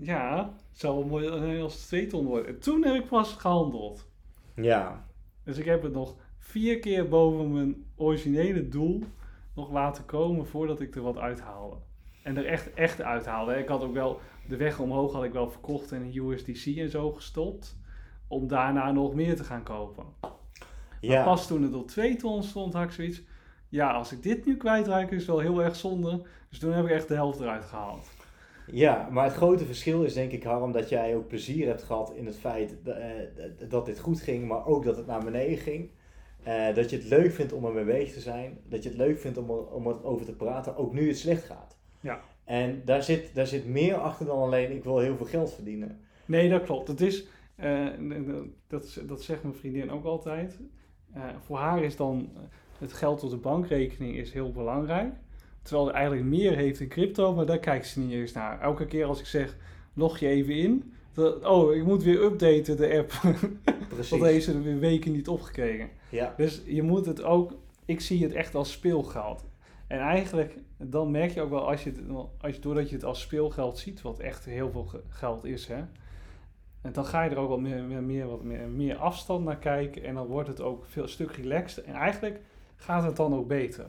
Ja, 0.00 0.52
het 0.70 0.78
zou 0.78 0.98
wel 0.98 1.06
mooi 1.06 1.62
het 1.62 1.86
twee 1.86 2.06
ton 2.06 2.26
wordt. 2.26 2.46
En 2.46 2.58
toen 2.58 2.84
heb 2.84 2.94
ik 2.94 3.08
pas 3.08 3.32
gehandeld. 3.32 4.06
Ja, 4.54 5.06
Dus 5.44 5.58
ik 5.58 5.64
heb 5.64 5.82
het 5.82 5.92
nog 5.92 6.16
vier 6.38 6.78
keer 6.78 7.08
boven 7.08 7.52
mijn 7.52 7.84
originele 7.96 8.68
doel 8.68 9.02
nog 9.54 9.70
laten 9.70 10.04
komen 10.04 10.46
voordat 10.46 10.80
ik 10.80 10.96
er 10.96 11.02
wat 11.02 11.18
uithaalde. 11.18 11.76
En 12.22 12.36
er 12.36 12.46
echt, 12.46 12.74
echt 12.74 13.02
uithaalde. 13.02 13.54
Ik 13.54 13.68
had 13.68 13.82
ook 13.82 13.92
wel 13.92 14.20
de 14.48 14.56
weg 14.56 14.80
omhoog 14.80 15.12
had 15.12 15.24
ik 15.24 15.32
wel 15.32 15.50
verkocht 15.50 15.92
en 15.92 16.02
een 16.02 16.16
USDC 16.16 16.76
en 16.76 16.90
zo 16.90 17.12
gestopt. 17.12 17.76
Om 18.28 18.48
daarna 18.48 18.92
nog 18.92 19.14
meer 19.14 19.36
te 19.36 19.44
gaan 19.44 19.62
kopen. 19.62 20.04
Maar 20.20 20.30
ja. 21.00 21.24
pas 21.24 21.46
toen 21.46 21.62
het 21.62 21.74
op 21.74 21.88
twee 21.88 22.16
ton 22.16 22.42
stond, 22.42 22.72
had 22.72 22.84
ik 22.84 22.90
zoiets. 22.90 23.22
Ja, 23.68 23.90
als 23.90 24.12
ik 24.12 24.22
dit 24.22 24.46
nu 24.46 24.56
kwijtraak, 24.56 25.10
is 25.10 25.16
het 25.16 25.26
wel 25.26 25.38
heel 25.38 25.62
erg 25.62 25.76
zonde. 25.76 26.22
Dus 26.48 26.58
toen 26.58 26.72
heb 26.72 26.84
ik 26.84 26.90
echt 26.90 27.08
de 27.08 27.14
helft 27.14 27.40
eruit 27.40 27.64
gehaald. 27.64 28.08
Ja, 28.70 29.08
maar 29.10 29.24
het 29.24 29.34
grote 29.34 29.64
verschil 29.64 30.02
is 30.02 30.14
denk 30.14 30.32
ik, 30.32 30.42
Harm, 30.42 30.72
dat 30.72 30.88
jij 30.88 31.16
ook 31.16 31.28
plezier 31.28 31.66
hebt 31.66 31.82
gehad 31.82 32.12
in 32.14 32.26
het 32.26 32.36
feit 32.36 32.76
dat, 32.82 32.96
eh, 32.96 33.68
dat 33.68 33.86
dit 33.86 33.98
goed 33.98 34.20
ging, 34.20 34.48
maar 34.48 34.66
ook 34.66 34.84
dat 34.84 34.96
het 34.96 35.06
naar 35.06 35.24
beneden 35.24 35.58
ging. 35.58 35.90
Eh, 36.42 36.74
dat 36.74 36.90
je 36.90 36.96
het 36.96 37.08
leuk 37.08 37.32
vindt 37.32 37.52
om 37.52 37.64
ermee 37.64 37.84
bezig 37.84 38.14
te 38.14 38.20
zijn. 38.20 38.58
Dat 38.64 38.82
je 38.82 38.88
het 38.88 38.98
leuk 38.98 39.18
vindt 39.18 39.38
om 39.38 39.50
er, 39.50 39.66
om 39.66 39.86
er 39.86 40.04
over 40.04 40.26
te 40.26 40.36
praten, 40.36 40.76
ook 40.76 40.92
nu 40.92 41.08
het 41.08 41.18
slecht 41.18 41.44
gaat. 41.44 41.78
Ja. 42.00 42.20
En 42.44 42.82
daar 42.84 43.02
zit, 43.02 43.34
daar 43.34 43.46
zit 43.46 43.66
meer 43.66 43.94
achter 43.94 44.26
dan 44.26 44.38
alleen 44.38 44.72
ik 44.72 44.84
wil 44.84 44.98
heel 44.98 45.16
veel 45.16 45.26
geld 45.26 45.52
verdienen. 45.52 46.00
Nee, 46.24 46.48
dat 46.48 46.62
klopt. 46.62 46.88
Het 46.88 47.00
is, 47.00 47.26
eh, 47.56 47.86
dat, 48.66 49.02
dat 49.06 49.22
zegt 49.22 49.42
mijn 49.42 49.54
vriendin 49.54 49.90
ook 49.90 50.04
altijd. 50.04 50.58
Voor 51.38 51.58
haar 51.58 51.82
is 51.82 51.96
dan 51.96 52.30
het 52.78 52.92
geld 52.92 53.22
op 53.22 53.30
de 53.30 53.36
bankrekening 53.36 54.16
is 54.16 54.32
heel 54.32 54.52
belangrijk. 54.52 55.14
Terwijl 55.62 55.86
ze 55.86 55.92
eigenlijk 55.92 56.26
meer 56.26 56.56
heeft 56.56 56.80
in 56.80 56.88
crypto, 56.88 57.34
maar 57.34 57.46
daar 57.46 57.58
kijkt 57.58 57.86
ze 57.86 58.00
niet 58.00 58.12
eens 58.12 58.32
naar. 58.32 58.60
Elke 58.60 58.86
keer 58.86 59.04
als 59.04 59.20
ik 59.20 59.26
zeg, 59.26 59.56
log 59.94 60.18
je 60.18 60.26
even 60.28 60.54
in. 60.54 60.92
dat- 61.12 61.44
oh, 61.44 61.74
ik 61.74 61.84
moet 61.84 62.02
weer 62.02 62.22
updaten 62.22 62.76
de 62.76 62.98
app. 62.98 63.12
Precies. 63.88 64.10
Want 64.10 64.22
heeft 64.22 64.44
ze 64.44 64.52
er 64.52 64.62
weer 64.62 64.78
weken 64.78 65.12
niet 65.12 65.28
opgekregen. 65.28 65.88
Ja. 66.10 66.34
Dus 66.36 66.62
je 66.66 66.82
moet 66.82 67.06
het 67.06 67.22
ook, 67.22 67.52
ik 67.84 68.00
zie 68.00 68.22
het 68.22 68.32
echt 68.32 68.54
als 68.54 68.72
speelgeld. 68.72 69.44
En 69.86 69.98
eigenlijk, 69.98 70.58
dan 70.76 71.10
merk 71.10 71.30
je 71.30 71.40
ook 71.40 71.50
wel, 71.50 71.68
als 71.68 71.84
je 71.84 71.90
het, 71.90 72.00
als 72.40 72.54
je, 72.54 72.60
doordat 72.60 72.88
je 72.88 72.94
het 72.94 73.04
als 73.04 73.20
speelgeld 73.20 73.78
ziet, 73.78 74.02
wat 74.02 74.18
echt 74.18 74.44
heel 74.44 74.70
veel 74.70 74.84
ge- 74.84 75.02
geld 75.08 75.44
is, 75.44 75.66
hè. 75.66 75.82
En 76.82 76.92
dan 76.92 77.04
ga 77.04 77.22
je 77.22 77.30
er 77.30 77.36
ook 77.38 77.48
wel 77.48 77.60
meer, 77.60 77.82
meer, 77.82 78.02
meer, 78.02 78.26
wat 78.28 78.42
meer, 78.42 78.68
meer 78.68 78.96
afstand 78.96 79.44
naar 79.44 79.58
kijken. 79.58 80.04
En 80.04 80.14
dan 80.14 80.26
wordt 80.26 80.48
het 80.48 80.60
ook 80.60 80.84
veel 80.88 81.02
een 81.02 81.08
stuk 81.08 81.32
relaxed. 81.32 81.84
En 81.84 81.94
eigenlijk 81.94 82.40
gaat 82.76 83.02
het 83.02 83.16
dan 83.16 83.34
ook 83.34 83.48
beter. 83.48 83.86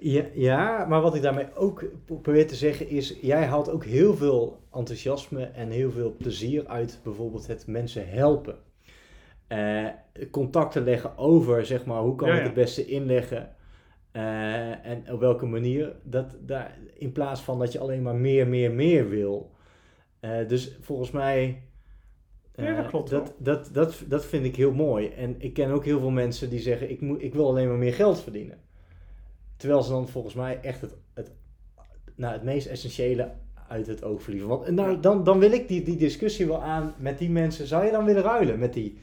Ja, 0.00 0.24
ja, 0.34 0.84
maar 0.84 1.00
wat 1.00 1.14
ik 1.14 1.22
daarmee 1.22 1.54
ook 1.54 1.84
probeer 2.22 2.46
te 2.46 2.54
zeggen 2.54 2.88
is, 2.88 3.18
jij 3.20 3.46
haalt 3.46 3.70
ook 3.70 3.84
heel 3.84 4.16
veel 4.16 4.58
enthousiasme 4.72 5.44
en 5.44 5.70
heel 5.70 5.90
veel 5.90 6.14
plezier 6.18 6.66
uit 6.66 7.00
bijvoorbeeld 7.02 7.46
het 7.46 7.66
mensen 7.66 8.08
helpen. 8.08 8.56
Eh, 9.46 9.86
contacten 10.30 10.84
leggen 10.84 11.18
over, 11.18 11.66
zeg 11.66 11.84
maar, 11.84 12.00
hoe 12.00 12.14
kan 12.14 12.28
Ja, 12.28 12.34
ik 12.34 12.40
ja. 12.40 12.46
het 12.46 12.54
beste 12.54 12.86
inleggen 12.86 13.54
eh, 14.10 14.86
en 14.86 15.12
op 15.12 15.20
welke 15.20 15.46
manier. 15.46 15.96
Dat, 16.02 16.36
daar, 16.40 16.78
in 16.94 17.12
plaats 17.12 17.40
van 17.40 17.58
dat 17.58 17.72
je 17.72 17.78
alleen 17.78 18.02
maar 18.02 18.16
meer, 18.16 18.48
meer, 18.48 18.72
meer 18.72 19.08
wil. 19.08 19.50
Eh, 20.20 20.48
dus 20.48 20.76
volgens 20.80 21.10
mij 21.10 21.62
Ja, 22.54 22.76
dat 22.76 22.86
klopt 22.86 23.10
dat, 23.10 23.34
dat, 23.38 23.70
dat, 23.72 24.02
dat 24.08 24.26
vind 24.26 24.44
ik 24.44 24.56
heel 24.56 24.72
mooi. 24.72 25.08
En 25.08 25.34
ik 25.38 25.52
ken 25.52 25.70
ook 25.70 25.84
heel 25.84 26.00
veel 26.00 26.10
mensen 26.10 26.50
die 26.50 26.60
zeggen, 26.60 26.90
ik, 26.90 27.00
moet, 27.00 27.22
ik 27.22 27.34
wil 27.34 27.48
alleen 27.48 27.68
maar 27.68 27.76
meer 27.76 27.94
geld 27.94 28.20
verdienen. 28.20 28.58
Terwijl 29.58 29.82
ze 29.82 29.90
dan 29.90 30.08
volgens 30.08 30.34
mij 30.34 30.58
echt 30.62 30.80
het, 30.80 30.94
het, 31.14 31.30
nou, 32.14 32.32
het 32.32 32.42
meest 32.42 32.66
essentiële 32.66 33.30
uit 33.68 33.86
het 33.86 34.04
oog 34.04 34.22
verliezen. 34.22 34.48
Want 34.48 34.70
nou, 34.70 34.90
Ja. 34.90 34.96
dan, 34.96 35.24
dan 35.24 35.38
wil 35.38 35.52
ik 35.52 35.68
die, 35.68 35.82
die 35.82 35.96
discussie 35.96 36.46
wel 36.46 36.62
aan 36.62 36.94
met 36.98 37.18
die 37.18 37.30
mensen. 37.30 37.66
Zou 37.66 37.84
je 37.84 37.90
dan 37.90 38.04
willen 38.04 38.22
ruilen 38.22 38.58
met 38.58 38.72
die, 38.72 38.98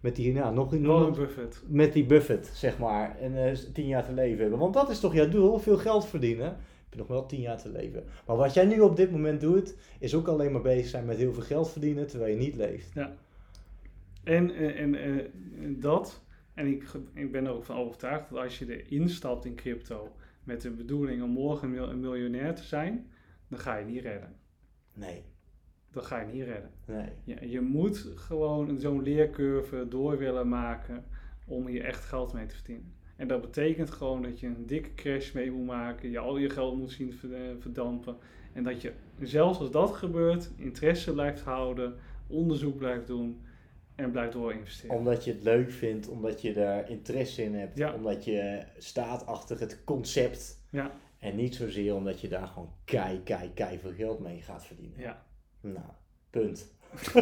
met 0.00 0.16
die 0.16 0.32
nou, 0.32 0.54
nog, 0.54 0.72
nog 0.72 1.16
Buffett. 1.16 1.62
met 1.66 1.92
die 1.92 2.04
Buffett, 2.06 2.46
zeg 2.54 2.78
maar, 2.78 3.18
en 3.20 3.44
eh, 3.48 3.52
tien 3.72 3.86
jaar 3.86 4.04
te 4.04 4.12
leven 4.12 4.40
hebben? 4.40 4.58
Want 4.58 4.74
dat 4.74 4.90
is 4.90 5.00
toch 5.00 5.14
jouw 5.14 5.28
doel, 5.28 5.58
veel 5.58 5.76
geld 5.78 6.06
verdienen. 6.06 6.46
Heb 6.46 6.90
je 6.90 6.98
nog 6.98 7.06
wel 7.06 7.26
tien 7.26 7.40
jaar 7.40 7.58
te 7.62 7.68
leven. 7.68 8.04
Maar 8.26 8.36
wat 8.36 8.54
jij 8.54 8.64
nu 8.64 8.80
op 8.80 8.96
dit 8.96 9.10
moment 9.10 9.40
doet, 9.40 9.74
is 9.98 10.14
ook 10.14 10.28
alleen 10.28 10.52
maar 10.52 10.62
bezig 10.62 10.86
zijn 10.86 11.04
met 11.04 11.16
heel 11.16 11.32
veel 11.32 11.42
geld 11.42 11.70
verdienen 11.70 12.06
terwijl 12.06 12.32
je 12.32 12.38
niet 12.38 12.54
leeft. 12.56 12.92
En, 14.24 14.54
eh, 14.54 14.80
en 14.80 14.94
eh, 14.94 15.24
dat, 15.68 16.20
en 16.56 16.66
ik, 16.66 16.84
ik 17.12 17.32
ben 17.32 17.44
er 17.46 17.52
ook 17.52 17.64
van 17.64 17.76
overtuigd 17.76 18.28
dat 18.30 18.38
als 18.38 18.58
je 18.58 18.84
erin 18.84 19.08
stapt 19.08 19.44
in 19.44 19.54
crypto 19.54 20.12
met 20.44 20.60
de 20.60 20.70
bedoeling 20.70 21.22
om 21.22 21.30
morgen 21.30 21.76
een 21.90 22.00
miljonair 22.00 22.54
te 22.54 22.62
zijn, 22.62 23.10
dan 23.48 23.58
ga 23.58 23.76
je 23.76 23.84
niet 23.84 24.02
redden. 24.02 24.36
Nee, 24.94 25.22
Dat 25.90 26.06
ga 26.06 26.20
je 26.20 26.32
niet 26.32 26.44
redden. 26.44 26.70
nee. 26.86 27.08
Je, 27.24 27.50
je 27.50 27.60
moet 27.60 27.98
gewoon 28.14 28.78
zo'n 28.80 29.02
leercurve 29.02 29.86
door 29.88 30.18
willen 30.18 30.48
maken 30.48 31.04
om 31.46 31.66
hier 31.66 31.84
echt 31.84 32.04
geld 32.04 32.32
mee 32.32 32.46
te 32.46 32.54
verdienen. 32.54 32.94
En 33.16 33.28
dat 33.28 33.40
betekent 33.40 33.90
gewoon 33.90 34.22
dat 34.22 34.40
je 34.40 34.46
een 34.46 34.66
dikke 34.66 34.94
crash 34.94 35.32
mee 35.32 35.50
moet 35.50 35.66
maken, 35.66 36.10
je 36.10 36.18
al 36.18 36.36
je 36.38 36.50
geld 36.50 36.76
moet 36.76 36.90
zien 36.90 37.12
ver- 37.12 37.56
verdampen. 37.60 38.16
En 38.52 38.62
dat 38.64 38.82
je, 38.82 38.92
zelfs 39.20 39.58
als 39.58 39.70
dat 39.70 39.90
gebeurt, 39.92 40.50
interesse 40.56 41.12
blijft 41.12 41.40
houden, 41.40 41.94
onderzoek 42.26 42.76
blijft 42.76 43.06
doen 43.06 43.40
en 43.96 44.10
blijft 44.10 44.32
doorinvesteren. 44.32 44.96
Omdat 44.96 45.24
je 45.24 45.32
het 45.32 45.42
leuk 45.42 45.70
vindt, 45.70 46.08
omdat 46.08 46.42
je 46.42 46.52
daar 46.52 46.90
interesse 46.90 47.42
in 47.42 47.54
hebt, 47.54 47.78
Ja. 47.78 47.92
omdat 47.92 48.24
je 48.24 48.62
staat 48.78 49.26
achter 49.26 49.60
het 49.60 49.84
concept. 49.84 50.58
Ja. 50.70 50.90
En 51.18 51.36
niet 51.36 51.54
zozeer 51.54 51.94
omdat 51.94 52.20
je 52.20 52.28
daar 52.28 52.46
gewoon 52.46 52.70
kei, 52.84 53.20
kei, 53.22 53.50
kei 53.54 53.78
veel 53.78 53.92
geld 53.96 54.20
mee 54.20 54.42
gaat 54.42 54.64
verdienen. 54.66 55.00
Ja. 55.00 55.22
Nou, 55.60 55.86
punt. 56.30 56.74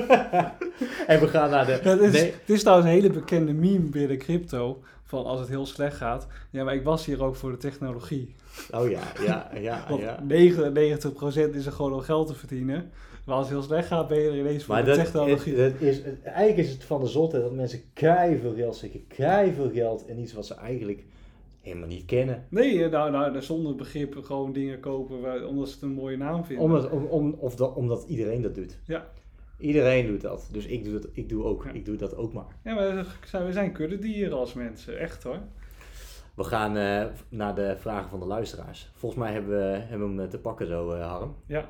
en 1.06 1.20
we 1.20 1.28
gaan 1.28 1.50
naar 1.50 1.66
de... 1.66 1.72
Het 1.72 2.00
is, 2.00 2.12
Nee, 2.12 2.30
het 2.32 2.50
is 2.50 2.60
trouwens 2.60 2.88
een 2.88 2.94
hele 2.94 3.10
bekende 3.10 3.52
meme 3.52 3.88
binnen 3.88 4.18
crypto. 4.18 4.82
Van 5.02 5.24
als 5.24 5.40
het 5.40 5.48
heel 5.48 5.66
slecht 5.66 5.96
gaat. 5.96 6.26
Ja, 6.50 6.64
maar 6.64 6.74
ik 6.74 6.84
was 6.84 7.06
hier 7.06 7.22
ook 7.24 7.36
voor 7.36 7.50
de 7.50 7.56
technologie. 7.56 8.34
oh 8.70 8.90
ja, 8.90 9.02
ja, 9.26 9.50
ja, 9.54 9.84
Want 9.88 10.00
ja. 10.00 10.18
99% 11.50 11.54
is 11.54 11.66
er 11.66 11.72
gewoon 11.72 11.92
om 11.92 12.00
geld 12.00 12.26
te 12.26 12.34
verdienen. 12.34 12.90
Maar 13.26 13.34
als 13.36 13.46
het 13.48 13.54
heel 13.56 13.66
slecht 13.66 13.86
gaat, 13.86 14.08
ben 14.08 14.18
je 14.20 14.28
er 14.28 14.38
ineens 14.38 14.64
voor 14.64 14.74
Maar 14.74 14.84
dat, 14.84 14.94
technologie. 14.94 15.54
het- 15.56 15.72
dat 15.72 15.88
is, 15.88 15.96
het- 16.04 16.22
eigenlijk 16.22 16.58
is 16.58 16.72
het 16.72 16.84
van 16.84 17.00
de 17.00 17.06
zotheid 17.06 17.42
dat 17.42 17.52
mensen 17.52 17.80
kei 17.92 18.38
veel 18.38 18.54
geld 18.54 18.76
zeggen, 18.76 19.06
kei 19.06 19.52
veel 19.52 19.70
geld 19.70 20.08
in 20.08 20.18
iets 20.18 20.32
wat 20.32 20.46
ze 20.46 20.54
eigenlijk 20.54 21.04
helemaal 21.60 21.88
niet 21.88 22.04
kennen. 22.04 22.44
Nee, 22.48 22.84
eh, 22.84 22.90
nou, 22.90 23.10
nou, 23.10 23.42
zonder 23.42 23.74
begrip 23.74 24.16
gewoon 24.24 24.52
dingen 24.52 24.80
kopen 24.80 25.20
waar, 25.20 25.44
omdat 25.46 25.68
ze 25.68 25.74
het 25.74 25.82
een 25.82 25.90
mooie 25.92 26.16
naam 26.16 26.44
vinden. 26.44 26.64
Omdat, 26.64 26.90
om, 26.90 27.04
om, 27.04 27.32
of 27.38 27.54
dat, 27.56 27.74
omdat 27.74 28.04
iedereen 28.08 28.42
dat 28.42 28.54
doet. 28.54 28.78
Ja. 28.86 29.08
Iedereen 29.58 30.06
doet 30.06 30.20
dat. 30.20 30.48
Dus 30.52 30.66
ik 30.66 30.84
doe 30.84 30.92
dat, 30.92 31.08
ik 31.12 31.28
doe 31.28 31.44
ook, 31.44 31.64
Ja. 31.64 31.70
ik 31.70 31.84
doe 31.84 31.96
dat 31.96 32.16
ook 32.16 32.32
maar. 32.32 32.46
Ja, 32.64 32.74
maar 32.74 33.06
we 33.46 33.52
zijn, 33.52 33.72
kuddedieren 33.72 34.38
als 34.38 34.54
mensen. 34.54 34.98
Echt 34.98 35.22
hoor. 35.22 35.38
We 36.34 36.44
gaan 36.44 36.76
eh, 36.76 37.04
naar 37.28 37.54
de 37.54 37.74
vragen 37.78 38.10
van 38.10 38.20
de 38.20 38.26
luisteraars. 38.26 38.90
Volgens 38.94 39.20
mij 39.22 39.32
hebben 39.32 39.50
we, 39.58 39.76
hebben 39.78 40.14
we 40.14 40.20
hem 40.20 40.30
te 40.30 40.38
pakken 40.38 40.66
zo, 40.66 40.90
eh, 40.90 41.10
Harm. 41.10 41.34
Ja. 41.46 41.68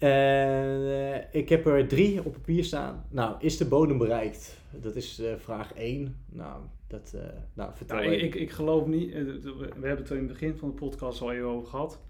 Eh, 0.00 1.34
ik 1.34 1.48
heb 1.48 1.66
er 1.66 1.88
drie 1.88 2.24
op 2.24 2.32
papier 2.32 2.64
staan. 2.64 3.06
Nou, 3.10 3.36
is 3.38 3.56
de 3.56 3.64
bodem 3.64 3.98
bereikt? 3.98 4.60
Dat 4.70 4.96
is 4.96 5.18
eh, 5.18 5.36
vraag 5.36 5.74
1. 5.74 6.16
Nou, 6.28 6.62
dat, 6.86 7.12
eh, 7.16 7.22
nou 7.54 7.74
vertel 7.74 7.96
Nou, 7.96 8.12
ik, 8.12 8.34
ik, 8.34 8.50
geloof 8.50 8.86
niet. 8.86 9.12
We 9.12 9.68
hebben 9.70 9.96
het 9.96 10.10
er 10.10 10.16
in 10.16 10.22
het 10.22 10.32
begin 10.32 10.56
van 10.56 10.68
de 10.68 10.74
podcast 10.74 11.20
al 11.20 11.32
even 11.32 11.46
over 11.46 11.68
gehad. 11.68 12.00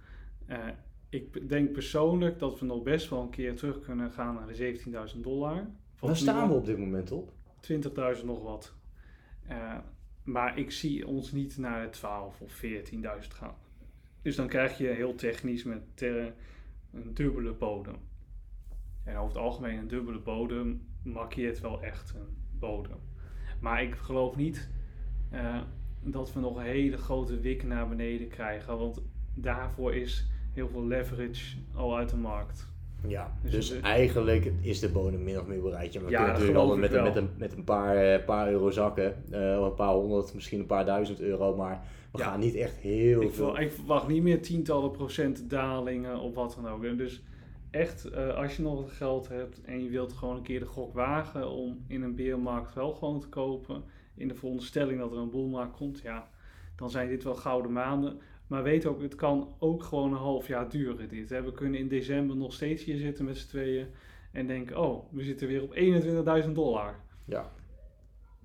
Eh, 0.46 0.58
ik 1.08 1.48
denk 1.48 1.72
persoonlijk 1.72 2.38
dat 2.38 2.58
we 2.58 2.66
nog 2.66 2.82
best 2.82 3.08
wel 3.08 3.22
een 3.22 3.30
keer 3.30 3.56
terug 3.56 3.80
kunnen 3.80 4.10
gaan 4.10 4.34
naar 4.34 4.46
de 4.46 4.54
17.000 5.14 5.20
dollar. 5.20 5.70
Waar 5.98 6.16
staan 6.16 6.48
we 6.48 6.54
op 6.54 6.66
dit 6.66 6.78
moment 6.78 7.12
op? 7.12 7.32
20.000 7.60 8.24
nog 8.24 8.42
wat. 8.42 8.74
Maar 10.22 10.58
ik 10.58 10.70
zie 10.70 11.06
ons 11.06 11.32
niet 11.32 11.58
naar 11.58 11.82
de 11.82 11.90
12 11.90 12.40
of 12.40 12.62
14.000 12.64 13.00
gaan. 13.28 13.54
Dus 14.22 14.36
dan 14.36 14.46
krijg 14.46 14.78
je 14.78 14.86
heel 14.86 15.14
technisch 15.14 15.64
met 15.64 16.04
een 16.92 17.14
dubbele 17.14 17.52
bodem. 17.52 17.96
En 19.04 19.16
over 19.16 19.28
het 19.28 19.44
algemeen 19.44 19.78
een 19.78 19.88
dubbele 19.88 20.18
bodem 20.18 20.88
markeert 21.02 21.60
wel 21.60 21.82
echt 21.82 22.14
een 22.14 22.36
bodem. 22.58 22.98
Maar 23.60 23.82
ik 23.82 23.94
geloof 23.94 24.36
niet 24.36 24.70
eh, 25.30 25.62
dat 26.02 26.32
we 26.32 26.40
nog 26.40 26.56
een 26.56 26.62
hele 26.62 26.96
grote 26.96 27.40
wik 27.40 27.62
naar 27.62 27.88
beneden 27.88 28.28
krijgen. 28.28 28.78
Want 28.78 29.02
daarvoor 29.34 29.94
is 29.94 30.30
heel 30.52 30.68
veel 30.68 30.86
leverage 30.86 31.56
al 31.74 31.96
uit 31.96 32.08
de 32.08 32.16
markt. 32.16 32.72
Ja, 33.08 33.32
Dus 33.42 33.50
dus, 33.50 33.68
het- 33.68 33.80
eigenlijk 33.80 34.52
is 34.60 34.80
de 34.80 34.88
bodem 34.88 35.22
min 35.24 35.38
of 35.40 35.46
meer 35.46 35.60
bereikt. 35.60 35.92
Ja, 35.92 36.00
we 36.00 36.10
Ja, 36.10 36.16
kunnen 36.16 36.32
dat 36.34 36.42
natuurlijk 36.42 36.58
geloof 36.58 36.78
al 36.78 36.84
ik 36.84 36.90
met, 36.90 37.02
met, 37.14 37.16
een, 37.22 37.30
met 37.38 37.52
een 37.56 37.64
paar, 37.64 37.96
eh, 37.96 38.24
paar 38.24 38.50
euro 38.50 38.70
zakken. 38.70 39.14
eh, 39.30 39.52
een 39.52 39.74
paar 39.74 39.92
honderd, 39.94 40.34
misschien 40.34 40.58
een 40.60 40.66
paar 40.66 40.84
duizend 40.84 41.20
euro. 41.20 41.56
Maar 41.56 41.82
we 42.12 42.18
Ja. 42.18 42.24
gaan 42.24 42.40
niet 42.40 42.54
echt 42.54 42.76
heel 42.76 43.22
Ik, 43.22 43.32
veel... 43.34 43.58
ik 43.60 43.72
verwacht 43.72 44.08
niet 44.08 44.22
meer 44.22 44.42
tientallen 44.42 44.90
procenten 44.90 45.48
dalingen 45.48 46.18
of 46.20 46.34
wat 46.34 46.58
dan 46.62 46.72
ook. 46.72 46.84
En 46.84 46.96
dus 46.96 47.22
echt, 47.70 48.04
eh, 48.04 48.34
als 48.36 48.56
je 48.56 48.62
nog 48.62 48.74
wat 48.80 48.90
geld 48.90 49.28
hebt 49.28 49.60
en 49.64 49.82
je 49.84 49.90
wilt 49.90 50.12
gewoon 50.12 50.36
een 50.36 50.42
keer 50.42 50.60
de 50.60 50.66
gok 50.66 50.92
wagen 50.94 51.50
om 51.50 51.84
in 51.86 52.02
een 52.02 52.14
beermarkt 52.14 52.74
wel 52.74 52.92
gewoon 52.92 53.20
te 53.20 53.28
kopen, 53.28 53.82
in 54.14 54.28
de 54.28 54.34
veronderstelling 54.34 54.98
dat 54.98 55.12
er 55.12 55.18
een 55.18 55.30
boelmarkt 55.30 55.76
komt, 55.76 56.00
ja, 56.00 56.28
dan 56.76 56.90
zijn 56.90 57.08
dit 57.08 57.22
wel 57.24 57.34
gouden 57.34 57.72
maanden. 57.72 58.20
Maar 58.50 58.62
weet 58.62 58.86
ook, 58.86 59.02
het 59.02 59.14
kan 59.14 59.54
ook 59.58 59.82
gewoon 59.82 60.12
een 60.12 60.18
half 60.18 60.46
jaar 60.46 60.68
duren 60.68 61.08
dit. 61.08 61.30
Hè. 61.30 61.42
We 61.42 61.52
kunnen 61.52 61.80
in 61.80 61.88
december 61.88 62.36
nog 62.36 62.52
steeds 62.52 62.84
hier 62.84 62.98
zitten 62.98 63.24
met 63.24 63.38
z'n 63.38 63.48
tweeën 63.48 63.86
en 64.32 64.46
denken, 64.46 64.78
oh, 64.80 65.12
we 65.12 65.22
zitten 65.24 65.48
weer 65.48 65.62
op 65.62 65.74
21.000 66.44 66.50
dollar. 66.52 67.00
Ja, 67.24 67.50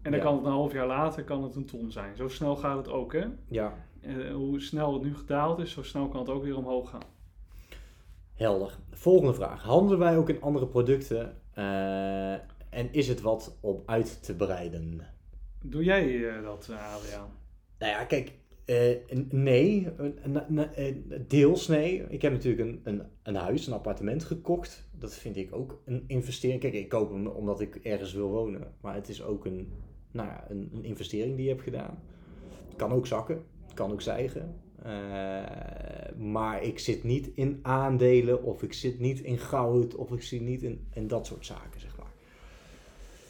En 0.02 0.12
dan 0.12 0.20
Ja. 0.20 0.26
kan 0.26 0.36
het 0.36 0.46
een 0.46 0.52
half 0.52 0.74
jaar 0.74 0.88
later 0.88 1.24
kan 1.24 1.44
het 1.44 1.56
een 1.56 1.66
ton 1.66 1.92
zijn. 1.92 2.16
Zo 2.16 2.28
snel 2.28 2.56
gaat 2.56 2.78
het 2.78 2.88
ook, 2.90 3.14
hè? 3.14 3.26
ja, 3.50 3.74
Eh, 4.02 4.34
hoe 4.34 4.62
snel 4.62 4.94
het 4.94 5.04
nu 5.04 5.16
gedaald 5.16 5.60
is, 5.60 5.72
zo 5.72 5.84
snel 5.84 6.08
kan 6.08 6.20
het 6.20 6.30
ook 6.30 6.44
weer 6.44 6.58
omhoog 6.58 6.90
gaan. 6.90 7.04
helder. 8.34 8.78
Volgende 8.92 9.34
vraag. 9.34 9.64
Handelen 9.64 10.00
wij 10.00 10.18
ook 10.18 10.30
in 10.30 10.42
andere 10.42 10.68
producten? 10.68 11.42
eh, 11.54 12.34
en 12.70 12.94
is 12.94 13.08
het 13.08 13.22
wat 13.22 13.58
om 13.62 13.82
uit 13.86 14.24
te 14.24 14.36
breiden? 14.36 15.02
Doe 15.64 15.84
jij 15.84 16.28
eh, 16.30 16.44
dat, 16.44 16.70
Adriaan? 16.96 17.30
Nou 17.80 17.92
ja, 17.92 18.04
kijk, 18.06 18.32
eh, 18.66 18.96
nee, 19.30 19.88
een- 19.98 20.20
een- 20.76 21.26
deels 21.28 21.68
nee. 21.68 22.04
Ik 22.10 22.22
heb 22.22 22.32
natuurlijk 22.32 22.70
een, 22.70 22.82
een, 22.84 23.02
een 23.24 23.36
huis, 23.36 23.68
een 23.68 23.74
appartement 23.74 24.24
gekocht. 24.24 24.88
Dat 25.00 25.14
vind 25.16 25.36
ik 25.38 25.56
ook 25.56 25.82
een 25.86 26.04
investering. 26.08 26.60
Kijk, 26.62 26.74
ik 26.74 26.90
koop 26.90 27.12
hem 27.12 27.28
omdat 27.28 27.62
ik 27.62 27.76
ergens 27.76 28.14
wil 28.14 28.30
wonen. 28.30 28.74
Maar 28.82 28.96
het 28.96 29.10
is 29.10 29.24
ook 29.24 29.46
een, 29.46 29.72
nou 30.12 30.28
ja, 30.28 30.46
een, 30.50 30.70
een 30.74 30.84
investering 30.84 31.36
die 31.36 31.44
je 31.46 31.52
hebt 31.52 31.64
gedaan. 31.64 32.00
Het 32.68 32.76
kan 32.76 32.92
ook 32.92 33.08
zakken, 33.08 33.44
kan 33.74 33.92
ook 33.92 34.02
stijgen. 34.02 34.56
Eh, 34.84 36.16
maar 36.18 36.64
ik 36.64 36.80
zit 36.80 37.04
niet 37.04 37.32
in 37.36 37.60
aandelen 37.62 38.44
of 38.44 38.64
ik 38.64 38.74
zit 38.74 39.00
niet 39.00 39.20
in 39.20 39.38
goud 39.38 39.96
of 39.96 40.12
ik 40.12 40.22
zit 40.22 40.42
niet 40.42 40.62
in, 40.64 40.88
in 40.94 41.08
dat 41.08 41.26
soort 41.26 41.46
zaken, 41.46 41.80
zeg 41.80 41.98
maar. 41.98 42.12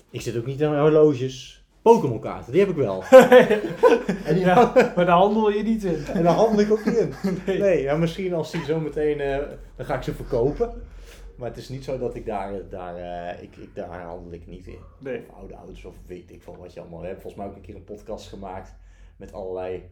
Ik 0.10 0.22
zit 0.22 0.38
ook 0.38 0.46
niet 0.46 0.62
in 0.62 0.68
horloges. 0.80 1.65
Pokémon 1.94 2.20
kaarten, 2.20 2.52
die 2.52 2.62
heb 2.62 2.70
ik 2.70 2.76
wel. 2.76 3.04
En 4.26 4.34
die 4.36 4.46
Ja, 4.46 4.72
maar 4.96 5.06
daar 5.06 5.18
handel 5.18 5.52
je 5.52 5.64
niet 5.64 5.84
in. 5.84 6.06
en 6.06 6.24
daar 6.24 6.34
handel 6.34 6.60
ik 6.60 6.72
ook 6.72 6.86
niet 6.86 6.96
in. 6.98 7.14
Nee. 7.46 7.60
Nee, 7.60 7.82
ja, 7.82 7.96
misschien 7.96 8.34
als 8.34 8.52
die 8.52 8.64
zo 8.66 8.80
meteen, 8.80 9.20
eh, 9.20 9.38
dan 9.76 9.86
ga 9.86 9.96
ik 9.96 10.04
ze 10.04 10.14
verkopen. 10.14 10.82
Maar 11.38 11.48
het 11.50 11.58
is 11.58 11.70
niet 11.70 11.84
zo 11.84 11.98
dat 11.98 12.16
ik 12.16 12.26
daar, 12.26 12.70
daar, 12.70 12.96
eh, 12.96 13.44
ik, 13.44 13.56
ik, 13.56 13.76
daar 13.76 14.02
handel 14.02 14.32
ik 14.34 14.48
niet 14.48 14.68
in. 14.68 14.80
Nee. 15.00 15.18
Of 15.30 15.36
oude 15.36 15.54
auto's 15.54 15.86
of 15.86 15.96
weet 16.08 16.32
ik 16.32 16.42
veel 16.44 16.58
wat 16.58 16.74
je 16.74 16.80
allemaal 16.80 17.02
hebt. 17.04 17.22
Volgens 17.22 17.36
mij 17.36 17.46
ook 17.52 17.56
een 17.56 17.62
keer 17.62 17.76
een 17.76 17.84
podcast 17.84 18.28
gemaakt 18.30 18.76
met 19.18 19.34
allerlei 19.34 19.90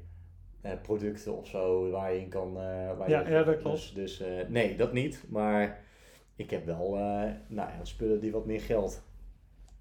eh, 0.62 0.72
producten 0.82 1.38
of 1.38 1.48
zo 1.48 1.90
waar 1.90 2.14
je 2.14 2.20
in 2.20 2.30
kan. 2.30 2.48
eh, 2.48 2.98
waar 2.98 3.10
Ja, 3.10 3.20
je, 3.20 3.30
ja, 3.30 3.44
dat 3.44 3.58
klopt. 3.58 3.76
Dus, 3.76 3.94
dus 3.94 4.22
eh, 4.22 4.28
nee, 4.48 4.76
dat 4.76 4.94
niet. 4.94 5.24
Maar 5.30 5.80
ik 6.36 6.50
heb 6.50 6.66
wel 6.66 6.96
eh, 6.96 7.02
nou 7.48 7.70
ja, 7.70 7.80
spullen 7.82 8.20
die 8.20 8.32
wat 8.32 8.46
meer 8.46 8.62
geld 8.62 9.02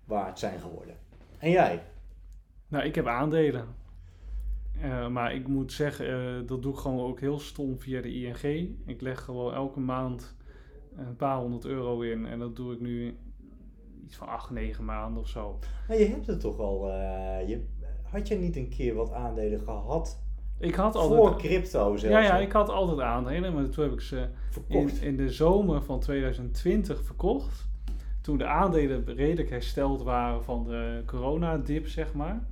waard 0.05 0.39
zijn 0.39 0.61
geworden. 0.61 0.95
En 1.39 1.51
jij? 1.51 1.81
Nou, 2.73 2.85
ik 2.85 2.95
heb 2.95 3.07
aandelen. 3.07 3.67
Eh, 4.81 5.09
maar 5.09 5.35
ik 5.35 5.49
moet 5.49 5.73
zeggen, 5.73 6.07
eh, 6.09 6.47
dat 6.47 6.63
doe 6.63 6.73
ik 6.73 6.79
gewoon 6.79 7.07
ook 7.07 7.21
heel 7.21 7.39
stom 7.39 7.79
via 7.79 8.01
de 8.01 8.15
ING. 8.15 8.77
Ik 8.87 9.01
leg 9.01 9.21
gewoon 9.21 9.55
elke 9.55 9.81
maand 9.81 10.37
een 10.97 11.17
paar 11.17 11.37
honderd 11.37 11.65
euro 11.65 12.01
in. 12.01 12.27
En 12.27 12.39
dat 12.39 12.57
doe 12.57 12.73
ik 12.73 12.81
nu 12.81 13.17
iets 14.05 14.17
van 14.17 14.29
acht, 14.29 14.51
negen 14.51 14.85
maanden 14.85 15.23
of 15.23 15.29
zo. 15.29 15.59
Nou, 15.89 16.01
je 16.01 16.07
hebt 16.07 16.27
het 16.27 16.41
toch 16.41 16.59
al. 16.59 16.91
eh, 16.91 17.49
je, 17.49 17.65
had 18.03 18.29
je 18.29 18.35
niet 18.35 18.57
een 18.57 18.69
keer 18.69 18.95
wat 18.95 19.13
aandelen 19.13 19.61
gehad? 19.61 20.23
Ik 20.59 20.75
had 20.75 20.93
Voor 20.93 21.03
altijd... 21.03 21.37
crypto 21.37 21.97
zelfs. 21.97 22.03
Ja, 22.03 22.21
ja, 22.21 22.39
ik 22.39 22.53
had 22.53 22.69
altijd 22.69 23.01
aandelen. 23.01 23.55
Maar 23.55 23.69
toen 23.69 23.85
heb 23.85 23.93
ik 23.93 24.01
ze 24.01 24.29
in 25.01 25.17
de 25.17 25.31
zomer 25.31 25.83
van 25.83 26.01
2020 26.01 27.05
verkocht. 27.05 27.69
toen 28.21 28.39
de 28.39 28.47
aandelen 28.47 29.05
redelijk 29.15 29.51
hersteld 29.51 30.03
waren 30.03 30.45
van 30.45 30.65
de 30.65 31.03
coronadip, 31.07 31.89
zeg 31.89 32.15
maar. 32.15 32.51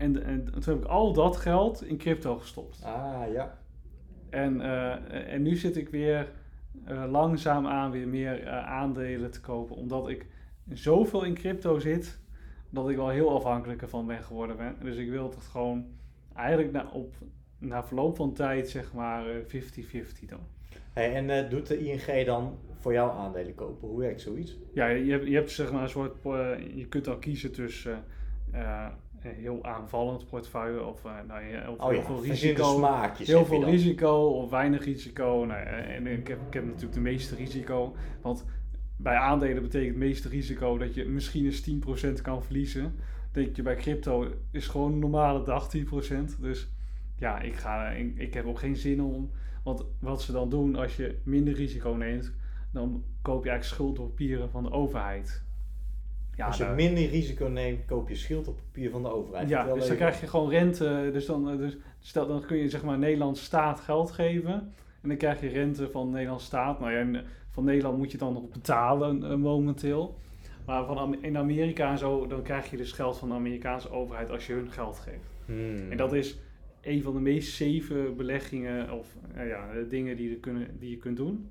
En, 0.00 0.24
en 0.24 0.44
toen 0.44 0.74
heb 0.74 0.84
ik 0.84 0.88
al 0.88 1.12
dat 1.12 1.36
geld 1.36 1.84
in 1.84 1.96
crypto 1.96 2.38
gestopt. 2.38 2.84
Ah, 2.84 3.32
ja. 3.32 3.58
En, 4.30 4.60
eh, 4.60 5.32
en 5.32 5.42
nu 5.42 5.56
zit 5.56 5.76
ik 5.76 5.88
weer 5.88 6.32
uh, 6.88 7.04
langzaam 7.10 7.66
aan 7.66 7.90
weer 7.90 8.08
meer 8.08 8.42
uh, 8.42 8.66
aandelen 8.66 9.30
te 9.30 9.40
kopen. 9.40 9.76
Omdat 9.76 10.08
ik 10.08 10.26
zoveel 10.68 11.24
in 11.24 11.34
crypto 11.34 11.78
zit, 11.78 12.18
dat 12.70 12.88
ik 12.88 12.96
wel 12.96 13.08
heel 13.08 13.34
afhankelijk 13.34 13.82
ervan 13.82 14.06
ben 14.06 14.22
geworden 14.22 14.56
ben. 14.56 14.76
Dus 14.82 14.96
ik 14.96 15.10
wil 15.10 15.30
het 15.30 15.36
gewoon 15.36 15.86
eigenlijk 16.34 16.72
na, 16.72 16.88
op, 16.92 17.14
na 17.58 17.84
verloop 17.84 18.16
van 18.16 18.32
tijd 18.32 18.68
zeg 18.68 18.92
maar 18.92 19.24
50-50 19.24 19.48
doen. 20.26 20.38
Hey, 20.92 21.14
en 21.14 21.48
doet 21.48 21.66
de 21.66 21.78
ING 21.78 22.26
dan 22.26 22.58
voor 22.78 22.92
jou 22.92 23.10
aandelen 23.18 23.54
kopen? 23.54 23.88
Hoe 23.88 23.98
werkt 23.98 24.20
zoiets? 24.20 24.58
Ja, 24.72 24.86
je 24.86 25.10
hebt, 25.10 25.26
je 25.26 25.34
hebt 25.34 25.50
zeg 25.50 25.72
maar 25.72 25.82
een 25.82 25.88
soort, 25.88 26.22
je 26.74 26.86
kunt 26.88 27.08
al 27.08 27.18
kiezen 27.18 27.52
tussen 27.52 28.04
heel 29.22 29.64
aanvallend 29.64 30.26
portefeuille 30.26 30.84
of, 30.84 31.04
uh, 31.04 31.12
nou, 31.28 31.44
ja, 31.44 31.70
of 31.70 31.78
oh, 31.78 31.88
heel 31.88 31.98
ja, 31.98 32.04
veel 32.04 32.22
risico. 32.22 32.80
Heel 33.16 33.44
veel 33.44 33.64
risico 33.64 34.26
of 34.26 34.50
weinig 34.50 34.84
risico. 34.84 35.44
Nou, 35.44 35.60
en 35.62 36.06
ik 36.06 36.28
heb, 36.28 36.38
ik 36.46 36.54
heb 36.54 36.64
natuurlijk 36.64 36.92
de 36.92 37.00
meeste 37.00 37.34
risico. 37.34 37.94
Want 38.22 38.44
bij 38.96 39.16
aandelen 39.16 39.62
betekent 39.62 39.90
het 39.90 40.04
meeste 40.04 40.28
risico 40.28 40.78
dat 40.78 40.94
je 40.94 41.04
misschien 41.04 41.44
eens 41.44 41.70
10% 42.18 42.22
kan 42.22 42.42
verliezen. 42.42 42.94
Denk 43.32 43.56
je 43.56 43.62
bij 43.62 43.76
crypto 43.76 44.26
is 44.50 44.66
gewoon 44.66 44.92
een 44.92 44.98
normale 44.98 45.44
dag 45.44 45.70
10%. 45.76 45.80
Dus 46.38 46.68
ja, 47.16 47.40
ik, 47.40 47.56
ga, 47.56 47.88
ik, 47.88 48.18
ik 48.18 48.34
heb 48.34 48.46
ook 48.46 48.58
geen 48.58 48.76
zin 48.76 49.02
om. 49.02 49.30
Want 49.62 49.84
wat 49.98 50.22
ze 50.22 50.32
dan 50.32 50.48
doen 50.48 50.76
als 50.76 50.96
je 50.96 51.18
minder 51.22 51.54
risico 51.54 51.90
neemt, 51.90 52.32
dan 52.72 53.04
koop 53.22 53.44
je 53.44 53.50
eigenlijk 53.50 53.80
schuldpapieren 53.80 54.50
van 54.50 54.62
de 54.62 54.70
overheid. 54.70 55.44
Ja, 56.36 56.46
Als 56.46 56.56
je 56.56 56.64
minder 56.64 57.08
risico 57.08 57.46
neemt, 57.46 57.84
koop 57.84 58.08
je 58.08 58.14
schild 58.14 58.48
op 58.48 58.56
papier 58.56 58.90
van 58.90 59.02
de 59.02 59.12
overheid. 59.12 59.48
Ja, 59.48 59.74
dus 59.74 59.86
dan 59.86 59.96
krijg 59.96 60.20
je 60.20 60.26
gewoon 60.26 60.50
rente. 60.50 61.10
Dus 61.12 61.26
dan, 61.26 61.56
dus 61.56 61.76
stel, 61.98 62.26
dan 62.26 62.44
kun 62.46 62.56
je 62.56 62.68
zeg 62.68 62.82
maar 62.82 62.98
Nederlandse 62.98 63.44
staat 63.44 63.80
geld 63.80 64.10
geven. 64.10 64.52
En 65.02 65.08
dan 65.08 65.16
krijg 65.16 65.40
je 65.40 65.48
rente 65.48 65.90
van 65.90 66.06
de 66.06 66.12
Nederlandse 66.12 66.46
staat. 66.46 66.80
Nou 66.80 66.92
ja, 66.92 67.22
van 67.50 67.64
Nederland 67.64 67.98
moet 67.98 68.12
je 68.12 68.18
dan 68.18 68.32
nog 68.32 68.48
betalen 68.48 69.22
uh, 69.22 69.34
momenteel. 69.34 70.18
Maar 70.66 70.84
van 70.84 71.22
in 71.22 71.36
Amerika 71.36 71.90
en 71.90 71.98
zo, 71.98 72.26
dan 72.26 72.42
krijg 72.42 72.70
je 72.70 72.76
dus 72.76 72.92
geld 72.92 73.18
van 73.18 73.28
de 73.28 73.34
Amerikaanse 73.34 73.90
overheid 73.90 74.30
als 74.30 74.46
je 74.46 74.52
hun 74.52 74.70
geld 74.70 74.98
geeft. 74.98 75.30
Hmm. 75.44 75.90
En 75.90 75.96
dat 75.96 76.12
is 76.12 76.38
een 76.82 77.02
van 77.02 77.14
de 77.14 77.20
meest 77.20 77.52
safe 77.52 78.12
beleggingen 78.16 78.90
of 78.90 79.16
uh, 79.36 79.48
ja, 79.48 79.68
dingen 79.88 80.16
die 80.16 80.30
je, 80.30 80.36
kunnen, 80.36 80.78
die 80.78 80.90
je 80.90 80.96
kunt 80.96 81.16
doen. 81.16 81.50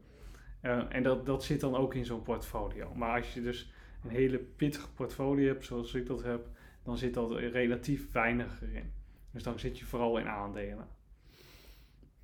Uh, 0.63 0.81
en 0.89 1.03
dat, 1.03 1.25
dat 1.25 1.43
zit 1.43 1.59
dan 1.59 1.75
ook 1.75 1.93
in 1.93 2.05
zo'n 2.05 2.21
portfolio. 2.21 2.93
Maar 2.95 3.17
als 3.17 3.33
je 3.33 3.41
dus 3.41 3.71
een 4.03 4.09
hele 4.09 4.37
pittige 4.37 4.91
portfolio 4.93 5.47
hebt, 5.47 5.65
zoals 5.65 5.93
ik 5.93 6.07
dat 6.07 6.23
heb, 6.23 6.47
dan 6.83 6.97
zit 6.97 7.13
dat 7.13 7.31
relatief 7.31 8.11
weinig 8.11 8.61
erin. 8.61 8.91
Dus 9.31 9.43
dan 9.43 9.59
zit 9.59 9.79
je 9.79 9.85
vooral 9.85 10.17
in 10.17 10.27
aandelen. 10.27 10.87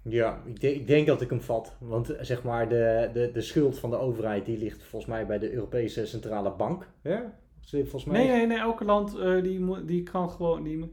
Ja, 0.01 0.41
ik, 0.45 0.59
denk, 0.59 0.75
ik 0.75 0.87
denk 0.87 1.07
dat 1.07 1.21
ik 1.21 1.29
hem 1.29 1.41
vat. 1.41 1.75
Want 1.79 2.09
eh, 2.09 2.23
zeg 2.23 2.43
maar, 2.43 2.69
de, 2.69 3.09
de, 3.13 3.31
de 3.33 3.41
schuld 3.41 3.79
van 3.79 3.89
de 3.89 3.97
overheid 3.97 4.45
die 4.45 4.57
ligt 4.57 4.83
volgens 4.83 5.11
mij 5.11 5.25
bij 5.25 5.39
de 5.39 5.51
Europese 5.51 6.05
Centrale 6.05 6.51
Bank. 6.51 6.87
Ja? 7.01 7.39
Volgens 7.61 8.05
mij... 8.05 8.17
Nee, 8.17 8.37
nee, 8.37 8.47
nee. 8.47 8.57
Elke 8.57 8.85
land 8.85 9.15
uh, 9.15 9.43
die, 9.43 9.85
die 9.85 10.03
kan 10.03 10.29
gewoon. 10.29 10.63
Die, 10.63 10.91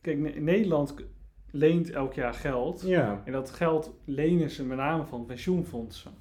kijk, 0.00 0.40
Nederland 0.40 0.94
leent 1.50 1.90
elk 1.90 2.14
jaar 2.14 2.34
geld. 2.34 2.82
Ja. 2.86 3.22
En 3.24 3.32
dat 3.32 3.50
geld 3.50 3.94
lenen 4.04 4.50
ze 4.50 4.64
met 4.64 4.76
name 4.76 5.04
van 5.04 5.26
pensioenfondsen. 5.26 6.12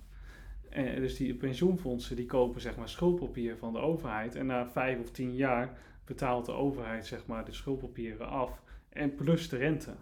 En 0.73 1.01
dus 1.01 1.15
die 1.15 1.35
pensioenfondsen 1.35 2.15
die 2.15 2.25
kopen 2.25 2.61
zeg 2.61 2.77
maar 2.77 2.89
schuldpapier 2.89 3.57
van 3.57 3.73
de 3.73 3.79
overheid. 3.79 4.35
En 4.35 4.45
na 4.45 4.69
vijf 4.69 4.99
of 4.99 5.11
tien 5.11 5.35
jaar 5.35 5.77
betaalt 6.05 6.45
de 6.45 6.51
overheid 6.51 7.05
zeg 7.05 7.25
maar 7.25 7.45
de 7.45 7.53
schuldpapieren 7.53 8.27
af. 8.27 8.61
En 8.89 9.15
plus 9.15 9.49
de 9.49 9.57
rente. 9.57 9.95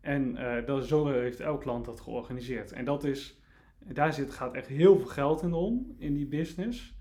En 0.00 0.36
uh, 0.36 0.66
dat, 0.66 0.86
zo 0.86 1.06
heeft 1.06 1.40
elk 1.40 1.64
land 1.64 1.84
dat 1.84 2.00
georganiseerd. 2.00 2.72
En 2.72 2.84
dat 2.84 3.04
is, 3.04 3.40
daar 3.78 4.12
zit, 4.12 4.30
gaat 4.30 4.54
echt 4.54 4.68
heel 4.68 4.96
veel 4.98 5.08
geld 5.08 5.42
in 5.42 5.52
om, 5.52 5.94
in 5.98 6.14
die 6.14 6.26
business. 6.26 6.94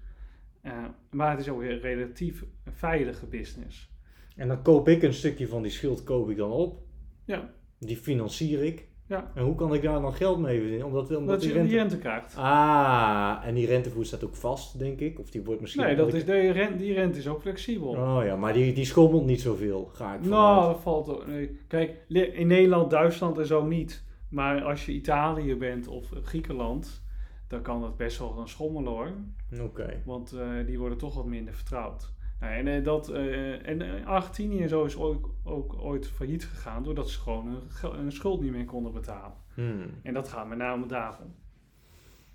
Uh, 0.63 0.85
maar 1.09 1.31
het 1.31 1.39
is 1.39 1.49
ook 1.49 1.61
een 1.61 1.79
relatief 1.79 2.43
veilige 2.65 3.25
business. 3.25 3.93
En 4.35 4.47
dan 4.47 4.61
koop 4.61 4.87
ik 4.87 5.03
een 5.03 5.13
stukje 5.13 5.47
van 5.47 5.61
die 5.61 5.71
schuld 5.71 6.03
koop 6.03 6.29
ik 6.29 6.37
dan 6.37 6.51
op. 6.51 6.83
Ja. 7.25 7.53
Die 7.79 7.97
financier 7.97 8.63
ik. 8.63 8.87
Ja. 9.07 9.31
En 9.33 9.43
hoe 9.43 9.55
kan 9.55 9.73
ik 9.73 9.81
daar 9.81 10.01
dan 10.01 10.13
geld 10.13 10.39
mee 10.39 10.59
verdienen? 10.59 10.85
Omdat, 10.85 11.15
omdat 11.15 11.27
dat 11.27 11.39
die 11.39 11.49
je 11.49 11.55
rente... 11.55 11.69
die 11.69 11.79
rente 11.79 11.97
krijgt. 11.97 12.35
Ah, 12.37 13.41
en 13.43 13.53
die 13.53 13.67
rentevoer 13.67 14.05
staat 14.05 14.23
ook 14.23 14.35
vast, 14.35 14.79
denk 14.79 14.99
ik? 14.99 15.19
Of 15.19 15.29
die 15.29 15.43
wordt 15.43 15.61
misschien... 15.61 15.83
Nee, 15.83 15.95
dat 15.95 16.07
ik... 16.07 16.13
is, 16.13 16.25
de 16.25 16.51
rente, 16.51 16.77
die 16.77 16.93
rente 16.93 17.17
is 17.17 17.27
ook 17.27 17.41
flexibel. 17.41 17.87
Oh 17.87 18.19
ja, 18.25 18.35
maar 18.35 18.53
die, 18.53 18.73
die 18.73 18.85
schommelt 18.85 19.25
niet 19.25 19.41
zoveel, 19.41 19.89
ga 19.93 20.13
ik 20.13 20.25
Nou, 20.25 20.73
dat 20.73 20.81
valt 20.81 21.09
ook... 21.09 21.27
Nee. 21.27 21.59
Kijk, 21.67 21.97
in 22.33 22.47
Nederland, 22.47 22.89
Duitsland 22.89 23.37
en 23.37 23.45
zo 23.45 23.65
niet. 23.65 24.03
Maar 24.29 24.63
als 24.63 24.85
je 24.85 24.91
Italië 24.91 25.55
bent 25.55 25.87
of 25.87 26.05
Griekenland, 26.23 27.03
dan 27.47 27.61
kan 27.61 27.81
dat 27.81 27.97
best 27.97 28.19
wel 28.19 28.29
gaan 28.29 28.49
schommelen 28.49 28.91
hoor. 28.91 29.11
Oké. 29.61 30.01
Want 30.05 30.33
uh, 30.33 30.65
die 30.65 30.79
worden 30.79 30.97
toch 30.97 31.15
wat 31.15 31.25
minder 31.25 31.53
vertrouwd. 31.53 32.13
Nou, 32.45 32.57
en, 32.57 32.67
uh, 32.67 32.83
dat, 32.83 33.09
uh, 33.09 33.67
en 33.67 34.05
Argentinië 34.05 34.61
en 34.61 34.69
zo 34.69 34.85
is 34.85 34.97
ook, 34.97 35.29
ook 35.43 35.75
ooit 35.79 36.07
failliet 36.07 36.45
gegaan 36.45 36.83
doordat 36.83 37.09
ze 37.09 37.19
gewoon 37.19 37.47
hun, 37.47 37.91
hun 37.91 38.11
schuld 38.11 38.41
niet 38.41 38.51
meer 38.51 38.65
konden 38.65 38.91
betalen. 38.91 39.37
Hmm. 39.53 39.85
En 40.03 40.13
dat 40.13 40.27
gaat 40.27 40.47
met 40.47 40.57
name 40.57 40.85
daarom. 40.85 41.35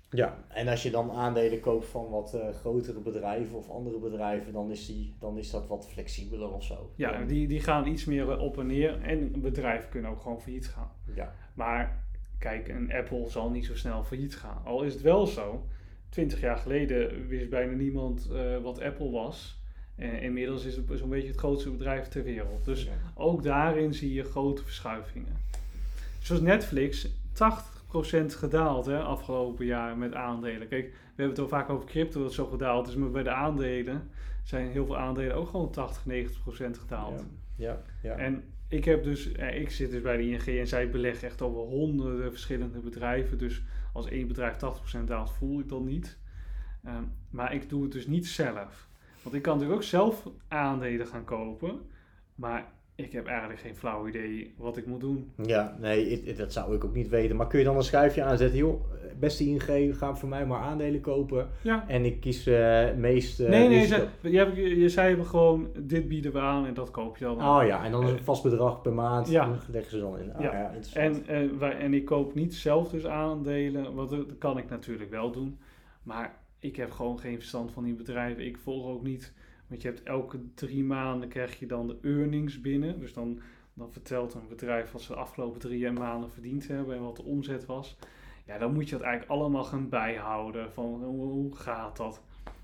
Ja, 0.09 0.43
en 0.47 0.67
als 0.67 0.83
je 0.83 0.91
dan 0.91 1.11
aandelen 1.11 1.59
koopt 1.59 1.85
van 1.85 2.09
wat 2.09 2.33
uh, 2.35 2.49
grotere 2.49 2.99
bedrijven 2.99 3.57
of 3.57 3.69
andere 3.69 3.99
bedrijven, 3.99 4.53
dan 4.53 4.71
is, 4.71 4.85
die, 4.85 5.15
dan 5.19 5.37
is 5.37 5.51
dat 5.51 5.67
wat 5.67 5.87
flexibeler 5.87 6.51
of 6.51 6.63
zo. 6.63 6.91
Ja, 6.95 7.23
die, 7.23 7.47
die 7.47 7.59
gaan 7.59 7.87
iets 7.87 8.05
meer 8.05 8.39
op 8.39 8.57
en 8.57 8.65
neer. 8.65 9.01
En 9.01 9.41
bedrijven 9.41 9.89
kunnen 9.89 10.11
ook 10.11 10.21
gewoon 10.21 10.41
failliet 10.41 10.67
gaan. 10.67 10.91
Ja. 11.15 11.33
Maar 11.55 12.05
kijk, 12.39 12.67
een 12.67 12.93
Apple 12.93 13.29
zal 13.29 13.49
niet 13.49 13.65
zo 13.65 13.75
snel 13.75 14.03
failliet 14.03 14.35
gaan. 14.35 14.61
Al 14.65 14.83
is 14.83 14.93
het 14.93 15.01
wel 15.01 15.27
zo, 15.27 15.67
20 16.09 16.41
jaar 16.41 16.57
geleden 16.57 17.27
wist 17.27 17.49
bijna 17.49 17.73
niemand 17.73 18.29
uh, 18.31 18.57
wat 18.57 18.81
Apple 18.81 19.09
was. 19.09 19.60
En 19.95 20.21
inmiddels 20.21 20.65
is 20.65 20.75
het 20.75 20.85
zo'n 20.93 21.09
beetje 21.09 21.27
het 21.27 21.37
grootste 21.37 21.69
bedrijf 21.69 22.07
ter 22.07 22.23
wereld. 22.23 22.65
Dus 22.65 22.83
Ja. 22.83 22.91
ook 23.15 23.43
daarin 23.43 23.93
zie 23.93 24.13
je 24.13 24.23
grote 24.23 24.63
verschuivingen. 24.63 25.37
Zoals 26.19 26.41
Netflix, 26.41 27.07
80% 27.33 28.35
gedaald 28.35 28.85
hè, 28.85 28.99
afgelopen 28.99 29.65
jaar 29.65 29.97
met 29.97 30.13
aandelen. 30.13 30.67
Kijk, 30.67 30.85
we 30.91 30.97
hebben 31.23 31.29
het 31.29 31.39
al 31.39 31.47
vaak 31.59 31.69
over 31.69 31.87
crypto 31.87 32.23
dat 32.23 32.33
zo 32.33 32.45
gedaald 32.45 32.87
is, 32.87 32.95
maar 32.95 33.11
bij 33.11 33.23
de 33.23 33.31
aandelen 33.31 34.09
zijn 34.43 34.67
heel 34.71 34.85
veel 34.85 34.97
aandelen 34.97 35.35
ook 35.35 35.47
gewoon 35.49 35.71
80, 35.71 36.05
90% 36.05 36.77
gedaald. 36.79 37.23
Ja, 37.55 37.81
ja. 38.01 38.15
En 38.15 38.43
ik 38.67 38.85
heb 38.85 39.03
dus, 39.03 39.31
eh, 39.31 39.61
ik 39.61 39.69
zit 39.71 39.91
dus 39.91 40.01
bij 40.01 40.17
de 40.17 40.23
ING 40.29 40.45
en 40.59 40.67
zij 40.67 40.89
beleggen 40.89 41.27
echt 41.27 41.41
over 41.41 41.61
honderden 41.61 42.31
verschillende 42.31 42.79
bedrijven. 42.79 43.37
Dus 43.37 43.61
als 43.93 44.07
één 44.07 44.27
bedrijf 44.27 44.55
80% 44.57 45.07
daalt, 45.07 45.31
voel 45.31 45.59
ik 45.59 45.69
dat 45.69 45.81
niet. 45.83 46.17
Ehm, 46.83 47.03
maar 47.29 47.53
ik 47.53 47.69
doe 47.69 47.83
het 47.83 47.91
dus 47.91 48.07
niet 48.07 48.27
zelf. 48.27 48.87
Want 49.23 49.35
ik 49.35 49.41
kan 49.41 49.53
natuurlijk 49.53 49.81
ook 49.81 49.87
zelf 49.87 50.27
aandelen 50.47 51.07
gaan 51.07 51.23
kopen. 51.23 51.79
Maar 52.35 52.71
ik 52.95 53.11
heb 53.11 53.27
eigenlijk 53.27 53.59
geen 53.59 53.75
flauw 53.75 54.07
idee 54.07 54.53
wat 54.57 54.77
ik 54.77 54.85
moet 54.85 54.99
doen. 54.99 55.31
Ja, 55.43 55.77
nee, 55.79 56.33
dat 56.33 56.53
zou 56.53 56.75
ik 56.75 56.83
ook 56.83 56.93
niet 56.93 57.09
weten. 57.09 57.35
Maar 57.35 57.47
kun 57.47 57.59
je 57.59 57.65
dan 57.65 57.75
een 57.75 57.83
schuifje 57.83 58.23
aanzetten? 58.23 58.57
Joh, 58.57 58.83
beste 59.19 59.45
ING, 59.45 59.97
ga 59.97 60.15
voor 60.15 60.29
mij 60.29 60.45
maar 60.45 60.59
aandelen 60.61 61.01
kopen. 61.01 61.49
Ja. 61.61 61.85
En 61.87 62.05
ik 62.05 62.19
kies 62.19 62.45
eh 62.47 62.79
het 62.85 62.97
meest... 62.97 63.39
eh, 63.39 63.49
nee, 63.49 63.67
nee, 63.67 63.85
ze, 63.85 64.07
je, 64.21 64.79
je, 64.79 64.89
zei 64.89 65.07
hebben 65.07 65.25
gewoon, 65.25 65.67
dit 65.79 66.07
bieden 66.07 66.31
we 66.31 66.39
aan 66.39 66.65
en 66.65 66.73
dat 66.73 66.91
koop 66.91 67.17
je 67.17 67.25
dan. 67.25 67.35
Oh 67.35 67.65
ja, 67.65 67.83
en 67.85 67.91
dan 67.91 68.03
is 68.03 68.11
een 68.11 68.23
vast 68.23 68.43
bedrag 68.43 68.81
per 68.81 68.93
maand. 68.93 69.29
Ja. 69.29 69.57
Leggen 69.71 69.91
ze 69.91 69.99
dan 69.99 70.19
in. 70.19 70.33
Ah, 70.33 70.41
Ja. 70.41 70.51
ja. 70.51 70.73
En, 70.93 71.27
eh, 71.27 71.49
wij, 71.59 71.77
en 71.77 71.93
ik 71.93 72.05
koop 72.05 72.33
niet 72.33 72.55
zelf 72.55 72.89
dus 72.89 73.05
aandelen, 73.05 73.93
want 73.93 74.09
dat 74.09 74.37
kan 74.37 74.57
ik 74.57 74.69
natuurlijk 74.69 75.09
wel 75.09 75.31
doen. 75.31 75.59
Maar 76.03 76.39
ik 76.61 76.75
heb 76.75 76.91
gewoon 76.91 77.19
geen 77.19 77.37
verstand 77.37 77.71
van 77.71 77.83
die 77.83 77.93
bedrijven. 77.93 78.45
Ik 78.45 78.57
volg 78.57 78.85
ook 78.87 79.03
niet, 79.03 79.33
want 79.67 79.81
je 79.81 79.87
hebt 79.87 80.03
elke 80.03 80.39
drie 80.53 80.83
maanden 80.83 81.29
krijg 81.29 81.59
je 81.59 81.65
dan 81.65 81.87
de 81.87 81.97
earnings 82.01 82.61
binnen. 82.61 82.99
Dus 82.99 83.13
dan, 83.13 83.39
dan 83.73 83.91
vertelt 83.91 84.33
een 84.33 84.47
bedrijf 84.49 84.91
wat 84.91 85.01
ze 85.01 85.11
de 85.11 85.19
afgelopen 85.19 85.59
drie 85.59 85.91
maanden 85.91 86.31
verdiend 86.31 86.67
hebben 86.67 86.95
en 86.95 87.01
wat 87.01 87.15
de 87.15 87.23
omzet 87.23 87.65
was. 87.65 87.97
Ja, 88.45 88.57
dan 88.57 88.73
moet 88.73 88.89
je 88.89 88.95
dat 88.95 89.05
eigenlijk 89.05 89.31
allemaal 89.31 89.63
gaan 89.63 89.89
bijhouden. 89.89 90.71
Van 90.71 91.03
hoe, 91.03 91.55
gaat 91.55 91.97
dat? 91.97 92.21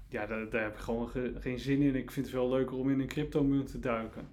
Ja, 0.10 0.26
daar, 0.26 0.50
daar 0.50 0.64
heb 0.64 0.74
ik 0.74 0.80
gewoon 0.80 1.08
ge- 1.08 1.34
geen 1.40 1.60
zin 1.60 1.82
in. 1.82 1.96
Ik 1.96 2.12
vind 2.12 2.26
het 2.26 2.36
veel 2.36 2.50
leuker 2.50 2.78
om 2.78 2.90
in 2.90 3.00
een 3.00 3.08
cryptomunt 3.08 3.72
te 3.72 3.80
duiken. 3.80 4.28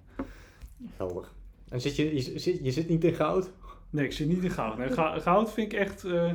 Helder. 0.83 1.27
En 1.69 1.81
zit 1.81 1.95
je, 1.95 2.13
je, 2.13 2.39
zit, 2.39 2.59
je 2.63 2.71
zit 2.71 2.89
niet 2.89 3.03
in 3.03 3.13
goud? 3.13 3.51
Nee, 3.95 4.05
ik 4.05 4.11
zit 4.11 4.27
niet 4.27 4.43
in 4.43 4.49
goud. 4.49 4.77
Nee, 4.77 4.89
goud 5.21 5.51
vind 5.51 5.73
ik 5.73 5.79
echt 5.79 6.03
eh, 6.03 6.31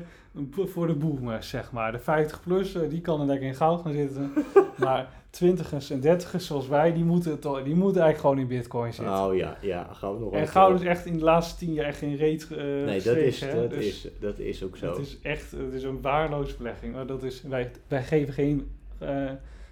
voor 0.55 0.87
de 0.87 0.95
boomers, 0.95 1.49
zeg 1.49 1.73
maar. 1.73 1.93
De 1.93 1.99
50 1.99 2.41
plus, 2.43 2.75
eh, 2.75 2.89
die 2.89 3.01
kan 3.01 3.21
er 3.21 3.27
lekker 3.27 3.47
in 3.47 3.55
goud 3.55 3.81
gaan 3.83 3.93
zitten. 3.93 4.33
maar 4.77 5.09
20ers 5.45 5.91
en 5.91 6.01
30ers 6.21 6.37
zoals 6.37 6.69
wij, 6.69 6.93
die 6.93 7.05
moeten, 7.05 7.31
het, 7.31 7.43
die 7.43 7.75
moeten 7.75 8.03
eigenlijk 8.03 8.19
gewoon 8.19 8.39
in 8.39 8.47
bitcoin 8.47 8.93
zitten. 8.93 9.15
Oh 9.25 9.37
ja, 9.37 9.57
ja, 9.61 9.89
goud 9.93 10.21
nog 10.21 10.31
wel 10.31 10.41
en 10.41 10.49
goud 10.49 10.81
is 10.81 10.87
echt 10.87 11.07
in 11.07 11.19
de 11.19 11.25
laatste 11.25 11.59
10 11.59 11.73
jaar 11.73 11.87
echt 11.87 11.99
geen 11.99 12.17
reet 12.17 12.49
eh 12.51 12.57
Nee, 12.65 13.03
dat, 13.03 13.17
is, 13.17 13.41
hè. 13.41 13.61
dat, 13.61 13.71
Dus 13.71 13.87
is, 13.87 14.09
dat 14.21 14.39
is 14.39 14.65
ook 14.65 14.77
zo. 14.77 14.89
Het 14.89 14.99
is 14.99 15.19
echt 15.23 15.51
het 15.51 15.73
is 15.73 15.83
een 15.83 16.01
waardeloze 16.01 16.57
belegging. 16.57 16.95
Maar 16.95 17.07
dat 17.07 17.23
is, 17.23 17.43
wij, 17.43 17.71
wij 17.89 18.03
geven 18.03 18.33
geen 18.35 18.71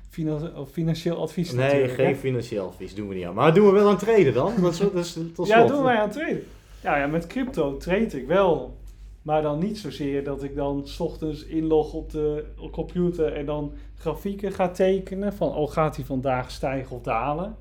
finan- 0.08 0.66
financieel 0.72 1.16
advies 1.16 1.52
Nee, 1.52 1.82
hè? 1.82 1.88
geen 1.88 2.16
financieel 2.16 2.66
advies 2.66 2.94
doen 2.94 3.08
we 3.08 3.14
niet 3.14 3.24
aan. 3.24 3.34
Maar 3.34 3.54
doen 3.54 3.66
we 3.66 3.72
wel 3.72 3.88
aan 3.88 3.98
traden 3.98 4.34
dan? 4.34 4.52
Dat 4.60 4.72
is, 4.72 4.78
dat 4.78 4.94
is 4.94 5.18
tot 5.34 5.46
Ja, 5.46 5.66
doen 5.66 5.82
wij 5.82 5.96
aan 5.96 6.10
traden. 6.10 6.42
Ja, 6.82 6.96
ja, 6.96 7.06
met 7.06 7.26
crypto 7.26 7.76
trade 7.76 8.20
ik 8.20 8.26
wel. 8.26 8.76
Maar 9.22 9.42
dan 9.42 9.58
niet 9.58 9.78
zozeer 9.78 10.24
dat 10.24 10.42
ik 10.42 10.54
dan 10.54 10.86
's 10.86 11.00
ochtends 11.00 11.44
inlog 11.44 11.92
op 11.92 12.10
de 12.10 12.44
computer 12.70 13.32
en 13.32 13.46
dan 13.46 13.72
grafieken 13.94 14.52
ga 14.52 14.68
tekenen. 14.68 15.32
Van, 15.32 15.54
oh, 15.54 15.70
gaat 15.70 15.96
hij 15.96 16.04
vandaag 16.04 16.50
stijgen 16.50 16.96
of 16.96 17.02
dalen? 17.02 17.56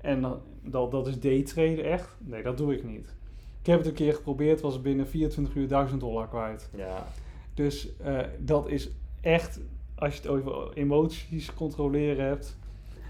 En 0.00 0.20
dan, 0.20 0.40
dat, 0.62 0.90
dat 0.90 1.06
is 1.06 1.20
daytraden 1.20 1.84
echt. 1.84 2.16
Nee, 2.18 2.42
dat 2.42 2.58
doe 2.58 2.74
ik 2.74 2.84
niet. 2.84 3.14
Ik 3.60 3.66
heb 3.66 3.78
het 3.78 3.86
een 3.86 3.94
keer 3.94 4.14
geprobeerd, 4.14 4.60
was 4.60 4.80
binnen 4.80 5.08
24 5.08 5.54
uur 5.54 5.68
1000 5.68 6.00
dollar 6.00 6.28
kwijt. 6.28 6.68
Ja, 6.76 7.06
Dus 7.54 7.96
eh, 7.96 8.18
dat 8.38 8.68
is 8.68 8.90
echt, 9.20 9.60
als 9.94 10.14
je 10.14 10.20
het 10.20 10.30
over 10.30 10.72
emoties 10.72 11.54
controleren 11.54 12.24
hebt, 12.24 12.56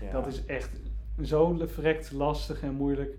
ja. 0.00 0.12
dat 0.12 0.26
is 0.26 0.44
echt 0.44 0.70
zo 1.22 1.56
verrekt 1.66 2.12
lastig 2.12 2.62
en 2.62 2.74
moeilijk. 2.74 3.16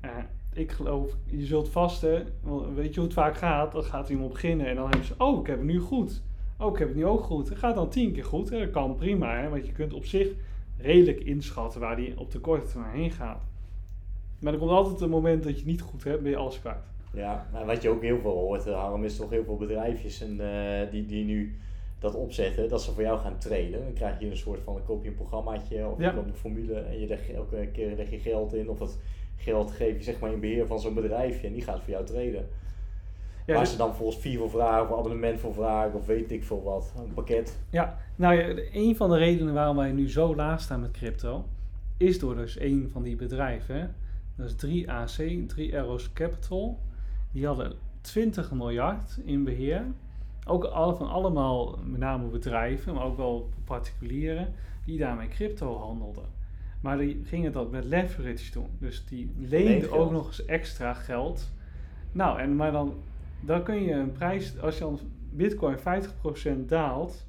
Eh, 0.00 0.10
ik 0.54 0.70
geloof, 0.72 1.16
je 1.26 1.44
zult 1.46 1.68
vast, 1.68 2.00
hè, 2.02 2.22
want 2.42 2.74
weet 2.74 2.88
je 2.88 2.94
hoe 2.94 3.04
het 3.04 3.12
vaak 3.12 3.36
gaat? 3.36 3.72
Dan 3.72 3.84
gaat 3.84 4.08
iemand 4.08 4.32
beginnen 4.32 4.66
en 4.66 4.74
dan 4.76 4.84
hebben 4.88 5.04
ze, 5.06 5.14
oh, 5.18 5.40
ik 5.40 5.46
heb 5.46 5.56
het 5.56 5.66
nu 5.66 5.78
goed. 5.78 6.22
Oh, 6.58 6.72
ik 6.72 6.78
heb 6.78 6.88
het 6.88 6.96
nu 6.96 7.06
ook 7.06 7.22
goed. 7.22 7.48
Het 7.48 7.58
gaat 7.58 7.74
dan 7.74 7.88
tien 7.88 8.12
keer 8.12 8.24
goed. 8.24 8.50
Hè? 8.50 8.58
Dat 8.58 8.70
kan 8.70 8.94
prima, 8.94 9.36
hè? 9.40 9.48
want 9.48 9.66
je 9.66 9.72
kunt 9.72 9.92
op 9.92 10.04
zich 10.04 10.28
redelijk 10.78 11.20
inschatten 11.20 11.80
waar 11.80 11.96
die 11.96 12.18
op 12.18 12.30
de 12.30 12.38
korte 12.38 12.66
termijn 12.66 12.94
heen 12.96 13.10
gaat. 13.10 13.42
Maar 14.40 14.52
er 14.52 14.58
komt 14.58 14.70
altijd 14.70 15.00
een 15.00 15.10
moment 15.10 15.42
dat 15.42 15.52
je 15.52 15.58
het 15.58 15.66
niet 15.66 15.80
goed 15.80 16.04
hebt, 16.04 16.22
ben 16.22 16.30
je 16.30 16.36
alles 16.36 16.60
kwijt. 16.60 16.92
Ja, 17.12 17.46
maar 17.52 17.66
wat 17.66 17.82
je 17.82 17.88
ook 17.88 18.02
heel 18.02 18.18
veel 18.20 18.30
hoort, 18.30 18.66
eh, 18.66 18.74
Harm, 18.74 19.04
is 19.04 19.16
toch 19.16 19.30
heel 19.30 19.44
veel 19.44 19.56
bedrijfjes 19.56 20.20
en, 20.20 20.40
eh, 20.40 20.90
die, 20.90 21.06
die 21.06 21.24
nu 21.24 21.56
dat 21.98 22.14
opzetten, 22.14 22.68
dat 22.68 22.82
ze 22.82 22.92
voor 22.92 23.02
jou 23.02 23.18
gaan 23.18 23.38
traden. 23.38 23.84
Dan 23.84 23.92
krijg 23.94 24.20
je 24.20 24.30
een 24.30 24.36
soort 24.36 24.60
van, 24.62 24.74
dan 24.74 24.84
koop 24.84 25.02
je 25.02 25.08
een 25.08 25.14
programmaatje 25.14 25.86
of 25.86 25.98
Ja. 25.98 26.08
je 26.08 26.14
koopt 26.14 26.28
een 26.28 26.34
formule 26.34 26.74
en 26.74 27.00
je 27.00 27.06
legt, 27.06 27.30
elke 27.30 27.68
keer 27.72 27.96
leg 27.96 28.10
je 28.10 28.18
geld 28.18 28.54
in. 28.54 28.68
Of 28.70 28.78
dat 28.78 28.98
geld 29.36 29.70
geef 29.70 29.96
je 29.96 30.02
zeg 30.02 30.20
maar 30.20 30.32
in 30.32 30.40
beheer 30.40 30.66
van 30.66 30.80
zo'n 30.80 30.94
bedrijfje 30.94 31.46
en 31.46 31.52
die 31.52 31.62
gaat 31.62 31.80
voor 31.80 31.90
jou 31.92 32.04
traden. 32.04 32.46
Ja, 33.46 33.52
Waar 33.52 33.62
dus- 33.62 33.72
ze 33.72 33.76
dan 33.78 33.94
volgens 33.94 34.18
fee 34.18 34.38
voor 34.38 34.50
vragen 34.50 34.90
of 34.90 34.98
abonnement 34.98 35.40
voor 35.40 35.54
vragen 35.54 35.94
of 35.98 36.06
weet 36.06 36.30
ik 36.32 36.44
veel 36.44 36.62
wat. 36.62 36.92
Een 36.98 37.14
pakket. 37.14 37.58
Ja, 37.70 37.98
nou 38.16 38.62
een 38.72 38.96
van 38.96 39.10
de 39.10 39.16
redenen 39.16 39.54
waarom 39.54 39.76
wij 39.76 39.92
nu 39.92 40.10
zo 40.10 40.34
laag 40.34 40.60
staan 40.60 40.80
met 40.80 40.90
crypto, 40.90 41.44
is 41.96 42.18
door 42.18 42.36
dus 42.36 42.60
een 42.60 42.88
van 42.92 43.02
die 43.02 43.16
bedrijven. 43.16 43.80
hè. 43.80 43.86
Dat 44.36 44.46
is 44.46 44.54
3AC, 44.56 45.46
3 45.48 45.78
Arrows 45.78 46.12
Capital. 46.12 46.78
Die 47.32 47.46
hadden 47.46 47.72
20 48.00 48.52
miljard 48.52 49.18
in 49.24 49.44
beheer. 49.44 49.84
Ook 50.46 50.64
alle, 50.64 50.94
van 50.94 51.08
allemaal, 51.10 51.78
met 51.84 52.00
name 52.00 52.26
bedrijven, 52.28 52.94
maar 52.94 53.04
ook 53.04 53.16
wel 53.16 53.48
particulieren, 53.64 54.54
die 54.84 54.98
daarmee 54.98 55.28
crypto 55.28 55.76
handelden. 55.78 56.24
Maar 56.84 56.98
die 56.98 57.20
gingen 57.24 57.52
dat 57.52 57.70
met 57.70 57.84
leverage 57.84 58.52
doen. 58.52 58.68
Dus 58.78 59.04
die 59.06 59.32
Leengeld. 59.38 59.92
ook 59.92 60.10
nog 60.10 60.26
eens 60.26 60.44
extra 60.44 60.92
geld. 60.94 61.52
Nou, 62.12 62.38
en 62.40 62.56
maar 62.56 62.72
dan, 62.72 62.94
dan 63.40 63.62
kun 63.62 63.82
je 63.82 63.92
een 63.92 64.12
prijs, 64.12 64.60
als 64.60 64.74
je 64.74 64.80
dan 64.80 64.98
Bitcoin 65.30 65.76
50% 65.78 65.80
daalt 66.66 67.26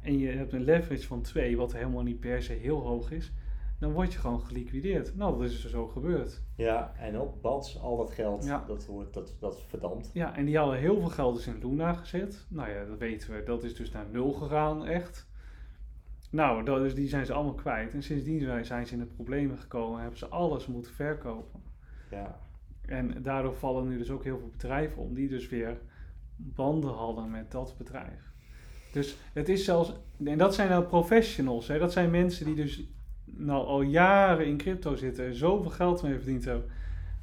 en 0.00 0.18
je 0.18 0.28
hebt 0.30 0.52
een 0.52 0.64
leverage 0.64 1.06
van 1.06 1.22
2, 1.22 1.56
wat 1.56 1.72
helemaal 1.72 2.02
niet 2.02 2.20
per 2.20 2.42
se 2.42 2.52
heel 2.52 2.80
hoog 2.80 3.10
is, 3.10 3.32
dan 3.78 3.92
word 3.92 4.12
je 4.12 4.18
gewoon 4.18 4.40
geliquideerd. 4.40 5.16
Nou, 5.16 5.38
dat 5.38 5.50
is 5.50 5.62
dus 5.62 5.74
ook 5.74 5.92
gebeurd. 5.92 6.42
Ja, 6.56 6.92
en 6.98 7.20
op 7.20 7.42
bats, 7.42 7.80
al 7.80 7.96
dat 7.96 8.10
geld, 8.10 8.44
Ja. 8.44 8.64
dat, 8.66 8.86
wordt, 8.86 9.14
dat, 9.14 9.36
dat 9.40 9.62
verdampt. 9.68 10.10
Ja, 10.12 10.36
en 10.36 10.44
die 10.44 10.56
hadden 10.58 10.78
heel 10.78 10.98
veel 11.00 11.08
geld 11.08 11.34
dus 11.36 11.46
in 11.46 11.58
Luna 11.62 11.92
gezet. 11.92 12.46
Nou 12.48 12.70
ja, 12.70 12.84
dat 12.84 12.98
weten 12.98 13.32
we. 13.34 13.42
Dat 13.44 13.64
is 13.64 13.74
dus 13.74 13.90
naar 13.90 14.06
nul 14.12 14.32
gegaan, 14.32 14.86
echt. 14.86 15.26
Nou, 16.32 16.64
dat 16.64 16.84
is, 16.84 16.94
die 16.94 17.08
zijn 17.08 17.26
ze 17.26 17.32
allemaal 17.32 17.54
kwijt. 17.54 17.94
En 17.94 18.02
sindsdien 18.02 18.40
zijn- 18.40 18.64
zijn 18.64 18.86
ze 18.86 18.92
in 18.92 18.98
de 18.98 19.06
problemen 19.06 19.58
gekomen. 19.58 20.00
Hebben 20.00 20.18
ze 20.18 20.26
alles 20.26 20.66
moeten 20.66 20.92
verkopen. 20.92 21.60
Ja, 22.10 22.38
En 22.86 23.22
daardoor 23.22 23.54
vallen 23.54 23.88
nu 23.88 23.98
dus 23.98 24.10
ook 24.10 24.24
heel 24.24 24.38
veel 24.38 24.50
bedrijven 24.50 25.02
om 25.02 25.14
die 25.14 25.28
dus 25.28 25.48
weer 25.48 25.80
banden 26.36 26.90
hadden 26.92 27.30
met 27.30 27.50
dat 27.50 27.74
bedrijf. 27.78 28.30
Dus 28.92 29.16
het 29.32 29.48
is 29.48 29.64
zelfs, 29.64 29.92
en 30.24 30.38
dat 30.38 30.54
zijn 30.54 30.68
nou 30.68 30.84
professionals, 30.84 31.68
hè? 31.68 31.78
dat 31.78 31.92
zijn 31.92 32.10
mensen 32.10 32.46
die 32.46 32.54
dus 32.54 32.82
nou 33.24 33.66
al 33.66 33.82
jaren 33.82 34.46
in 34.46 34.56
crypto 34.56 34.96
zitten 34.96 35.26
en 35.26 35.34
zoveel 35.34 35.70
geld 35.70 36.02
mee 36.02 36.14
verdiend 36.16 36.44
hebben, 36.44 36.70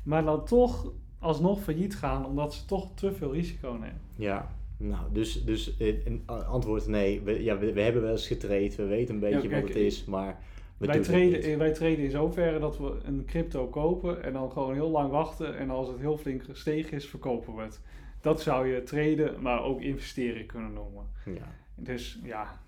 maar 0.04 0.24
dan 0.24 0.46
toch 0.46 0.92
alsnog 1.20 1.62
failliet 1.62 1.96
gaan 1.96 2.26
omdat 2.26 2.54
ze 2.54 2.66
toch 2.66 2.94
te 2.96 3.14
veel 3.14 3.34
risico 3.34 3.72
nemen. 3.72 4.02
ja. 4.16 4.58
Nou, 4.82 5.04
dus, 5.12 5.46
dus 5.46 5.78
eh, 5.78 5.96
antwoord 6.28 6.88
nee. 6.88 7.22
We, 7.22 7.44
ja, 7.44 7.58
we, 7.58 7.74
we 7.74 7.82
hebben 7.82 8.02
wel 8.02 8.12
eens 8.12 8.28
getraind, 8.28 8.76
we 8.76 8.86
weten 8.86 9.14
een 9.14 9.20
beetje 9.20 9.42
Ja, 9.42 9.48
kijk, 9.48 9.62
wat 9.62 9.74
het 9.74 9.78
is, 9.84 10.06
maar 10.06 10.40
we 10.78 10.86
Wij 10.86 11.00
treden, 11.00 11.58
wij 11.58 11.74
treden 11.74 12.06
in 12.06 12.12
zoverre 12.12 12.60
dat 12.60 12.78
we 12.78 12.98
een 13.04 13.26
crypto 13.26 13.68
kopen 13.68 14.24
en 14.24 14.34
dan 14.34 14.52
gewoon 14.52 14.74
heel 14.74 14.90
lang 14.90 15.12
wachten 15.12 15.58
en 15.58 15.70
als 15.70 15.88
het 15.88 16.00
heel 16.00 16.18
flink 16.18 16.44
gestegen 16.44 16.92
is, 16.98 17.08
verkopen 17.08 17.56
we 17.56 17.62
het. 17.62 17.82
Dat 18.22 18.42
zou 18.42 18.68
je 18.68 18.84
traden, 18.84 19.42
maar 19.42 19.64
ook 19.64 19.82
investeren 19.82 20.46
kunnen 20.46 20.74
noemen. 20.74 21.06
Ja. 21.26 21.56
Dus 21.76 22.20
ja, 22.24 22.60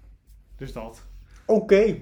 dus 0.58 0.74
dat. 0.74 1.08
Oké, 1.46 2.02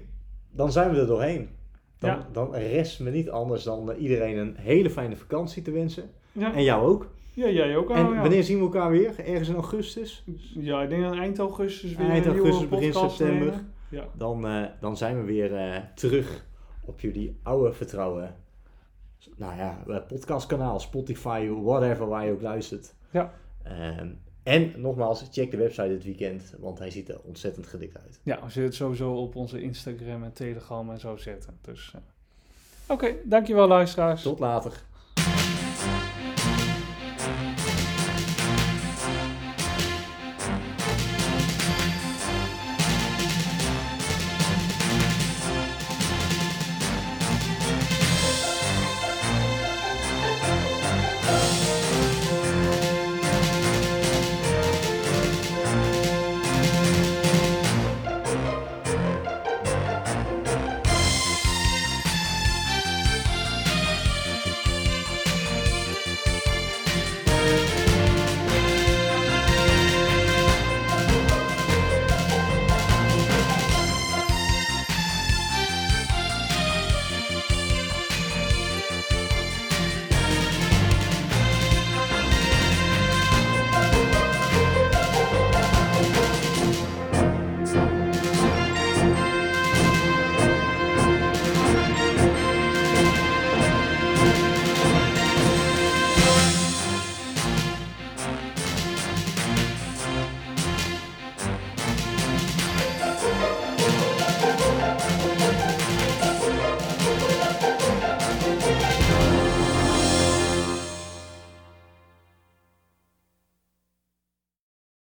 dan 0.51 0.72
zijn 0.72 0.91
we 0.91 0.99
er 0.99 1.07
doorheen. 1.07 1.49
Dan, 1.97 2.10
Ja. 2.10 2.28
dan 2.32 2.55
rest 2.55 2.99
me 2.99 3.12
niet 3.12 3.30
anders 3.30 3.64
dan 3.64 3.91
eh, 3.91 4.01
iedereen 4.01 4.38
een 4.38 4.55
hele 4.57 4.89
fijne 4.89 5.16
vakantie 5.16 5.62
te 5.62 5.72
wensen. 5.72 6.10
Ja, 6.32 6.53
En 6.53 6.64
jou 6.64 6.88
ook. 6.88 7.12
Ja 7.39 7.49
jij 7.49 7.77
ook 7.77 7.89
al. 7.89 7.95
en 7.95 8.13
ja. 8.13 8.21
wanneer 8.21 8.43
zien 8.43 8.57
we 8.57 8.63
elkaar 8.63 8.91
weer? 8.91 9.19
Ergens 9.19 9.49
in 9.49 9.55
augustus? 9.55 10.23
Ja, 10.53 10.81
ik 10.81 10.89
denk 10.89 11.03
dat 11.03 11.13
eind 11.13 11.39
augustus 11.39 11.95
weer 11.95 12.09
Eind 12.09 12.25
augustus, 12.25 12.67
begin 12.67 12.93
september. 12.93 13.63
Ja. 13.89 14.07
Dan, 14.13 14.47
eh, 14.47 14.65
dan 14.79 14.97
zijn 14.97 15.17
we 15.17 15.23
weer 15.23 15.55
eh, 15.55 15.77
terug 15.95 16.45
op 16.85 16.99
jullie 16.99 17.39
oude 17.43 17.73
vertrouwen. 17.73 18.35
Nou 19.35 19.57
ja, 19.57 19.83
eh, 19.87 19.97
podcastkanaal, 20.07 20.79
Spotify, 20.79 21.47
whatever, 21.47 22.07
waar 22.07 22.25
je 22.25 22.31
ook 22.31 22.41
luistert. 22.41 22.93
Ja. 23.11 23.33
Ehm, 23.63 24.09
en 24.43 24.73
nogmaals, 24.81 25.27
check 25.31 25.51
de 25.51 25.57
website 25.57 25.87
dit 25.87 26.03
weekend, 26.03 26.55
want 26.59 26.79
hij 26.79 26.91
ziet 26.91 27.09
er 27.09 27.19
ontzettend 27.23 27.67
gedikt 27.67 27.97
uit. 27.97 28.19
ja, 28.23 28.39
we 28.43 28.49
zullen 28.49 28.67
het 28.67 28.77
sowieso 28.77 29.13
op 29.13 29.35
onze 29.35 29.61
Instagram 29.61 30.23
en 30.23 30.33
Telegram 30.33 30.91
en 30.91 30.99
zo 30.99 31.17
zetten. 31.17 31.57
Dus, 31.61 31.93
eh. 31.95 32.01
Oké, 32.87 33.15
dankjewel 33.23 33.67
luisteraars. 33.67 34.21
Tot 34.21 34.39
later. 34.39 34.87